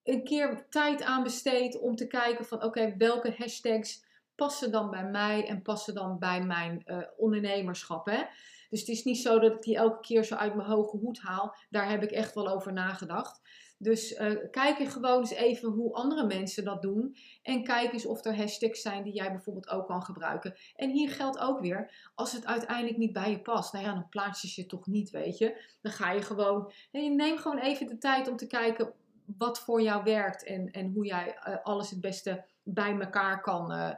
een 0.04 0.24
keer 0.24 0.66
tijd 0.70 1.04
aan 1.04 1.24
besteed 1.24 1.80
om 1.80 1.96
te 1.96 2.08
kijken 2.08 2.46
van 2.46 2.64
oké, 2.64 2.96
welke 2.98 3.34
hashtags 3.38 4.06
passen 4.36 4.72
dan 4.72 4.90
bij 4.90 5.06
mij 5.06 5.48
en 5.48 5.62
passen 5.62 5.94
dan 5.94 6.20
bij 6.20 6.42
mijn 6.42 6.84
uh, 6.86 6.98
ondernemerschap. 7.18 8.06
Hè? 8.06 8.24
Dus 8.70 8.80
het 8.80 8.90
is 8.90 9.04
niet 9.04 9.18
zo 9.18 9.40
dat 9.40 9.52
ik 9.52 9.62
die 9.62 9.76
elke 9.76 10.00
keer 10.00 10.24
zo 10.24 10.36
uit 10.36 10.56
mijn 10.56 10.68
hoge 10.68 10.98
hoed 10.98 11.20
haal. 11.20 11.56
Daar 11.70 11.90
heb 11.90 12.04
ik 12.04 12.12
echt 12.12 12.34
wel 12.36 12.48
over 12.48 12.74
nagedacht. 12.74 13.42
Dus 13.82 14.12
uh, 14.12 14.32
kijk 14.52 14.80
eens 14.80 14.94
gewoon 14.94 15.20
eens 15.20 15.32
even 15.32 15.70
hoe 15.70 15.94
andere 15.94 16.26
mensen 16.26 16.64
dat 16.64 16.82
doen. 16.82 17.16
En 17.42 17.64
kijk 17.64 17.94
eens 17.94 18.06
of 18.06 18.26
er 18.26 18.38
hashtags 18.38 18.82
zijn 18.82 19.04
die 19.04 19.14
jij 19.14 19.32
bijvoorbeeld 19.32 19.70
ook 19.70 19.88
kan 19.88 20.04
gebruiken. 20.04 20.56
En 20.76 20.90
hier 20.90 21.10
geldt 21.10 21.40
ook 21.40 21.60
weer, 21.60 22.10
als 22.16 22.32
het 22.32 22.46
uiteindelijk 22.46 22.98
niet 22.98 23.14
bij 23.14 23.32
je 23.32 23.42
past, 23.42 23.74
nou 23.74 23.86
ja, 23.86 23.94
dan 23.94 24.10
plaats 24.10 24.42
je 24.42 24.62
je 24.62 24.68
toch 24.68 24.88
niet, 24.88 25.10
weet 25.10 25.38
je. 25.38 25.62
Dan 25.82 25.92
ga 25.92 26.12
je 26.12 26.22
gewoon, 26.22 26.72
je 26.92 27.10
neem 27.10 27.38
gewoon 27.38 27.60
even 27.60 27.88
de 27.88 27.98
tijd 27.98 28.28
om 28.28 28.36
te 28.36 28.48
kijken 28.48 28.94
wat 29.38 29.60
voor 29.60 29.82
jou 29.82 30.04
werkt. 30.04 30.44
En, 30.44 30.72
en 30.72 30.92
hoe 30.92 31.06
jij 31.06 31.38
uh, 31.48 31.56
alles 31.64 31.90
het 31.90 32.02
beste 32.02 32.46
bij 32.64 33.00
elkaar 33.00 33.42
kan, 33.42 33.72
uh, 33.72 33.92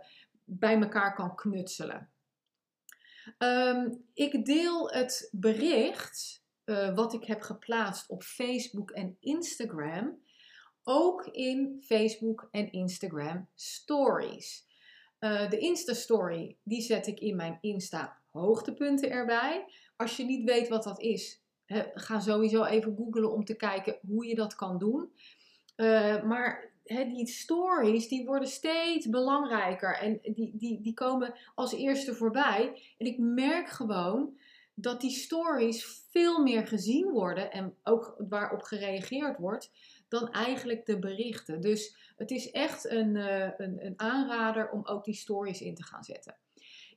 bij 0.43 0.81
elkaar 0.81 1.15
kan 1.15 1.35
knutselen. 1.35 2.09
Um, 3.37 4.03
ik 4.13 4.45
deel 4.45 4.89
het 4.89 5.29
bericht 5.31 6.40
uh, 6.71 6.95
wat 6.95 7.13
ik 7.13 7.23
heb 7.23 7.41
geplaatst 7.41 8.09
op 8.09 8.23
Facebook 8.23 8.91
en 8.91 9.17
Instagram 9.19 10.19
ook 10.83 11.25
in 11.25 11.77
Facebook 11.81 12.47
en 12.51 12.71
Instagram 12.71 13.47
stories. 13.55 14.65
Uh, 15.19 15.49
de 15.49 15.57
Insta-story 15.57 16.57
die 16.63 16.81
zet 16.81 17.07
ik 17.07 17.19
in 17.19 17.35
mijn 17.35 17.57
Insta 17.61 18.17
hoogtepunten 18.31 19.09
erbij. 19.09 19.65
Als 19.95 20.17
je 20.17 20.23
niet 20.23 20.49
weet 20.49 20.67
wat 20.67 20.83
dat 20.83 20.99
is, 20.99 21.41
ga 21.93 22.19
sowieso 22.19 22.63
even 22.63 22.95
googlen 22.95 23.31
om 23.31 23.45
te 23.45 23.55
kijken 23.55 23.99
hoe 24.07 24.25
je 24.25 24.35
dat 24.35 24.55
kan 24.55 24.77
doen. 24.77 25.11
Uh, 25.75 26.23
maar 26.23 26.71
die 26.83 27.27
stories 27.27 28.07
die 28.07 28.25
worden 28.25 28.49
steeds 28.49 29.09
belangrijker 29.09 29.97
en 29.97 30.19
die, 30.21 30.51
die, 30.57 30.81
die 30.81 30.93
komen 30.93 31.33
als 31.55 31.73
eerste 31.73 32.13
voorbij. 32.13 32.81
En 32.97 33.05
ik 33.05 33.17
merk 33.17 33.69
gewoon 33.69 34.37
dat 34.81 35.01
die 35.01 35.11
stories 35.11 36.05
veel 36.09 36.43
meer 36.43 36.67
gezien 36.67 37.09
worden 37.11 37.51
en 37.51 37.75
ook 37.83 38.15
waarop 38.29 38.61
gereageerd 38.61 39.37
wordt 39.37 39.71
dan 40.07 40.31
eigenlijk 40.31 40.85
de 40.85 40.99
berichten. 40.99 41.61
Dus 41.61 42.13
het 42.15 42.31
is 42.31 42.51
echt 42.51 42.89
een, 42.89 43.15
uh, 43.15 43.49
een, 43.57 43.85
een, 43.85 43.99
aanrader 43.99 44.69
om 44.69 44.85
ook 44.85 45.03
die 45.03 45.13
stories 45.13 45.61
in 45.61 45.75
te 45.75 45.83
gaan 45.83 46.03
zetten. 46.03 46.37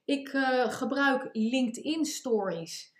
Ik 0.04 0.32
uh, 0.32 0.70
gebruik 0.70 1.28
LinkedIn 1.32 2.04
stories 2.04 2.92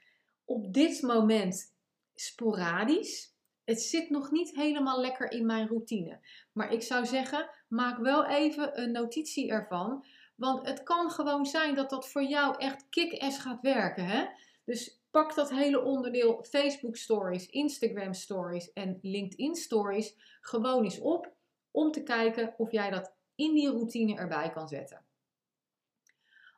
op 0.44 0.74
dit 0.74 1.02
moment 1.02 1.74
sporadisch. 2.14 3.32
Het 3.64 3.82
zit 3.82 4.10
nog 4.10 4.30
niet 4.30 4.54
helemaal 4.54 5.00
lekker 5.00 5.30
in 5.30 5.46
mijn 5.46 5.68
routine. 5.68 6.20
Maar 6.52 6.72
ik 6.72 6.82
zou 6.82 7.06
zeggen, 7.06 7.50
maak 7.68 7.98
wel 7.98 8.26
even 8.26 8.80
een 8.80 8.92
notitie 8.92 9.50
ervan. 9.50 10.06
Want 10.34 10.66
het 10.66 10.82
kan 10.82 11.10
gewoon 11.10 11.46
zijn 11.46 11.74
dat 11.74 11.90
dat 11.90 12.08
voor 12.08 12.24
jou 12.24 12.58
echt 12.58 12.88
kick-ass 12.88 13.38
gaat 13.38 13.60
werken. 13.60 14.06
Hè? 14.06 14.24
Dus 14.64 15.00
pak 15.10 15.34
dat 15.34 15.50
hele 15.50 15.82
onderdeel 15.82 16.42
Facebook 16.42 16.96
Stories, 16.96 17.46
Instagram 17.46 18.12
Stories 18.14 18.72
en 18.72 18.98
LinkedIn 19.02 19.54
Stories 19.54 20.38
gewoon 20.40 20.84
eens 20.84 21.00
op. 21.00 21.32
Om 21.70 21.90
te 21.90 22.02
kijken 22.02 22.54
of 22.56 22.72
jij 22.72 22.90
dat 22.90 23.14
in 23.34 23.54
die 23.54 23.70
routine 23.70 24.16
erbij 24.16 24.50
kan 24.50 24.68
zetten. 24.68 25.04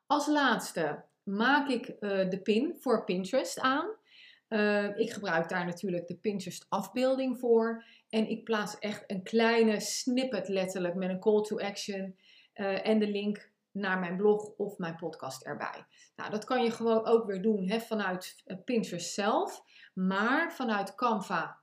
Als 0.07 0.27
laatste 0.27 1.05
maak 1.23 1.69
ik 1.69 1.89
uh, 1.89 2.31
de 2.31 2.41
pin 2.43 2.77
voor 2.79 3.05
Pinterest 3.05 3.61
aan. 3.61 3.89
Uh, 4.49 4.99
ik 4.99 5.11
gebruik 5.11 5.49
daar 5.49 5.65
natuurlijk 5.65 6.07
de 6.07 6.17
Pinterest 6.17 6.67
afbeelding 6.69 7.39
voor. 7.39 7.85
En 8.09 8.29
ik 8.29 8.45
plaats 8.45 8.79
echt 8.79 9.05
een 9.07 9.23
kleine 9.23 9.81
snippet 9.81 10.49
letterlijk 10.49 10.95
met 10.95 11.11
een 11.11 11.21
call 11.21 11.43
to 11.43 11.59
action 11.59 12.17
uh, 12.55 12.87
en 12.87 12.99
de 12.99 13.09
link 13.09 13.51
naar 13.77 13.99
mijn 13.99 14.17
blog 14.17 14.47
of 14.57 14.79
mijn 14.79 14.97
podcast 14.97 15.43
erbij. 15.43 15.87
Nou, 16.17 16.31
dat 16.31 16.45
kan 16.45 16.63
je 16.63 16.71
gewoon 16.71 17.07
ook 17.07 17.27
weer 17.27 17.43
doen 17.43 17.69
hè, 17.69 17.81
vanuit 17.81 18.43
uh, 18.47 18.57
Pinterest 18.65 19.15
zelf, 19.15 19.63
maar 19.95 20.53
vanuit 20.53 20.95
Canva 20.95 21.61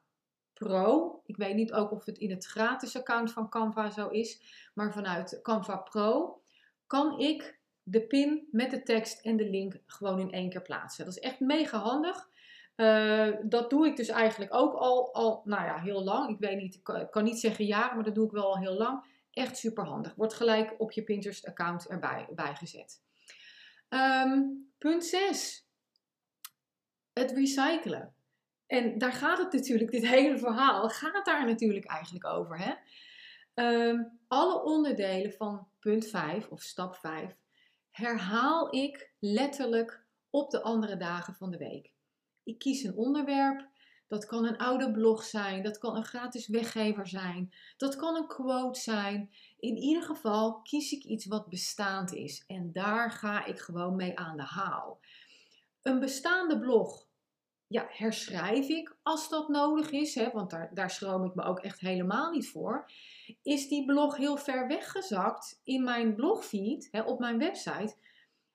Pro. 0.53 1.21
Ik 1.25 1.37
weet 1.37 1.55
niet 1.55 1.73
ook 1.73 1.91
of 1.91 2.05
het 2.05 2.17
in 2.17 2.29
het 2.29 2.45
gratis 2.45 2.97
account 2.97 3.31
van 3.31 3.49
Canva 3.49 3.89
zo 3.89 4.07
is, 4.07 4.41
maar 4.73 4.93
vanuit 4.93 5.39
Canva 5.41 5.77
Pro 5.77 6.41
kan 6.87 7.19
ik 7.19 7.59
de 7.83 8.01
pin 8.01 8.47
met 8.51 8.71
de 8.71 8.83
tekst 8.83 9.25
en 9.25 9.37
de 9.37 9.49
link 9.49 9.81
gewoon 9.85 10.19
in 10.19 10.31
één 10.31 10.49
keer 10.49 10.61
plaatsen. 10.61 11.05
Dat 11.05 11.17
is 11.17 11.23
echt 11.23 11.39
mega 11.39 11.77
handig. 11.77 12.31
Uh, 12.75 13.35
dat 13.43 13.69
doe 13.69 13.87
ik 13.87 13.95
dus 13.95 14.07
eigenlijk 14.07 14.53
ook 14.53 14.73
al, 14.73 15.13
al, 15.13 15.41
nou 15.45 15.65
ja, 15.65 15.79
heel 15.79 16.03
lang. 16.03 16.29
Ik 16.29 16.39
weet 16.39 16.57
niet, 16.57 16.75
ik 16.75 17.07
kan 17.11 17.23
niet 17.23 17.39
zeggen 17.39 17.65
jaren, 17.65 17.95
maar 17.95 18.03
dat 18.03 18.15
doe 18.15 18.25
ik 18.25 18.31
wel 18.31 18.45
al 18.45 18.57
heel 18.57 18.77
lang. 18.77 19.05
Echt 19.33 19.57
super 19.57 19.85
handig. 19.85 20.15
Wordt 20.15 20.33
gelijk 20.33 20.75
op 20.77 20.91
je 20.91 21.03
Pinterest-account 21.03 21.87
erbij 21.87 22.27
bijgezet. 22.35 23.01
Um, 23.89 24.71
punt 24.77 25.05
6. 25.05 25.67
Het 27.13 27.31
recyclen. 27.31 28.15
En 28.67 28.97
daar 28.97 29.13
gaat 29.13 29.37
het 29.37 29.53
natuurlijk, 29.53 29.91
dit 29.91 30.07
hele 30.07 30.37
verhaal 30.37 30.89
gaat 30.89 31.25
daar 31.25 31.45
natuurlijk 31.45 31.85
eigenlijk 31.85 32.25
over. 32.25 32.59
Hè? 32.59 32.73
Um, 33.89 34.19
alle 34.27 34.63
onderdelen 34.63 35.33
van 35.33 35.67
punt 35.79 36.07
5 36.07 36.47
of 36.47 36.61
stap 36.61 36.95
5 36.95 37.35
herhaal 37.93 38.75
ik 38.75 39.11
letterlijk 39.19 40.05
op 40.29 40.51
de 40.51 40.61
andere 40.61 40.97
dagen 40.97 41.33
van 41.33 41.51
de 41.51 41.57
week. 41.57 41.91
Ik 42.43 42.59
kies 42.59 42.83
een 42.83 42.95
onderwerp. 42.95 43.67
Dat 44.13 44.25
kan 44.25 44.45
een 44.45 44.57
oude 44.57 44.91
blog 44.91 45.23
zijn, 45.23 45.63
dat 45.63 45.77
kan 45.77 45.95
een 45.95 46.05
gratis 46.05 46.47
weggever 46.47 47.07
zijn, 47.07 47.53
dat 47.77 47.95
kan 47.95 48.15
een 48.15 48.27
quote 48.27 48.79
zijn. 48.79 49.33
In 49.59 49.77
ieder 49.77 50.03
geval 50.03 50.61
kies 50.61 50.91
ik 50.91 51.03
iets 51.03 51.25
wat 51.25 51.49
bestaand 51.49 52.13
is 52.13 52.43
en 52.47 52.71
daar 52.71 53.11
ga 53.11 53.45
ik 53.45 53.59
gewoon 53.59 53.95
mee 53.95 54.19
aan 54.19 54.37
de 54.37 54.43
haal. 54.43 54.99
Een 55.81 55.99
bestaande 55.99 56.59
blog 56.59 57.07
ja, 57.67 57.85
herschrijf 57.89 58.67
ik 58.67 58.95
als 59.03 59.29
dat 59.29 59.47
nodig 59.47 59.91
is, 59.91 60.15
hè, 60.15 60.31
want 60.31 60.49
daar, 60.49 60.69
daar 60.73 60.91
schroom 60.91 61.23
ik 61.23 61.35
me 61.35 61.43
ook 61.43 61.59
echt 61.59 61.79
helemaal 61.79 62.31
niet 62.31 62.49
voor. 62.49 62.91
Is 63.41 63.67
die 63.67 63.85
blog 63.85 64.17
heel 64.17 64.37
ver 64.37 64.67
weggezakt 64.67 65.61
in 65.63 65.83
mijn 65.83 66.15
blogfeed, 66.15 66.87
hè, 66.91 67.01
op 67.01 67.19
mijn 67.19 67.37
website, 67.37 67.95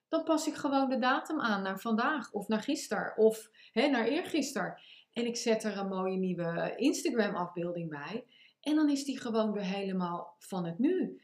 dan 0.07 0.23
pas 0.23 0.47
ik 0.47 0.55
gewoon 0.55 0.89
de 0.89 0.99
datum 0.99 1.39
aan 1.39 1.61
naar 1.61 1.79
vandaag 1.79 2.31
of 2.31 2.47
naar 2.47 2.61
gisteren 2.61 3.17
of 3.17 3.49
hè, 3.71 3.87
naar 3.87 4.05
eergisteren. 4.05 4.81
En 5.13 5.25
ik 5.25 5.35
zet 5.35 5.63
er 5.63 5.77
een 5.77 5.87
mooie 5.87 6.17
nieuwe 6.17 6.73
Instagram 6.75 7.35
afbeelding 7.35 7.89
bij. 7.89 8.25
En 8.61 8.75
dan 8.75 8.89
is 8.89 9.03
die 9.03 9.19
gewoon 9.19 9.51
weer 9.51 9.63
helemaal 9.63 10.35
van 10.39 10.65
het 10.65 10.79
nu. 10.79 11.21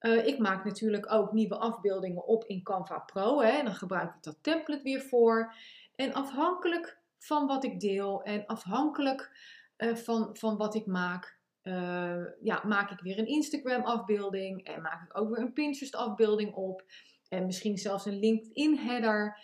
Uh, 0.00 0.26
ik 0.26 0.38
maak 0.38 0.64
natuurlijk 0.64 1.12
ook 1.12 1.32
nieuwe 1.32 1.56
afbeeldingen 1.56 2.26
op 2.26 2.44
in 2.44 2.62
Canva 2.62 2.98
Pro. 2.98 3.40
Hè, 3.40 3.48
en 3.48 3.64
dan 3.64 3.74
gebruik 3.74 4.14
ik 4.14 4.22
dat 4.22 4.42
template 4.42 4.82
weer 4.82 5.00
voor. 5.00 5.54
En 5.94 6.12
afhankelijk 6.12 6.98
van 7.18 7.46
wat 7.46 7.64
ik 7.64 7.80
deel 7.80 8.22
en 8.22 8.46
afhankelijk 8.46 9.30
uh, 9.78 9.94
van, 9.94 10.36
van 10.36 10.56
wat 10.56 10.74
ik 10.74 10.86
maak, 10.86 11.38
uh, 11.62 12.24
ja, 12.42 12.62
maak 12.64 12.90
ik 12.90 13.00
weer 13.00 13.18
een 13.18 13.26
Instagram 13.26 13.82
afbeelding 13.82 14.66
en 14.66 14.82
maak 14.82 15.02
ik 15.02 15.18
ook 15.18 15.28
weer 15.28 15.38
een 15.38 15.52
Pinterest 15.52 15.94
afbeelding 15.94 16.54
op. 16.54 16.84
En 17.28 17.46
misschien 17.46 17.78
zelfs 17.78 18.06
een 18.06 18.18
LinkedIn 18.18 18.78
header. 18.78 19.38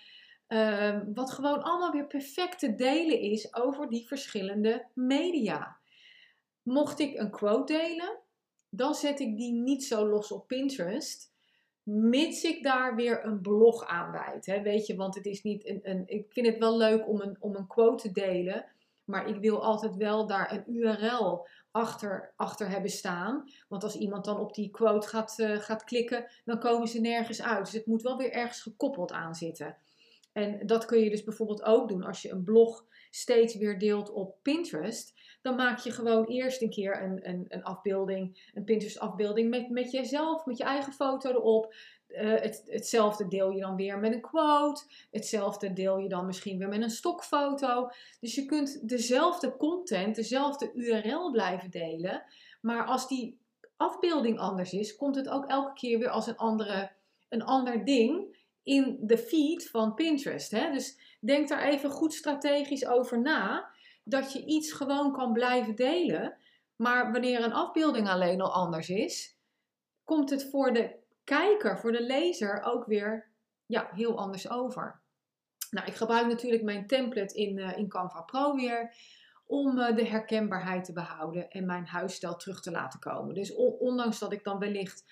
Uh, 0.53 0.99
wat 1.15 1.31
gewoon 1.31 1.63
allemaal 1.63 1.91
weer 1.91 2.07
perfect 2.07 2.59
te 2.59 2.75
delen 2.75 3.21
is 3.21 3.55
over 3.55 3.89
die 3.89 4.07
verschillende 4.07 4.87
media. 4.95 5.77
Mocht 6.63 6.99
ik 6.99 7.19
een 7.19 7.31
quote 7.31 7.73
delen, 7.73 8.19
dan 8.69 8.95
zet 8.95 9.21
ik 9.21 9.37
die 9.37 9.53
niet 9.53 9.85
zo 9.85 10.09
los 10.09 10.33
op 10.33 10.47
Pinterest. 10.47 11.33
Mits 11.83 12.43
ik 12.43 12.63
daar 12.63 12.97
weer 12.97 13.25
een 13.25 13.41
blog 13.41 13.87
aan 13.87 14.13
wijd. 14.13 14.47
Hè? 14.47 14.63
Weet 14.63 14.87
je, 14.87 14.97
want 14.97 15.15
het 15.15 15.27
is 15.27 15.43
niet 15.43 15.67
een, 15.67 15.81
een. 15.83 16.03
Ik 16.07 16.27
vind 16.29 16.47
het 16.47 16.59
wel 16.59 16.77
leuk 16.77 17.09
om 17.09 17.21
een, 17.21 17.37
om 17.41 17.55
een 17.55 17.67
quote 17.67 18.03
te 18.03 18.13
delen. 18.13 18.65
Maar 19.05 19.29
ik 19.29 19.41
wil 19.41 19.63
altijd 19.63 19.97
wel 19.97 20.27
daar 20.27 20.53
een 20.53 20.77
URL 20.77 21.47
achter, 21.71 22.33
achter 22.37 22.69
hebben 22.69 22.91
staan. 22.91 23.51
Want 23.69 23.83
als 23.83 23.97
iemand 23.97 24.25
dan 24.25 24.39
op 24.39 24.55
die 24.55 24.71
quote 24.71 25.09
gaat, 25.09 25.39
uh, 25.39 25.57
gaat 25.57 25.85
klikken, 25.85 26.31
dan 26.45 26.59
komen 26.59 26.89
ze 26.89 27.01
nergens 27.01 27.43
uit. 27.43 27.65
Dus 27.65 27.75
het 27.75 27.87
moet 27.87 28.03
wel 28.03 28.17
weer 28.17 28.33
ergens 28.33 28.63
gekoppeld 28.63 29.13
aan 29.13 29.35
zitten. 29.35 29.77
En 30.41 30.67
dat 30.67 30.85
kun 30.85 30.99
je 30.99 31.11
dus 31.11 31.25
bijvoorbeeld 31.25 31.63
ook 31.63 31.89
doen 31.89 32.03
als 32.03 32.23
je 32.23 32.31
een 32.31 32.45
blog 32.45 32.87
steeds 33.11 33.57
weer 33.57 33.79
deelt 33.79 34.13
op 34.13 34.37
Pinterest. 34.43 35.19
Dan 35.43 35.55
maak 35.55 35.79
je 35.79 35.91
gewoon 35.91 36.25
eerst 36.25 36.63
een 36.63 36.71
keer 36.71 37.03
een, 37.03 37.29
een, 37.29 37.45
een 37.49 37.63
afbeelding, 37.63 38.51
een 38.55 38.65
Pinterest 38.65 38.99
afbeelding 38.99 39.51
met, 39.51 39.71
met 39.71 39.91
jezelf, 39.91 40.47
met 40.47 40.57
je 40.57 40.65
eigen 40.65 40.93
foto 40.93 41.31
erop. 41.31 41.75
Uh, 42.09 42.41
het, 42.41 42.63
hetzelfde 42.67 43.29
deel 43.29 43.51
je 43.51 43.61
dan 43.61 43.77
weer 43.77 43.99
met 43.99 44.13
een 44.13 44.21
quote. 44.21 44.83
Hetzelfde 45.11 45.73
deel 45.73 45.99
je 45.99 46.09
dan 46.09 46.27
misschien 46.27 46.59
weer 46.59 46.69
met 46.69 46.83
een 46.83 46.91
stokfoto. 46.91 47.89
Dus 48.21 48.35
je 48.35 48.45
kunt 48.45 48.89
dezelfde 48.89 49.57
content, 49.57 50.15
dezelfde 50.15 50.73
URL 50.75 51.31
blijven 51.31 51.71
delen. 51.71 52.23
Maar 52.61 52.85
als 52.85 53.09
die 53.09 53.39
afbeelding 53.77 54.39
anders 54.39 54.73
is, 54.73 54.97
komt 54.97 55.17
het 55.17 55.29
ook 55.29 55.47
elke 55.47 55.73
keer 55.73 55.99
weer 55.99 56.11
als 56.11 56.27
een, 56.27 56.37
andere, 56.37 56.91
een 57.29 57.43
ander 57.43 57.85
ding 57.85 58.39
in 58.63 58.99
de 59.01 59.19
feed 59.19 59.71
van 59.71 59.95
Pinterest. 59.95 60.51
Hè? 60.51 60.71
Dus 60.73 61.17
denk 61.21 61.49
daar 61.49 61.63
even 61.63 61.91
goed 61.91 62.15
strategisch 62.15 62.87
over 62.87 63.21
na. 63.21 63.71
Dat 64.05 64.33
je 64.33 64.45
iets 64.45 64.73
gewoon 64.73 65.13
kan 65.13 65.33
blijven 65.33 65.75
delen. 65.75 66.37
Maar 66.77 67.13
wanneer 67.13 67.45
een 67.45 67.53
afbeelding 67.53 68.09
alleen 68.09 68.41
al 68.41 68.53
anders 68.53 68.89
is, 68.89 69.39
komt 70.05 70.31
het 70.31 70.51
voor 70.51 70.73
de 70.73 70.99
kijker, 71.25 71.79
voor 71.79 71.93
de 71.93 72.03
lezer 72.03 72.63
ook 72.63 72.85
weer 72.87 73.31
ja, 73.67 73.91
heel 73.95 74.19
anders 74.19 74.51
over. 74.51 75.01
Nou, 75.71 75.87
ik 75.87 75.95
gebruik 75.95 76.27
natuurlijk 76.27 76.63
mijn 76.63 76.87
template 76.87 77.35
in, 77.35 77.59
uh, 77.59 77.79
in 77.79 77.89
Canva 77.89 78.21
Pro 78.21 78.55
weer 78.55 78.95
om 79.47 79.79
uh, 79.79 79.97
de 79.97 80.07
herkenbaarheid 80.07 80.85
te 80.85 80.93
behouden 80.93 81.51
en 81.51 81.67
mijn 81.67 81.87
huisstijl 81.87 82.37
terug 82.37 82.61
te 82.61 82.71
laten 82.71 83.01
komen. 83.01 83.35
Dus 83.35 83.55
ondanks 83.79 84.19
dat 84.19 84.33
ik 84.33 84.45
dan 84.45 84.59
wellicht 84.59 85.05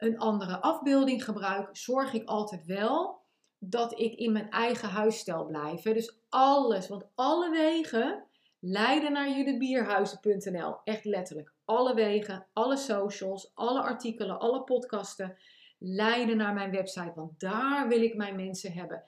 een 0.00 0.18
andere 0.18 0.60
afbeelding 0.60 1.24
gebruik, 1.24 1.76
zorg 1.76 2.12
ik 2.12 2.28
altijd 2.28 2.64
wel 2.64 3.22
dat 3.58 3.98
ik 3.98 4.14
in 4.14 4.32
mijn 4.32 4.50
eigen 4.50 4.88
huisstijl 4.88 5.46
blijf. 5.46 5.82
Dus 5.82 6.20
alles, 6.28 6.88
want 6.88 7.08
alle 7.14 7.50
wegen 7.50 8.24
leiden 8.58 9.12
naar 9.12 9.30
judithbierhuizen.nl. 9.30 10.76
Echt 10.84 11.04
letterlijk. 11.04 11.52
Alle 11.64 11.94
wegen, 11.94 12.46
alle 12.52 12.76
socials, 12.76 13.50
alle 13.54 13.80
artikelen, 13.80 14.38
alle 14.38 14.64
podcasten 14.64 15.36
leiden 15.78 16.36
naar 16.36 16.54
mijn 16.54 16.70
website. 16.70 17.12
Want 17.14 17.40
daar 17.40 17.88
wil 17.88 18.02
ik 18.02 18.16
mijn 18.16 18.36
mensen 18.36 18.72
hebben. 18.72 19.02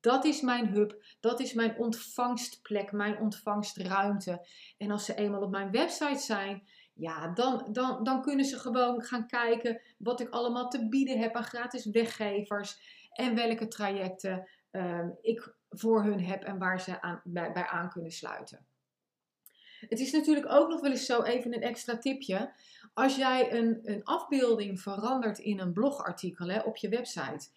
Dat 0.00 0.24
is 0.24 0.40
mijn 0.40 0.66
hub. 0.66 1.04
Dat 1.20 1.40
is 1.40 1.52
mijn 1.52 1.78
ontvangstplek, 1.78 2.92
mijn 2.92 3.18
ontvangstruimte. 3.18 4.46
En 4.78 4.90
als 4.90 5.04
ze 5.04 5.14
eenmaal 5.14 5.42
op 5.42 5.50
mijn 5.50 5.70
website 5.70 6.20
zijn, 6.20 6.62
ja, 6.94 7.28
dan, 7.28 7.68
dan, 7.72 8.04
dan 8.04 8.22
kunnen 8.22 8.44
ze 8.44 8.58
gewoon 8.58 9.02
gaan 9.02 9.26
kijken 9.26 9.80
wat 9.98 10.20
ik 10.20 10.28
allemaal 10.28 10.68
te 10.68 10.88
bieden 10.88 11.18
heb 11.18 11.34
aan 11.34 11.44
gratis 11.44 11.86
weggevers. 11.86 13.00
En 13.12 13.34
welke 13.34 13.68
trajecten 13.68 14.48
uh, 14.72 15.08
ik 15.20 15.54
voor 15.68 16.02
hun 16.02 16.24
heb 16.24 16.42
en 16.42 16.58
waar 16.58 16.80
ze 16.80 17.00
aan, 17.00 17.20
bij, 17.24 17.52
bij 17.52 17.66
aan 17.66 17.90
kunnen 17.90 18.10
sluiten. 18.10 18.66
Het 19.88 20.00
is 20.00 20.12
natuurlijk 20.12 20.52
ook 20.52 20.68
nog 20.68 20.80
wel 20.80 20.90
eens 20.90 21.06
zo, 21.06 21.22
even 21.22 21.54
een 21.54 21.62
extra 21.62 21.98
tipje. 21.98 22.52
Als 22.94 23.16
jij 23.16 23.52
een, 23.52 23.80
een 23.84 24.04
afbeelding 24.04 24.80
verandert 24.80 25.38
in 25.38 25.60
een 25.60 25.72
blogartikel 25.72 26.48
hè, 26.48 26.60
op 26.60 26.76
je 26.76 26.88
website, 26.88 27.48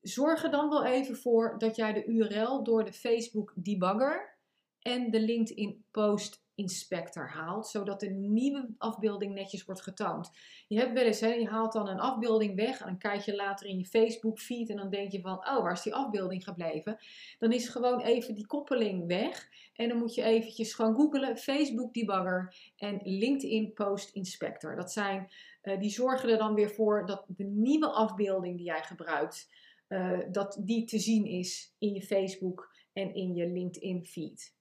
zorg 0.00 0.44
er 0.44 0.50
dan 0.50 0.68
wel 0.68 0.84
even 0.84 1.16
voor 1.16 1.58
dat 1.58 1.76
jij 1.76 1.92
de 1.92 2.04
URL 2.04 2.62
door 2.64 2.84
de 2.84 2.92
Facebook 2.92 3.52
debugger 3.54 4.38
en 4.80 5.10
de 5.10 5.20
LinkedIn 5.20 5.84
post 5.90 6.42
inspector 6.62 7.30
haalt, 7.30 7.68
zodat 7.68 8.00
de 8.00 8.10
nieuwe 8.10 8.74
afbeelding 8.78 9.34
netjes 9.34 9.64
wordt 9.64 9.82
getoond. 9.82 10.30
Je 10.68 10.78
hebt 10.78 10.92
wel 10.92 11.04
eens, 11.04 11.20
hè, 11.20 11.32
je 11.32 11.48
haalt 11.48 11.72
dan 11.72 11.88
een 11.88 12.00
afbeelding 12.00 12.54
weg 12.54 12.80
en 12.80 12.86
dan 12.86 12.98
kijk 12.98 13.20
je 13.20 13.36
later 13.36 13.66
in 13.66 13.78
je 13.78 13.86
Facebook 13.86 14.38
feed 14.38 14.70
en 14.70 14.76
dan 14.76 14.90
denk 14.90 15.12
je 15.12 15.20
van, 15.20 15.38
oh, 15.38 15.62
waar 15.62 15.72
is 15.72 15.82
die 15.82 15.94
afbeelding 15.94 16.44
gebleven? 16.44 16.98
Dan 17.38 17.52
is 17.52 17.68
gewoon 17.68 18.00
even 18.00 18.34
die 18.34 18.46
koppeling 18.46 19.06
weg 19.06 19.48
en 19.74 19.88
dan 19.88 19.98
moet 19.98 20.14
je 20.14 20.22
eventjes 20.22 20.74
gewoon 20.74 20.94
googlen 20.94 21.36
Facebook 21.36 21.94
debugger 21.94 22.54
en 22.76 23.00
LinkedIn 23.02 23.72
post 23.72 24.14
inspector. 24.14 24.76
Dat 24.76 24.92
zijn, 24.92 25.30
uh, 25.62 25.78
die 25.78 25.90
zorgen 25.90 26.28
er 26.28 26.38
dan 26.38 26.54
weer 26.54 26.70
voor 26.70 27.06
dat 27.06 27.24
de 27.28 27.44
nieuwe 27.44 27.90
afbeelding 27.90 28.56
die 28.56 28.66
jij 28.66 28.82
gebruikt, 28.82 29.50
uh, 29.88 30.18
dat 30.30 30.60
die 30.60 30.84
te 30.84 30.98
zien 30.98 31.26
is 31.26 31.74
in 31.78 31.94
je 31.94 32.02
Facebook 32.02 32.74
en 32.92 33.14
in 33.14 33.34
je 33.34 33.46
LinkedIn 33.46 34.06
feed. 34.06 34.54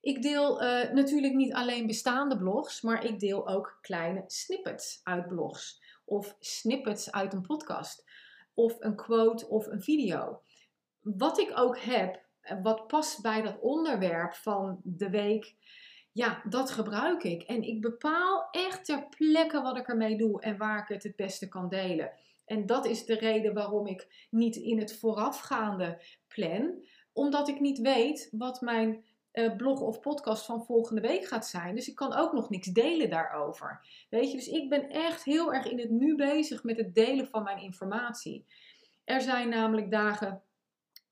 Ik 0.00 0.22
deel 0.22 0.62
uh, 0.62 0.92
natuurlijk 0.92 1.34
niet 1.34 1.52
alleen 1.52 1.86
bestaande 1.86 2.36
blogs, 2.36 2.80
maar 2.80 3.04
ik 3.04 3.20
deel 3.20 3.48
ook 3.48 3.78
kleine 3.80 4.24
snippets 4.26 5.00
uit 5.02 5.28
blogs. 5.28 5.82
Of 6.04 6.36
snippets 6.40 7.12
uit 7.12 7.32
een 7.32 7.42
podcast. 7.42 8.04
Of 8.54 8.76
een 8.80 8.96
quote 8.96 9.48
of 9.48 9.66
een 9.66 9.82
video. 9.82 10.42
Wat 11.00 11.38
ik 11.38 11.52
ook 11.54 11.78
heb, 11.78 12.26
wat 12.62 12.86
past 12.86 13.22
bij 13.22 13.42
dat 13.42 13.58
onderwerp 13.60 14.34
van 14.34 14.80
de 14.82 15.10
week, 15.10 15.54
ja, 16.12 16.42
dat 16.48 16.70
gebruik 16.70 17.22
ik. 17.22 17.42
En 17.42 17.62
ik 17.62 17.80
bepaal 17.80 18.48
echt 18.50 18.84
ter 18.84 19.08
plekke 19.08 19.60
wat 19.60 19.76
ik 19.76 19.88
ermee 19.88 20.16
doe 20.16 20.40
en 20.40 20.56
waar 20.56 20.82
ik 20.82 20.88
het 20.88 21.02
het 21.02 21.16
beste 21.16 21.48
kan 21.48 21.68
delen. 21.68 22.12
En 22.44 22.66
dat 22.66 22.86
is 22.86 23.04
de 23.04 23.14
reden 23.14 23.54
waarom 23.54 23.86
ik 23.86 24.26
niet 24.30 24.56
in 24.56 24.78
het 24.78 24.98
voorafgaande 24.98 26.02
plan, 26.28 26.84
omdat 27.12 27.48
ik 27.48 27.60
niet 27.60 27.78
weet 27.78 28.28
wat 28.30 28.60
mijn 28.60 29.04
uh, 29.32 29.56
blog 29.56 29.80
of 29.80 30.00
podcast 30.00 30.44
van 30.44 30.64
volgende 30.64 31.00
week 31.00 31.26
gaat 31.26 31.46
zijn. 31.46 31.74
Dus 31.74 31.88
ik 31.88 31.94
kan 31.94 32.14
ook 32.14 32.32
nog 32.32 32.50
niks 32.50 32.66
delen 32.66 33.10
daarover. 33.10 33.80
Weet 34.10 34.30
je, 34.30 34.36
dus 34.36 34.48
ik 34.48 34.68
ben 34.68 34.90
echt 34.90 35.24
heel 35.24 35.54
erg 35.54 35.66
in 35.66 35.78
het 35.78 35.90
nu 35.90 36.16
bezig 36.16 36.62
met 36.62 36.76
het 36.76 36.94
delen 36.94 37.26
van 37.26 37.42
mijn 37.42 37.58
informatie. 37.58 38.46
Er 39.04 39.20
zijn 39.20 39.48
namelijk 39.48 39.90
dagen 39.90 40.42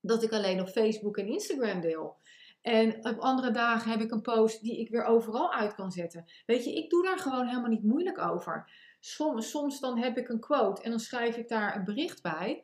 dat 0.01 0.23
ik 0.23 0.31
alleen 0.31 0.61
op 0.61 0.67
Facebook 0.67 1.17
en 1.17 1.27
Instagram 1.27 1.81
deel. 1.81 2.17
En 2.61 3.07
op 3.07 3.19
andere 3.19 3.51
dagen 3.51 3.91
heb 3.91 4.01
ik 4.01 4.11
een 4.11 4.21
post 4.21 4.61
die 4.61 4.79
ik 4.79 4.89
weer 4.89 5.03
overal 5.03 5.53
uit 5.53 5.75
kan 5.75 5.91
zetten. 5.91 6.25
Weet 6.45 6.63
je, 6.63 6.73
ik 6.73 6.89
doe 6.89 7.03
daar 7.03 7.19
gewoon 7.19 7.47
helemaal 7.47 7.69
niet 7.69 7.83
moeilijk 7.83 8.17
over. 8.17 8.71
Soms, 8.99 9.49
soms 9.49 9.79
dan 9.79 9.97
heb 9.97 10.17
ik 10.17 10.29
een 10.29 10.39
quote 10.39 10.81
en 10.81 10.89
dan 10.89 10.99
schrijf 10.99 11.37
ik 11.37 11.47
daar 11.47 11.75
een 11.75 11.83
bericht 11.83 12.21
bij. 12.21 12.63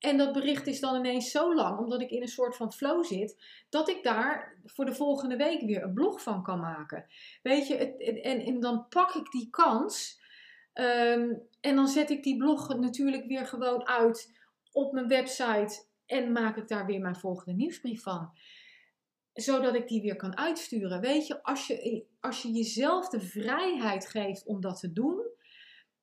En 0.00 0.16
dat 0.16 0.32
bericht 0.32 0.66
is 0.66 0.80
dan 0.80 0.96
ineens 0.96 1.30
zo 1.30 1.54
lang, 1.54 1.78
omdat 1.78 2.00
ik 2.00 2.10
in 2.10 2.22
een 2.22 2.28
soort 2.28 2.56
van 2.56 2.72
flow 2.72 3.04
zit, 3.04 3.36
dat 3.68 3.88
ik 3.88 4.02
daar 4.02 4.58
voor 4.64 4.84
de 4.84 4.94
volgende 4.94 5.36
week 5.36 5.60
weer 5.60 5.82
een 5.82 5.94
blog 5.94 6.22
van 6.22 6.42
kan 6.42 6.60
maken. 6.60 7.06
Weet 7.42 7.66
je, 7.66 7.76
het, 7.76 8.00
en, 8.22 8.40
en 8.40 8.60
dan 8.60 8.88
pak 8.88 9.14
ik 9.14 9.30
die 9.30 9.50
kans 9.50 10.20
ehm, 10.72 11.34
en 11.60 11.76
dan 11.76 11.88
zet 11.88 12.10
ik 12.10 12.22
die 12.22 12.36
blog 12.36 12.76
natuurlijk 12.76 13.26
weer 13.26 13.46
gewoon 13.46 13.86
uit 13.86 14.38
op 14.72 14.92
mijn 14.92 15.08
website 15.08 15.84
en 16.06 16.32
maak 16.32 16.56
ik 16.56 16.68
daar 16.68 16.86
weer 16.86 17.00
mijn 17.00 17.16
volgende 17.16 17.52
nieuwsbrief 17.52 18.02
van. 18.02 18.30
Zodat 19.32 19.74
ik 19.74 19.88
die 19.88 20.02
weer 20.02 20.16
kan 20.16 20.36
uitsturen. 20.36 21.00
Weet 21.00 21.26
je, 21.26 21.42
als 21.42 21.66
je, 21.66 22.04
als 22.20 22.42
je 22.42 22.50
jezelf 22.50 23.08
de 23.08 23.20
vrijheid 23.20 24.08
geeft 24.08 24.46
om 24.46 24.60
dat 24.60 24.80
te 24.80 24.92
doen, 24.92 25.29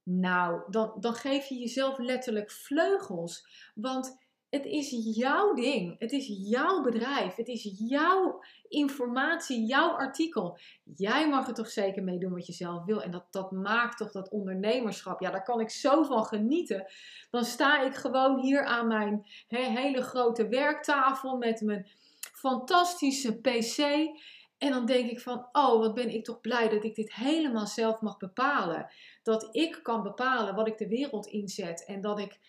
nou, 0.09 0.61
dan, 0.69 0.93
dan 0.99 1.13
geef 1.13 1.45
je 1.45 1.55
jezelf 1.55 1.97
letterlijk 1.97 2.51
vleugels. 2.51 3.47
Want 3.75 4.17
het 4.49 4.65
is 4.65 5.15
jouw 5.15 5.53
ding. 5.53 5.99
Het 5.99 6.11
is 6.11 6.27
jouw 6.27 6.81
bedrijf. 6.81 7.35
Het 7.35 7.47
is 7.47 7.75
jouw 7.77 8.43
informatie, 8.67 9.65
jouw 9.65 9.89
artikel. 9.89 10.57
Jij 10.95 11.29
mag 11.29 11.47
er 11.47 11.53
toch 11.53 11.69
zeker 11.69 12.03
mee 12.03 12.17
doen 12.17 12.33
wat 12.33 12.45
je 12.45 12.53
zelf 12.53 12.85
wil. 12.85 13.01
En 13.01 13.11
dat, 13.11 13.25
dat 13.31 13.51
maakt 13.51 13.97
toch 13.97 14.11
dat 14.11 14.29
ondernemerschap. 14.29 15.19
Ja, 15.19 15.31
daar 15.31 15.43
kan 15.43 15.59
ik 15.59 15.69
zo 15.69 16.03
van 16.03 16.25
genieten. 16.25 16.85
Dan 17.29 17.43
sta 17.43 17.81
ik 17.81 17.95
gewoon 17.95 18.39
hier 18.39 18.65
aan 18.65 18.87
mijn 18.87 19.25
hele 19.47 20.01
grote 20.01 20.47
werktafel 20.47 21.37
met 21.37 21.61
mijn 21.61 21.87
fantastische 22.33 23.39
PC. 23.41 24.09
En 24.57 24.71
dan 24.71 24.85
denk 24.85 25.09
ik 25.09 25.19
van, 25.19 25.47
oh, 25.51 25.79
wat 25.79 25.93
ben 25.93 26.09
ik 26.09 26.23
toch 26.23 26.41
blij 26.41 26.69
dat 26.69 26.83
ik 26.83 26.95
dit 26.95 27.13
helemaal 27.13 27.67
zelf 27.67 28.01
mag 28.01 28.17
bepalen. 28.17 28.89
Dat 29.23 29.47
ik 29.51 29.79
kan 29.83 30.03
bepalen 30.03 30.55
wat 30.55 30.67
ik 30.67 30.77
de 30.77 30.87
wereld 30.87 31.27
inzet. 31.27 31.85
En 31.85 32.01
dat 32.01 32.19
ik, 32.19 32.39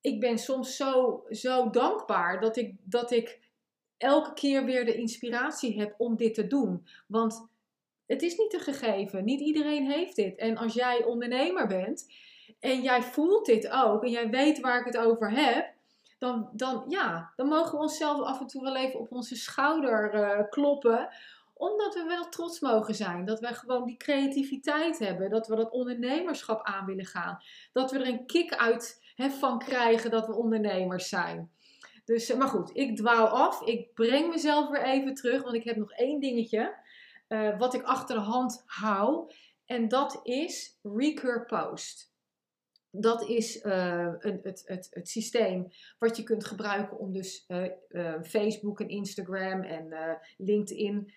ik 0.00 0.20
ben 0.20 0.38
soms 0.38 0.76
zo, 0.76 1.22
zo 1.28 1.70
dankbaar 1.70 2.40
dat 2.40 2.56
ik, 2.56 2.74
dat 2.82 3.10
ik 3.10 3.40
elke 3.96 4.32
keer 4.32 4.64
weer 4.64 4.84
de 4.84 4.94
inspiratie 4.94 5.78
heb 5.80 5.94
om 5.98 6.16
dit 6.16 6.34
te 6.34 6.46
doen. 6.46 6.86
Want 7.06 7.48
het 8.06 8.22
is 8.22 8.36
niet 8.36 8.54
een 8.54 8.60
gegeven. 8.60 9.24
Niet 9.24 9.40
iedereen 9.40 9.90
heeft 9.90 10.16
dit. 10.16 10.36
En 10.36 10.56
als 10.56 10.74
jij 10.74 11.04
ondernemer 11.04 11.66
bent 11.66 12.12
en 12.60 12.82
jij 12.82 13.02
voelt 13.02 13.46
dit 13.46 13.70
ook 13.70 14.04
en 14.04 14.10
jij 14.10 14.30
weet 14.30 14.60
waar 14.60 14.78
ik 14.78 14.86
het 14.86 14.96
over 14.96 15.30
heb, 15.30 15.72
dan, 16.18 16.50
dan, 16.52 16.84
ja, 16.88 17.32
dan 17.36 17.46
mogen 17.46 17.72
we 17.72 17.82
onszelf 17.82 18.20
af 18.20 18.40
en 18.40 18.46
toe 18.46 18.62
wel 18.62 18.76
even 18.76 19.00
op 19.00 19.12
onze 19.12 19.36
schouder 19.36 20.14
uh, 20.14 20.48
kloppen 20.50 21.08
omdat 21.60 21.94
we 21.94 22.04
wel 22.04 22.28
trots 22.28 22.60
mogen 22.60 22.94
zijn. 22.94 23.24
Dat 23.24 23.40
we 23.40 23.46
gewoon 23.46 23.86
die 23.86 23.96
creativiteit 23.96 24.98
hebben. 24.98 25.30
Dat 25.30 25.46
we 25.46 25.56
dat 25.56 25.70
ondernemerschap 25.70 26.66
aan 26.66 26.86
willen 26.86 27.04
gaan. 27.04 27.42
Dat 27.72 27.90
we 27.90 27.98
er 27.98 28.06
een 28.06 28.26
kick 28.26 28.54
uit 28.54 29.14
van 29.16 29.58
krijgen 29.58 30.10
dat 30.10 30.26
we 30.26 30.36
ondernemers 30.36 31.08
zijn. 31.08 31.50
Dus, 32.04 32.30
eh, 32.30 32.38
maar 32.38 32.48
goed, 32.48 32.70
ik 32.76 32.96
dwaal 32.96 33.28
af. 33.28 33.62
Ik 33.62 33.94
breng 33.94 34.28
mezelf 34.28 34.68
weer 34.68 34.82
even 34.82 35.14
terug. 35.14 35.42
Want 35.42 35.54
ik 35.54 35.64
heb 35.64 35.76
nog 35.76 35.92
één 35.92 36.20
dingetje. 36.20 36.78
Uh, 37.28 37.58
wat 37.58 37.74
ik 37.74 37.82
achter 37.82 38.16
de 38.16 38.22
hand 38.22 38.62
hou. 38.66 39.32
En 39.64 39.88
dat 39.88 40.20
is 40.22 40.78
Recur 40.82 41.46
Post. 41.46 42.12
Dat 42.90 43.28
is 43.28 43.64
uh, 43.64 44.14
een, 44.18 44.40
het, 44.42 44.62
het, 44.64 44.86
het 44.90 45.08
systeem 45.08 45.68
wat 45.98 46.16
je 46.16 46.22
kunt 46.22 46.44
gebruiken 46.44 46.98
om 46.98 47.12
dus 47.12 47.46
Facebook 48.22 48.80
en 48.80 48.88
Instagram 48.88 49.62
en 49.62 50.18
LinkedIn 50.36 51.12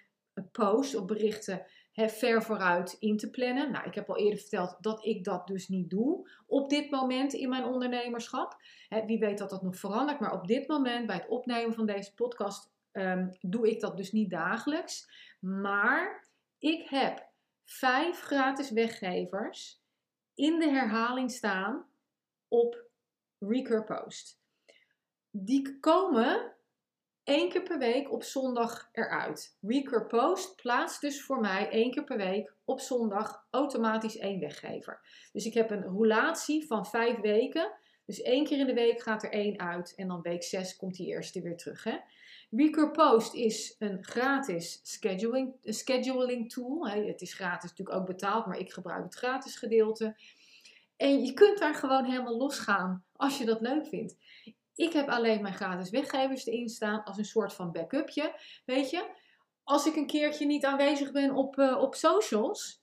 post 0.51 0.95
of 0.95 1.05
berichten 1.05 1.65
ver 1.93 2.43
vooruit 2.43 2.95
in 2.99 3.17
te 3.17 3.29
plannen. 3.29 3.71
Nou, 3.71 3.87
ik 3.87 3.95
heb 3.95 4.09
al 4.09 4.17
eerder 4.17 4.39
verteld 4.39 4.77
dat 4.79 5.05
ik 5.05 5.23
dat 5.23 5.47
dus 5.47 5.67
niet 5.67 5.89
doe 5.89 6.29
op 6.45 6.69
dit 6.69 6.91
moment 6.91 7.33
in 7.33 7.49
mijn 7.49 7.63
ondernemerschap. 7.63 8.57
wie 9.05 9.19
weet 9.19 9.37
dat 9.37 9.49
dat 9.49 9.61
nog 9.61 9.75
verandert, 9.75 10.19
maar 10.19 10.33
op 10.33 10.47
dit 10.47 10.67
moment 10.67 11.07
bij 11.07 11.15
het 11.15 11.27
opnemen 11.27 11.73
van 11.73 11.85
deze 11.85 12.13
podcast 12.13 12.71
ehm, 12.91 13.27
doe 13.41 13.69
ik 13.69 13.79
dat 13.79 13.97
dus 13.97 14.11
niet 14.11 14.29
dagelijks. 14.29 15.09
Maar 15.39 16.27
ik 16.59 16.89
heb 16.89 17.27
vijf 17.65 18.19
gratis 18.19 18.71
weggevers 18.71 19.81
in 20.35 20.59
de 20.59 20.69
herhaling 20.69 21.31
staan 21.31 21.85
op 22.47 22.85
Recur 23.39 23.83
Post. 23.83 24.41
Die 25.31 25.79
komen 25.79 26.52
één 27.23 27.49
keer 27.49 27.63
per 27.63 27.77
week 27.77 28.11
op 28.11 28.23
zondag 28.23 28.89
eruit. 28.91 29.57
Recur 29.61 30.07
Post 30.07 30.55
plaatst 30.55 31.01
dus 31.01 31.23
voor 31.23 31.39
mij 31.39 31.69
één 31.69 31.91
keer 31.91 32.03
per 32.03 32.17
week 32.17 32.53
op 32.65 32.79
zondag 32.79 33.47
automatisch 33.49 34.17
één 34.17 34.39
weggever. 34.39 35.01
Dus 35.31 35.45
ik 35.45 35.53
heb 35.53 35.71
een 35.71 35.83
roulatie 35.83 36.67
van 36.67 36.85
vijf 36.85 37.19
weken. 37.19 37.71
Dus 38.05 38.21
één 38.21 38.45
keer 38.45 38.59
in 38.59 38.65
de 38.65 38.73
week 38.73 39.01
gaat 39.01 39.23
er 39.23 39.31
één 39.31 39.59
uit 39.59 39.93
en 39.95 40.07
dan 40.07 40.21
week 40.21 40.43
zes 40.43 40.75
komt 40.75 40.95
die 40.95 41.07
eerste 41.07 41.41
weer 41.41 41.57
terug. 41.57 41.83
Hè? 41.83 41.97
Recur 42.51 42.91
Post 42.91 43.33
is 43.33 43.75
een 43.79 44.03
gratis 44.03 44.79
scheduling, 44.83 45.55
scheduling 45.61 46.51
tool. 46.51 46.87
Het 46.87 47.21
is 47.21 47.33
gratis 47.33 47.69
natuurlijk 47.69 47.97
ook 47.97 48.05
betaald, 48.05 48.45
maar 48.45 48.57
ik 48.57 48.73
gebruik 48.73 49.03
het 49.03 49.15
gratis 49.15 49.57
gedeelte. 49.57 50.15
En 50.97 51.25
je 51.25 51.33
kunt 51.33 51.59
daar 51.59 51.75
gewoon 51.75 52.05
helemaal 52.05 52.37
losgaan 52.37 53.05
als 53.15 53.37
je 53.37 53.45
dat 53.45 53.61
leuk 53.61 53.87
vindt. 53.87 54.15
Ik 54.75 54.93
heb 54.93 55.07
alleen 55.07 55.41
mijn 55.41 55.53
gratis 55.53 55.89
weggevers 55.89 56.45
erin 56.45 56.69
staan 56.69 57.03
als 57.03 57.17
een 57.17 57.25
soort 57.25 57.53
van 57.53 57.71
backupje. 57.71 58.39
Weet 58.65 58.89
je, 58.89 59.09
als 59.63 59.85
ik 59.85 59.95
een 59.95 60.07
keertje 60.07 60.45
niet 60.45 60.65
aanwezig 60.65 61.11
ben 61.11 61.35
op, 61.35 61.57
uh, 61.57 61.81
op 61.81 61.95
socials, 61.95 62.81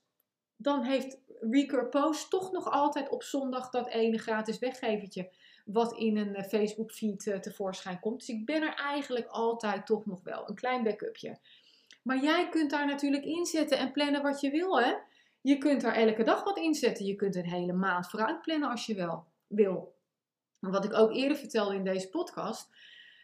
dan 0.55 0.83
heeft 0.83 1.19
Recur 1.39 1.89
Post 1.89 2.29
toch 2.29 2.51
nog 2.51 2.71
altijd 2.71 3.09
op 3.09 3.23
zondag 3.23 3.69
dat 3.69 3.87
ene 3.87 4.17
gratis 4.17 4.59
weggevertje 4.59 5.31
wat 5.65 5.97
in 5.97 6.17
een 6.17 6.39
uh, 6.39 6.43
Facebook 6.43 6.91
feed 6.91 7.25
uh, 7.25 7.37
tevoorschijn 7.37 7.99
komt. 7.99 8.19
Dus 8.19 8.29
ik 8.29 8.45
ben 8.45 8.61
er 8.61 8.73
eigenlijk 8.73 9.27
altijd 9.27 9.85
toch 9.85 10.05
nog 10.05 10.23
wel. 10.23 10.49
Een 10.49 10.55
klein 10.55 10.83
backupje. 10.83 11.39
Maar 12.03 12.23
jij 12.23 12.49
kunt 12.49 12.69
daar 12.69 12.87
natuurlijk 12.87 13.23
inzetten 13.23 13.77
en 13.77 13.91
plannen 13.91 14.21
wat 14.21 14.41
je 14.41 14.51
wil. 14.51 14.81
Hè? 14.81 14.93
Je 15.41 15.57
kunt 15.57 15.81
daar 15.81 15.95
elke 15.95 16.23
dag 16.23 16.43
wat 16.43 16.57
inzetten. 16.57 17.05
Je 17.05 17.15
kunt 17.15 17.35
een 17.35 17.49
hele 17.49 17.73
maand 17.73 18.09
vooruit 18.09 18.41
plannen 18.41 18.69
als 18.69 18.85
je 18.85 18.95
wel 18.95 19.25
wil. 19.47 19.95
Wat 20.69 20.85
ik 20.85 20.93
ook 20.93 21.13
eerder 21.13 21.37
vertelde 21.37 21.75
in 21.75 21.83
deze 21.83 22.09
podcast. 22.09 22.69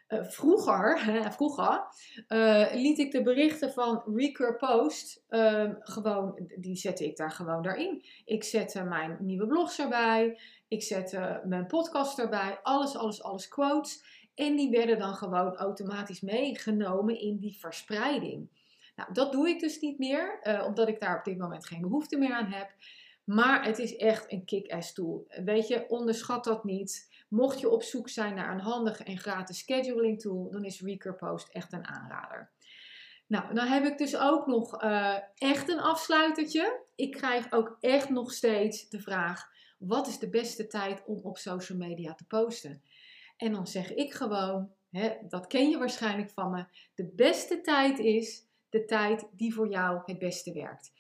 Uh, 0.10 0.24
vroeger, 0.24 1.00
vroeger 1.38 1.84
uh, 2.28 2.66
liet 2.74 2.98
ik 2.98 3.12
de 3.12 3.22
berichten 3.22 3.72
van 3.72 4.04
Recur 4.16 4.56
Post 4.56 5.24
uh, 5.30 5.72
gewoon, 5.80 6.50
die 6.58 6.76
zette 6.76 7.06
ik 7.06 7.18
daar 7.18 7.32
gewoon 7.32 7.62
daarin. 7.62 8.04
Ik 8.26 8.44
zette 8.44 8.84
mijn 8.84 9.18
nieuwe 9.20 9.48
blogs 9.48 9.80
erbij, 9.80 10.40
ik 10.68 10.84
zette 10.84 11.42
mijn 11.46 11.68
podcast 11.68 12.20
erbij, 12.20 12.60
alles, 12.64 12.96
alles, 12.96 13.24
alles 13.24 13.48
quotes. 13.48 14.04
En 14.36 14.56
die 14.56 14.70
werden 14.70 15.00
dan 15.00 15.14
gewoon 15.14 15.56
automatisch 15.56 16.22
meegenomen 16.22 17.20
in 17.20 17.38
die 17.38 17.58
verspreiding. 17.60 18.50
Nou, 18.96 19.14
dat 19.14 19.32
doe 19.32 19.50
ik 19.50 19.60
dus 19.60 19.80
niet 19.80 20.00
meer, 20.00 20.40
uh, 20.44 20.64
omdat 20.68 20.88
ik 20.88 21.00
daar 21.00 21.18
op 21.18 21.24
dit 21.24 21.38
moment 21.38 21.66
geen 21.66 21.82
behoefte 21.82 22.18
meer 22.18 22.34
aan 22.34 22.52
heb. 22.52 22.70
Maar 23.24 23.66
het 23.66 23.80
is 23.80 23.96
echt 23.96 24.32
een 24.32 24.46
kick-ass 24.46 24.94
tool. 24.94 25.28
Weet 25.46 25.68
je, 25.68 25.90
onderschat 25.90 26.44
dat 26.44 26.64
niet. 26.64 27.17
Mocht 27.28 27.60
je 27.60 27.70
op 27.70 27.84
zoek 27.84 28.10
zijn 28.10 28.36
naar 28.36 28.52
een 28.52 28.60
handige 28.60 29.04
en 29.04 29.18
gratis 29.18 29.58
scheduling 29.58 30.22
tool, 30.22 30.50
dan 30.52 30.66
is 30.66 30.82
Recur 30.82 31.16
Post 31.16 31.50
echt 31.50 31.74
een 31.74 31.88
aanrader. 31.88 32.52
Nou, 33.28 33.54
dan 33.54 33.68
heb 33.68 33.86
ik 33.86 33.98
dus 33.98 34.18
ook 34.18 34.48
nog 34.48 34.84
uh, 34.84 35.18
echt 35.36 35.70
een 35.70 35.80
afsluitertje. 35.80 36.84
Ik 36.96 37.12
krijg 37.12 37.52
ook 37.52 37.78
echt 37.80 38.10
nog 38.10 38.32
steeds 38.32 38.90
de 38.90 39.00
vraag: 39.00 39.50
wat 39.78 40.08
is 40.08 40.20
de 40.20 40.30
beste 40.30 40.68
tijd 40.68 41.04
om 41.06 41.20
op 41.24 41.38
social 41.38 41.78
media 41.78 42.14
te 42.14 42.26
posten? 42.26 42.82
En 43.38 43.52
dan 43.52 43.68
zeg 43.68 43.94
ik 43.94 44.14
gewoon, 44.14 44.72
hè, 44.90 45.18
dat 45.28 45.48
ken 45.48 45.70
je 45.70 45.78
waarschijnlijk 45.78 46.32
van 46.32 46.52
me, 46.52 46.66
de 46.96 47.12
beste 47.16 47.62
tijd 47.62 48.00
is 48.00 48.46
de 48.70 48.86
tijd 48.86 49.28
die 49.32 49.54
voor 49.54 49.70
jou 49.70 50.02
het 50.06 50.20
beste 50.20 50.54
werkt. 50.54 50.92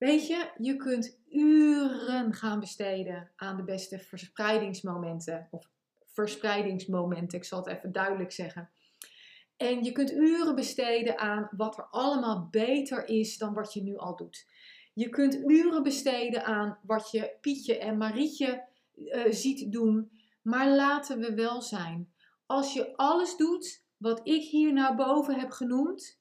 Weet 0.00 0.26
je, 0.26 0.50
je 0.58 0.76
kunt 0.76 1.18
uren 1.28 2.34
gaan 2.34 2.60
besteden 2.60 3.30
aan 3.36 3.56
de 3.56 3.64
beste 3.64 3.98
verspreidingsmomenten. 3.98 5.48
Of 5.50 5.70
verspreidingsmomenten, 6.04 7.38
ik 7.38 7.44
zal 7.44 7.58
het 7.58 7.76
even 7.76 7.92
duidelijk 7.92 8.32
zeggen. 8.32 8.70
En 9.56 9.84
je 9.84 9.92
kunt 9.92 10.12
uren 10.12 10.54
besteden 10.54 11.18
aan 11.18 11.48
wat 11.56 11.78
er 11.78 11.84
allemaal 11.90 12.48
beter 12.50 13.08
is 13.08 13.38
dan 13.38 13.54
wat 13.54 13.72
je 13.72 13.82
nu 13.82 13.96
al 13.96 14.16
doet. 14.16 14.46
Je 14.94 15.08
kunt 15.08 15.34
uren 15.34 15.82
besteden 15.82 16.44
aan 16.44 16.78
wat 16.82 17.10
je 17.10 17.36
Pietje 17.40 17.78
en 17.78 17.98
Marietje 17.98 18.64
uh, 18.94 19.24
ziet 19.30 19.72
doen. 19.72 20.10
Maar 20.42 20.70
laten 20.70 21.18
we 21.18 21.34
wel 21.34 21.62
zijn. 21.62 22.12
Als 22.46 22.72
je 22.72 22.96
alles 22.96 23.36
doet 23.36 23.84
wat 23.96 24.20
ik 24.22 24.42
hier 24.42 24.72
naar 24.72 24.94
boven 24.94 25.40
heb 25.40 25.50
genoemd, 25.50 26.20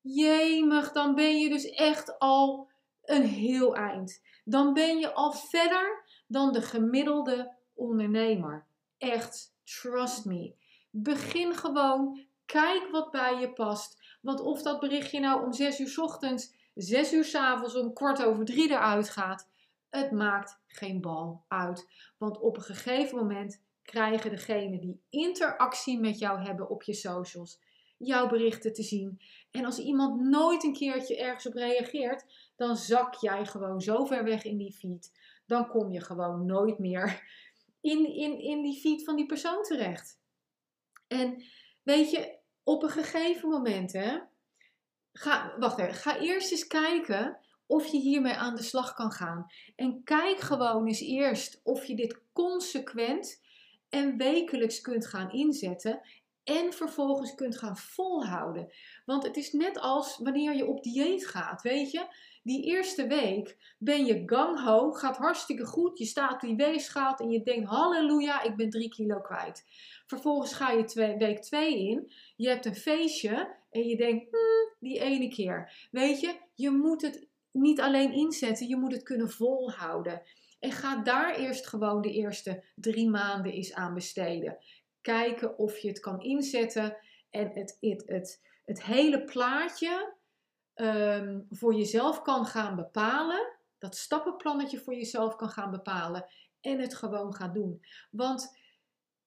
jemig, 0.00 0.92
dan 0.92 1.14
ben 1.14 1.38
je 1.38 1.48
dus 1.48 1.64
echt 1.64 2.18
al 2.18 2.70
een 3.04 3.24
heel 3.24 3.76
eind. 3.76 4.22
Dan 4.44 4.72
ben 4.72 4.98
je 4.98 5.12
al 5.12 5.32
verder 5.32 6.04
dan 6.26 6.52
de 6.52 6.62
gemiddelde 6.62 7.56
ondernemer. 7.74 8.66
Echt, 8.98 9.54
trust 9.64 10.24
me. 10.24 10.54
Begin 10.90 11.54
gewoon, 11.54 12.26
kijk 12.46 12.88
wat 12.90 13.10
bij 13.10 13.40
je 13.40 13.52
past. 13.52 14.18
Want 14.20 14.40
of 14.40 14.62
dat 14.62 14.80
berichtje 14.80 15.20
nou 15.20 15.44
om 15.44 15.52
6 15.52 15.80
uur 15.80 15.88
s 15.88 15.98
ochtends, 15.98 16.54
6 16.74 17.12
uur 17.12 17.24
s 17.24 17.34
avonds, 17.34 17.76
om 17.76 17.92
kwart 17.92 18.24
over 18.24 18.44
drie 18.44 18.70
eruit 18.70 19.10
gaat, 19.10 19.48
het 19.90 20.10
maakt 20.10 20.60
geen 20.66 21.00
bal 21.00 21.44
uit. 21.48 21.86
Want 22.18 22.40
op 22.40 22.56
een 22.56 22.62
gegeven 22.62 23.18
moment 23.18 23.62
krijgen 23.82 24.30
degenen 24.30 24.80
die 24.80 25.02
interactie 25.10 26.00
met 26.00 26.18
jou 26.18 26.40
hebben 26.40 26.68
op 26.68 26.82
je 26.82 26.94
socials 26.94 27.60
jouw 28.04 28.28
berichten 28.28 28.72
te 28.72 28.82
zien. 28.82 29.20
En 29.50 29.64
als 29.64 29.78
iemand 29.78 30.20
nooit 30.20 30.64
een 30.64 30.72
keertje 30.72 31.16
ergens 31.16 31.46
op 31.46 31.54
reageert, 31.54 32.41
dan 32.56 32.76
zak 32.76 33.14
jij 33.14 33.46
gewoon 33.46 33.80
zo 33.80 34.04
ver 34.04 34.24
weg 34.24 34.44
in 34.44 34.56
die 34.56 34.72
feed. 34.72 35.12
Dan 35.46 35.68
kom 35.68 35.92
je 35.92 36.00
gewoon 36.00 36.46
nooit 36.46 36.78
meer 36.78 37.30
in, 37.80 38.14
in, 38.14 38.40
in 38.40 38.62
die 38.62 38.80
feed 38.80 39.04
van 39.04 39.16
die 39.16 39.26
persoon 39.26 39.62
terecht. 39.62 40.20
En 41.06 41.44
weet 41.82 42.10
je, 42.10 42.38
op 42.62 42.82
een 42.82 42.90
gegeven 42.90 43.48
moment, 43.48 43.92
hè, 43.92 44.18
ga, 45.12 45.58
wacht 45.58 45.78
even, 45.78 45.94
ga 45.94 46.18
eerst 46.18 46.50
eens 46.50 46.66
kijken 46.66 47.38
of 47.66 47.86
je 47.86 47.98
hiermee 47.98 48.34
aan 48.34 48.56
de 48.56 48.62
slag 48.62 48.94
kan 48.94 49.12
gaan. 49.12 49.46
En 49.76 50.02
kijk 50.04 50.40
gewoon 50.40 50.86
eens 50.86 51.00
eerst 51.00 51.60
of 51.62 51.84
je 51.84 51.96
dit 51.96 52.22
consequent 52.32 53.40
en 53.88 54.16
wekelijks 54.16 54.80
kunt 54.80 55.06
gaan 55.06 55.32
inzetten 55.32 56.00
en 56.44 56.72
vervolgens 56.72 57.34
kunt 57.34 57.58
gaan 57.58 57.76
volhouden. 57.76 58.72
Want 59.04 59.22
het 59.22 59.36
is 59.36 59.52
net 59.52 59.78
als 59.78 60.18
wanneer 60.18 60.54
je 60.54 60.66
op 60.66 60.82
dieet 60.82 61.26
gaat, 61.26 61.62
weet 61.62 61.90
je. 61.90 62.06
Die 62.42 62.64
eerste 62.64 63.06
week 63.06 63.74
ben 63.78 64.04
je 64.04 64.22
gang-ho, 64.26 64.92
gaat 64.92 65.16
hartstikke 65.16 65.64
goed. 65.64 65.98
Je 65.98 66.04
staat 66.04 66.40
die 66.40 66.56
weegschaal 66.56 67.14
en 67.16 67.30
je 67.30 67.42
denkt, 67.42 67.68
halleluja, 67.68 68.42
ik 68.42 68.56
ben 68.56 68.70
drie 68.70 68.88
kilo 68.88 69.20
kwijt. 69.20 69.64
Vervolgens 70.06 70.52
ga 70.52 70.70
je 70.70 70.84
twee, 70.84 71.16
week 71.16 71.42
2 71.42 71.78
in, 71.78 72.12
je 72.36 72.48
hebt 72.48 72.66
een 72.66 72.74
feestje 72.74 73.56
en 73.70 73.88
je 73.88 73.96
denkt, 73.96 74.30
hmm, 74.30 74.76
die 74.80 75.00
ene 75.00 75.28
keer. 75.28 75.88
Weet 75.90 76.20
je, 76.20 76.34
je 76.54 76.70
moet 76.70 77.02
het 77.02 77.26
niet 77.50 77.80
alleen 77.80 78.12
inzetten, 78.12 78.68
je 78.68 78.76
moet 78.76 78.92
het 78.92 79.02
kunnen 79.02 79.30
volhouden. 79.30 80.22
En 80.60 80.72
ga 80.72 81.02
daar 81.02 81.34
eerst 81.34 81.66
gewoon 81.66 82.02
de 82.02 82.12
eerste 82.12 82.64
drie 82.74 83.10
maanden 83.10 83.52
eens 83.52 83.74
aan 83.74 83.94
besteden 83.94 84.58
kijken 85.02 85.58
of 85.58 85.78
je 85.78 85.88
het 85.88 86.00
kan 86.00 86.20
inzetten 86.20 86.96
en 87.30 87.50
het, 87.52 87.76
het, 87.80 88.02
het, 88.06 88.42
het 88.64 88.84
hele 88.84 89.24
plaatje 89.24 90.14
ehm, 90.74 91.40
voor 91.50 91.74
jezelf 91.74 92.22
kan 92.22 92.46
gaan 92.46 92.76
bepalen. 92.76 93.56
Dat 93.78 93.96
stappenplannetje 93.96 94.78
voor 94.78 94.94
jezelf 94.94 95.36
kan 95.36 95.48
gaan 95.48 95.70
bepalen 95.70 96.26
en 96.60 96.80
het 96.80 96.94
gewoon 96.94 97.34
gaat 97.34 97.54
doen. 97.54 97.84
Want 98.10 98.58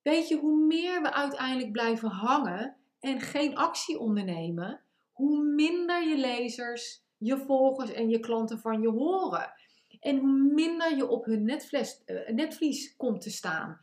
weet 0.01 0.27
je, 0.27 0.37
hoe 0.37 0.65
meer 0.65 1.01
we 1.01 1.13
uiteindelijk 1.13 1.71
blijven 1.71 2.09
hangen 2.09 2.77
en 2.99 3.21
geen 3.21 3.55
actie 3.55 3.99
ondernemen, 3.99 4.81
hoe 5.11 5.43
minder 5.43 6.07
je 6.07 6.17
lezers, 6.17 7.03
je 7.17 7.37
volgers 7.37 7.91
en 7.91 8.09
je 8.09 8.19
klanten 8.19 8.59
van 8.59 8.81
je 8.81 8.89
horen. 8.89 9.53
En 9.99 10.17
hoe 10.17 10.53
minder 10.53 10.95
je 10.95 11.07
op 11.07 11.25
hun 11.25 11.49
uh, 11.49 12.29
netvlies 12.29 12.95
komt 12.95 13.21
te 13.21 13.29
staan. 13.29 13.79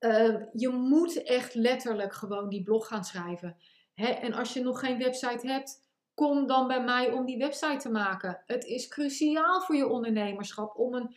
Ehm, 0.00 0.44
je 0.52 0.68
moet 0.68 1.22
echt 1.22 1.54
letterlijk 1.54 2.14
gewoon 2.14 2.48
die 2.48 2.62
blog 2.62 2.86
gaan 2.86 3.04
schrijven. 3.04 3.56
en 3.94 4.32
als 4.32 4.52
je 4.52 4.62
nog 4.62 4.80
geen 4.80 4.98
website 4.98 5.46
hebt, 5.46 5.88
kom 6.14 6.46
dan 6.46 6.66
bij 6.66 6.84
mij 6.84 7.12
om 7.12 7.26
die 7.26 7.38
website 7.38 7.76
te 7.76 7.90
maken. 7.90 8.42
Het 8.46 8.64
is 8.64 8.88
cruciaal 8.88 9.60
voor 9.60 9.76
je 9.76 9.88
ondernemerschap 9.88 10.76
om 10.76 10.94
een 10.94 11.16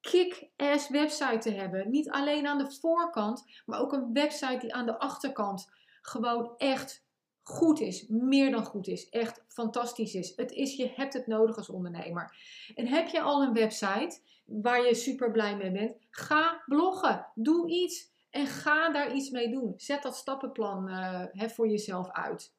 kick-ass 0.00 0.88
website 0.88 1.38
te 1.38 1.50
hebben. 1.50 1.90
Niet 1.90 2.10
alleen 2.10 2.46
aan 2.46 2.58
de 2.58 2.70
voorkant, 2.80 3.62
maar 3.66 3.80
ook 3.80 3.92
een 3.92 4.12
website 4.12 4.58
die 4.58 4.74
aan 4.74 4.86
de 4.86 4.98
achterkant 4.98 5.70
gewoon 6.02 6.54
echt 6.56 7.06
goed 7.42 7.80
is, 7.80 8.06
meer 8.08 8.50
dan 8.50 8.64
goed 8.64 8.86
is, 8.86 9.08
echt 9.08 9.44
fantastisch 9.48 10.14
is. 10.14 10.32
Het 10.36 10.52
is, 10.52 10.76
je 10.76 10.92
hebt 10.94 11.12
het 11.12 11.26
nodig 11.26 11.56
als 11.56 11.68
ondernemer. 11.68 12.36
En 12.74 12.86
heb 12.86 13.08
je 13.08 13.20
al 13.20 13.42
een 13.42 13.52
website 13.52 14.20
waar 14.44 14.86
je 14.86 14.94
super 14.94 15.30
blij 15.30 15.56
mee 15.56 15.70
bent, 15.70 15.96
ga 16.10 16.62
bloggen, 16.66 17.26
doe 17.34 17.68
iets. 17.70 18.16
En 18.30 18.46
ga 18.46 18.90
daar 18.90 19.14
iets 19.14 19.30
mee 19.30 19.50
doen. 19.50 19.74
Zet 19.76 20.02
dat 20.02 20.16
stappenplan 20.16 20.88
uh, 20.88 21.48
voor 21.48 21.68
jezelf 21.68 22.10
uit. 22.10 22.54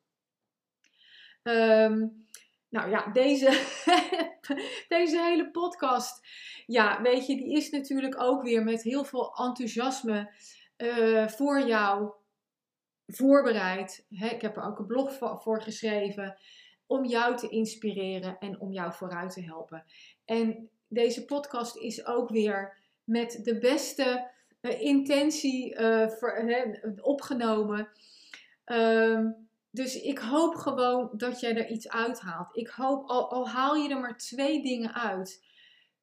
Ehm, 1.44 2.08
nou 2.70 2.90
ja, 2.90 3.12
deze, 3.12 3.46
deze 4.88 5.22
hele 5.22 5.52
podcast, 5.52 6.28
ja, 6.66 7.02
weet 7.02 7.28
je, 7.28 7.36
die 7.36 7.56
is 7.56 7.70
natuurlijk 7.70 8.22
ook 8.22 8.44
weer 8.44 8.64
met 8.64 8.84
heel 8.84 9.04
veel 9.04 9.36
enthousiasme 9.36 10.34
uh, 10.78 11.28
voor 11.28 11.68
jou 11.68 12.12
voorbereid. 13.08 14.06
ik 14.10 14.42
heb 14.42 14.58
er 14.58 14.64
ook 14.64 14.80
een 14.80 14.86
blog 14.86 15.18
voor 15.42 15.62
geschreven 15.62 16.38
om 16.86 17.06
jou 17.06 17.38
te 17.38 17.50
inspireren 17.50 18.38
en 18.40 18.60
om 18.60 18.72
jou 18.72 18.94
vooruit 18.94 19.34
te 19.34 19.44
helpen. 19.44 19.84
En 20.26 20.70
deze 20.88 21.26
podcast 21.26 21.76
is 21.76 22.06
ook 22.06 22.30
weer 22.30 22.78
met 23.04 23.40
de 23.44 23.58
beste 23.58 24.32
intentie 24.62 25.80
uh, 25.80 26.08
opgenomen. 27.02 27.90
Um, 28.66 29.50
dus 29.72 30.02
ik 30.02 30.20
hoop 30.20 30.56
gewoon 30.56 31.10
dat 31.14 31.40
jij 31.40 31.56
er 31.56 31.70
iets 31.70 31.90
uithaalt. 31.90 32.58
Ik 32.58 32.68
hoop, 32.68 33.10
al, 33.10 33.32
al 33.32 33.50
haal 33.50 33.76
je 33.76 33.90
er 33.90 34.00
maar 34.00 34.18
twee 34.18 34.64
dingen 34.64 34.94
uit, 34.94 35.46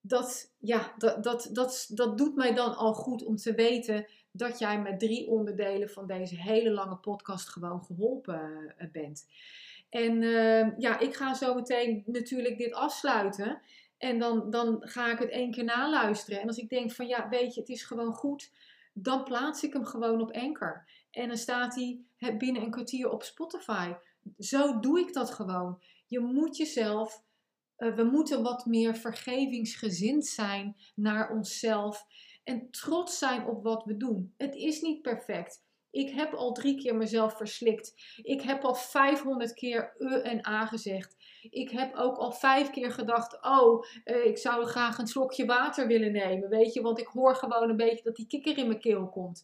dat, 0.01 0.55
ja, 0.59 0.95
dat, 0.99 1.25
dat, 1.25 1.49
dat, 1.53 1.91
dat 1.95 2.19
doet 2.19 2.37
mij 2.37 2.55
dan 2.55 2.77
al 2.77 2.95
goed 2.95 3.25
om 3.25 3.37
te 3.37 3.55
weten 3.55 4.07
dat 4.31 4.59
jij 4.59 4.81
met 4.81 4.99
drie 4.99 5.29
onderdelen 5.29 5.91
van 5.91 6.07
deze 6.07 6.37
hele 6.37 6.71
lange 6.71 6.97
podcast 6.97 7.49
gewoon 7.49 7.85
geholpen 7.85 8.75
uh, 8.79 8.91
bent. 8.93 9.27
En 9.91 10.23
uh, 10.23 10.79
ja, 10.79 10.99
ik 10.99 11.15
ga 11.15 11.35
zo 11.35 11.55
meteen 11.55 12.03
natuurlijk 12.07 12.59
dit 12.59 12.73
afsluiten. 12.73 13.61
En 13.99 14.19
dan, 14.19 14.51
dan 14.51 14.77
ga 14.81 15.13
ik 15.13 15.19
het 15.19 15.31
één 15.31 15.51
keer 15.51 15.65
naluisteren. 15.65 16.41
En 16.41 16.47
als 16.47 16.59
ik 16.59 16.69
denk 16.69 16.93
van 16.93 17.07
ja, 17.07 17.29
weet 17.29 17.55
je, 17.55 17.61
het 17.61 17.69
is 17.69 17.85
gewoon 17.85 18.13
goed, 18.13 18.53
dan 18.93 19.25
plaats 19.25 19.63
ik 19.63 19.73
hem 19.73 19.85
gewoon 19.85 20.21
op 20.21 20.33
Anchor. 20.33 20.89
En 21.11 21.29
dan 21.29 21.37
staat 21.37 21.75
hij 21.75 22.01
binnen 22.39 22.63
een 22.63 22.71
kwartier 22.71 23.11
op 23.11 23.23
Spotify. 23.23 23.93
Zo 24.39 24.81
doe 24.81 25.01
ik 25.01 25.13
dat 25.13 25.31
gewoon. 25.31 25.83
Je 26.07 26.21
moet 26.21 26.57
jezelf, 26.57 27.23
uh, 27.79 27.95
we 27.95 28.05
moeten 28.05 28.43
wat 28.43 28.67
meer 28.67 28.95
vergevingsgezind 28.95 30.27
zijn 30.27 30.77
naar 30.95 31.31
onszelf. 31.31 32.07
En 32.45 32.71
trots 32.71 33.19
zijn 33.19 33.47
op 33.47 33.63
wat 33.63 33.85
we 33.85 33.97
doen. 33.97 34.35
Het 34.37 34.55
is 34.55 34.81
niet 34.81 35.03
perfect. 35.03 35.65
Ik 35.91 36.11
heb 36.11 36.35
al 36.35 36.53
drie 36.53 36.77
keer 36.77 36.97
mezelf 36.97 37.37
verslikt. 37.37 37.95
Ik 38.23 38.41
heb 38.41 38.65
al 38.65 38.75
500 38.75 39.53
keer 39.53 39.95
e 39.99 40.07
en 40.07 40.47
a 40.47 40.67
gezegd. 40.67 41.16
Ik 41.51 41.71
heb 41.71 41.95
ook 41.95 42.17
al 42.17 42.33
vijf 42.33 42.71
keer 42.71 42.93
gedacht: 42.93 43.45
oh, 43.45 43.85
eh, 44.05 44.25
ik 44.25 44.39
zou 44.39 44.67
graag 44.67 44.99
een 44.99 45.07
slokje 45.07 45.47
water 45.47 45.87
willen 45.87 46.13
nemen. 46.13 46.49
Weet 46.49 46.73
je, 46.73 46.81
want 46.81 46.99
ik 46.99 47.07
hoor 47.07 47.37
gewoon 47.37 47.71
een 47.71 47.77
beetje 47.77 48.05
dat 48.05 48.17
die 48.17 48.27
kikker 48.27 48.59
in 48.59 48.67
mijn 48.67 48.81
keel 48.81 49.09
komt. 49.09 49.43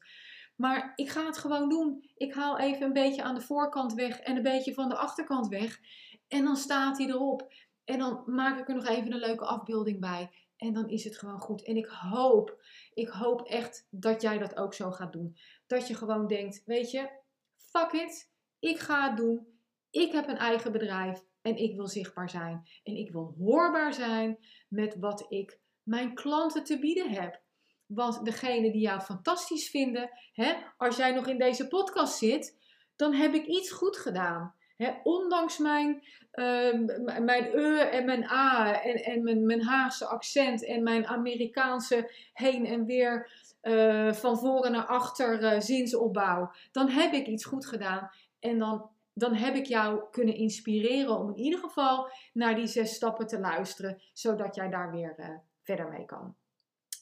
Maar 0.56 0.92
ik 0.94 1.10
ga 1.10 1.26
het 1.26 1.38
gewoon 1.38 1.68
doen. 1.68 2.10
Ik 2.16 2.34
haal 2.34 2.58
even 2.58 2.86
een 2.86 2.92
beetje 2.92 3.22
aan 3.22 3.34
de 3.34 3.40
voorkant 3.40 3.94
weg 3.94 4.20
en 4.20 4.36
een 4.36 4.42
beetje 4.42 4.74
van 4.74 4.88
de 4.88 4.96
achterkant 4.96 5.48
weg. 5.48 5.80
En 6.28 6.44
dan 6.44 6.56
staat 6.56 6.98
hij 6.98 7.06
erop. 7.06 7.52
En 7.84 7.98
dan 7.98 8.22
maak 8.26 8.58
ik 8.58 8.68
er 8.68 8.74
nog 8.74 8.86
even 8.86 9.12
een 9.12 9.18
leuke 9.18 9.44
afbeelding 9.44 10.00
bij. 10.00 10.30
En 10.56 10.72
dan 10.72 10.88
is 10.88 11.04
het 11.04 11.18
gewoon 11.18 11.38
goed. 11.38 11.62
En 11.62 11.76
ik 11.76 11.86
hoop, 11.86 12.62
ik 12.94 13.08
hoop 13.08 13.42
echt 13.42 13.86
dat 13.90 14.22
jij 14.22 14.38
dat 14.38 14.56
ook 14.56 14.74
zo 14.74 14.90
gaat 14.90 15.12
doen. 15.12 15.36
Dat 15.66 15.88
je 15.88 15.94
gewoon 15.94 16.26
denkt, 16.26 16.62
weet 16.64 16.90
je, 16.90 17.08
fuck 17.56 17.92
it. 17.92 18.30
Ik 18.58 18.78
ga 18.78 19.08
het 19.08 19.16
doen. 19.16 19.46
Ik 19.90 20.12
heb 20.12 20.28
een 20.28 20.36
eigen 20.36 20.72
bedrijf 20.72 21.24
en 21.42 21.56
ik 21.56 21.76
wil 21.76 21.88
zichtbaar 21.88 22.30
zijn. 22.30 22.68
En 22.82 22.96
ik 22.96 23.12
wil 23.12 23.34
hoorbaar 23.38 23.94
zijn 23.94 24.38
met 24.68 24.96
wat 24.98 25.26
ik 25.28 25.60
mijn 25.82 26.14
klanten 26.14 26.64
te 26.64 26.78
bieden 26.78 27.10
heb. 27.10 27.40
Want 27.86 28.24
degene 28.24 28.72
die 28.72 28.80
jou 28.80 29.00
fantastisch 29.00 29.70
vinden, 29.70 30.10
hè, 30.32 30.54
als 30.76 30.96
jij 30.96 31.12
nog 31.12 31.26
in 31.26 31.38
deze 31.38 31.68
podcast 31.68 32.18
zit, 32.18 32.58
dan 32.96 33.14
heb 33.14 33.34
ik 33.34 33.46
iets 33.46 33.70
goed 33.70 33.96
gedaan. 33.96 34.54
Hè, 34.76 34.92
ondanks 35.02 35.58
mijn, 35.58 36.02
uh, 36.32 36.72
mijn 37.20 37.44
e 37.44 37.78
en 37.78 38.04
mijn 38.04 38.24
a 38.24 38.82
en, 38.82 38.94
en 39.04 39.22
mijn, 39.22 39.46
mijn 39.46 39.62
Haagse 39.62 40.06
accent 40.06 40.64
en 40.64 40.82
mijn 40.82 41.06
Amerikaanse 41.06 42.12
heen 42.32 42.66
en 42.66 42.84
weer 42.84 43.30
uh, 43.62 44.12
van 44.12 44.38
voren 44.38 44.72
naar 44.72 44.86
achter 44.86 45.42
uh, 45.42 45.60
zinsopbouw, 45.60 46.52
dan 46.72 46.88
heb 46.88 47.12
ik 47.12 47.26
iets 47.26 47.44
goed 47.44 47.66
gedaan. 47.66 48.10
En 48.40 48.58
dan, 48.58 48.90
dan 49.14 49.34
heb 49.34 49.54
ik 49.54 49.66
jou 49.66 50.02
kunnen 50.10 50.34
inspireren 50.34 51.18
om 51.18 51.28
in 51.28 51.42
ieder 51.42 51.58
geval 51.58 52.10
naar 52.32 52.54
die 52.54 52.66
zes 52.66 52.94
stappen 52.94 53.26
te 53.26 53.40
luisteren, 53.40 54.02
zodat 54.12 54.54
jij 54.54 54.70
daar 54.70 54.90
weer 54.90 55.14
uh, 55.18 55.28
verder 55.62 55.88
mee 55.88 56.04
kan. 56.04 56.34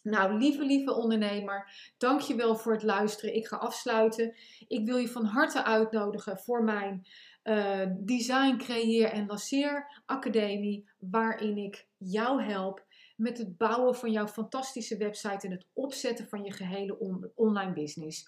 Nou, 0.02 0.38
lieve, 0.38 0.64
lieve 0.64 0.94
ondernemer, 0.94 1.92
dankjewel 1.98 2.56
voor 2.56 2.72
het 2.72 2.82
luisteren. 2.82 3.34
Ik 3.34 3.46
ga 3.46 3.56
afsluiten. 3.56 4.34
Ik 4.68 4.86
wil 4.86 4.96
je 4.96 5.08
van 5.08 5.24
harte 5.24 5.64
uitnodigen 5.64 6.38
voor 6.38 6.64
mijn 6.64 7.06
uh, 7.44 7.86
Design, 7.98 8.56
Creëer 8.56 9.11
en 9.11 9.26
Lanceer 9.26 10.02
Academie, 10.06 10.88
waarin 10.98 11.56
ik 11.56 11.86
jou 11.96 12.42
help 12.42 12.84
met 13.16 13.38
het 13.38 13.56
bouwen 13.56 13.94
van 13.94 14.11
jouw 14.11 14.26
fantastische 14.26 14.96
website 14.96 15.46
en 15.46 15.52
het 15.52 15.66
opzetten 15.72 16.28
van 16.28 16.44
je 16.44 16.52
gehele 16.52 16.98
online 17.34 17.72
business. 17.72 18.26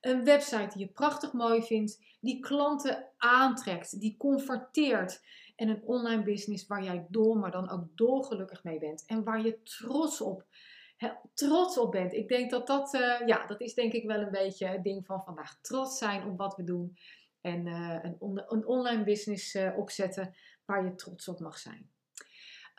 Een 0.00 0.24
website 0.24 0.68
die 0.72 0.86
je 0.86 0.92
prachtig 0.92 1.32
mooi 1.32 1.62
vindt, 1.62 2.02
die 2.20 2.40
klanten 2.40 3.08
aantrekt, 3.16 4.00
die 4.00 4.16
converteert. 4.16 5.24
En 5.56 5.68
een 5.68 5.82
online 5.82 6.22
business 6.22 6.66
waar 6.66 6.82
jij 6.82 7.06
dol, 7.08 7.34
maar 7.34 7.50
dan 7.50 7.70
ook 7.70 7.96
dolgelukkig 7.96 8.64
mee 8.64 8.78
bent. 8.78 9.04
En 9.06 9.24
waar 9.24 9.44
je 9.44 9.62
trots 9.62 10.20
op, 10.20 10.46
trots 11.34 11.78
op 11.78 11.92
bent. 11.92 12.12
Ik 12.12 12.28
denk 12.28 12.50
dat 12.50 12.66
dat, 12.66 12.94
uh, 12.94 13.20
ja, 13.26 13.46
dat 13.46 13.60
is 13.60 13.74
denk 13.74 13.92
ik 13.92 14.06
wel 14.06 14.20
een 14.20 14.30
beetje 14.30 14.66
het 14.66 14.82
ding 14.82 15.06
van 15.06 15.22
vandaag. 15.22 15.60
Trots 15.60 15.98
zijn 15.98 16.26
op 16.26 16.38
wat 16.38 16.56
we 16.56 16.64
doen. 16.64 16.96
En 17.40 17.66
uh, 17.66 17.98
een, 18.02 18.44
een, 18.46 18.66
online 18.66 19.04
business 19.04 19.54
uh, 19.54 19.78
opzetten 19.78 20.34
waar 20.64 20.84
je 20.84 20.94
trots 20.94 21.28
op 21.28 21.40
mag 21.40 21.58
zijn. 21.58 21.90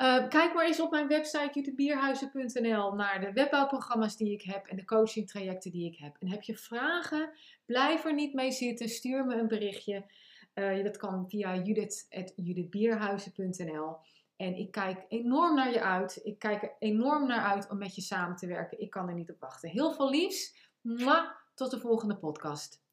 Uh, 0.02 0.28
kijk 0.28 0.54
maar 0.54 0.66
eens 0.66 0.80
op 0.80 0.92
mijn 0.92 1.08
website 1.08 1.50
jutebierhuizen.nl 1.54 2.94
naar 2.94 3.22
de 3.22 3.34
webbouwprogramma's 3.34 4.18
die 4.18 4.32
ik 4.32 4.42
heb 4.42 4.66
en 4.66 4.76
de 4.76 4.86
coaching 4.86 5.28
trajecten 5.28 5.72
die 5.72 5.92
ik 5.92 5.98
heb. 5.98 6.16
En 6.20 6.28
heb 6.28 6.42
je 6.42 6.58
vragen, 6.58 7.30
blijf 7.66 8.06
er 8.06 8.14
niet 8.14 8.34
mee 8.34 8.52
zitten, 8.52 8.90
stuur 8.90 9.26
me 9.26 9.36
een 9.36 9.48
berichtje. 9.48 10.06
Uh, 10.54 10.84
dat 10.84 10.98
kan 10.98 11.30
via 11.30 11.56
judith.judithbierhuizen.nl 11.56 13.98
En 14.36 14.56
ik 14.56 14.72
kijk 14.72 15.06
enorm 15.08 15.56
naar 15.56 15.72
je 15.72 15.82
uit. 15.82 16.20
Ik 16.24 16.40
kijk 16.40 16.64
er 16.64 16.76
enorm 16.80 17.28
naar 17.28 17.46
uit 17.46 17.70
om 17.70 17.78
met 17.78 17.96
je 17.96 18.02
samen 18.02 18.36
te 18.36 18.48
werken. 18.48 18.80
Ik 18.80 18.90
kan 18.90 19.08
er 19.08 19.16
niet 19.16 19.32
op 19.32 19.40
wachten. 19.40 19.70
Heel 19.70 19.94
veel 19.94 20.10
liefs. 20.10 20.56
Mwah, 20.82 21.30
tot 21.54 21.72
de 21.72 21.80
volgende 21.80 22.18
podcast. 22.18 22.86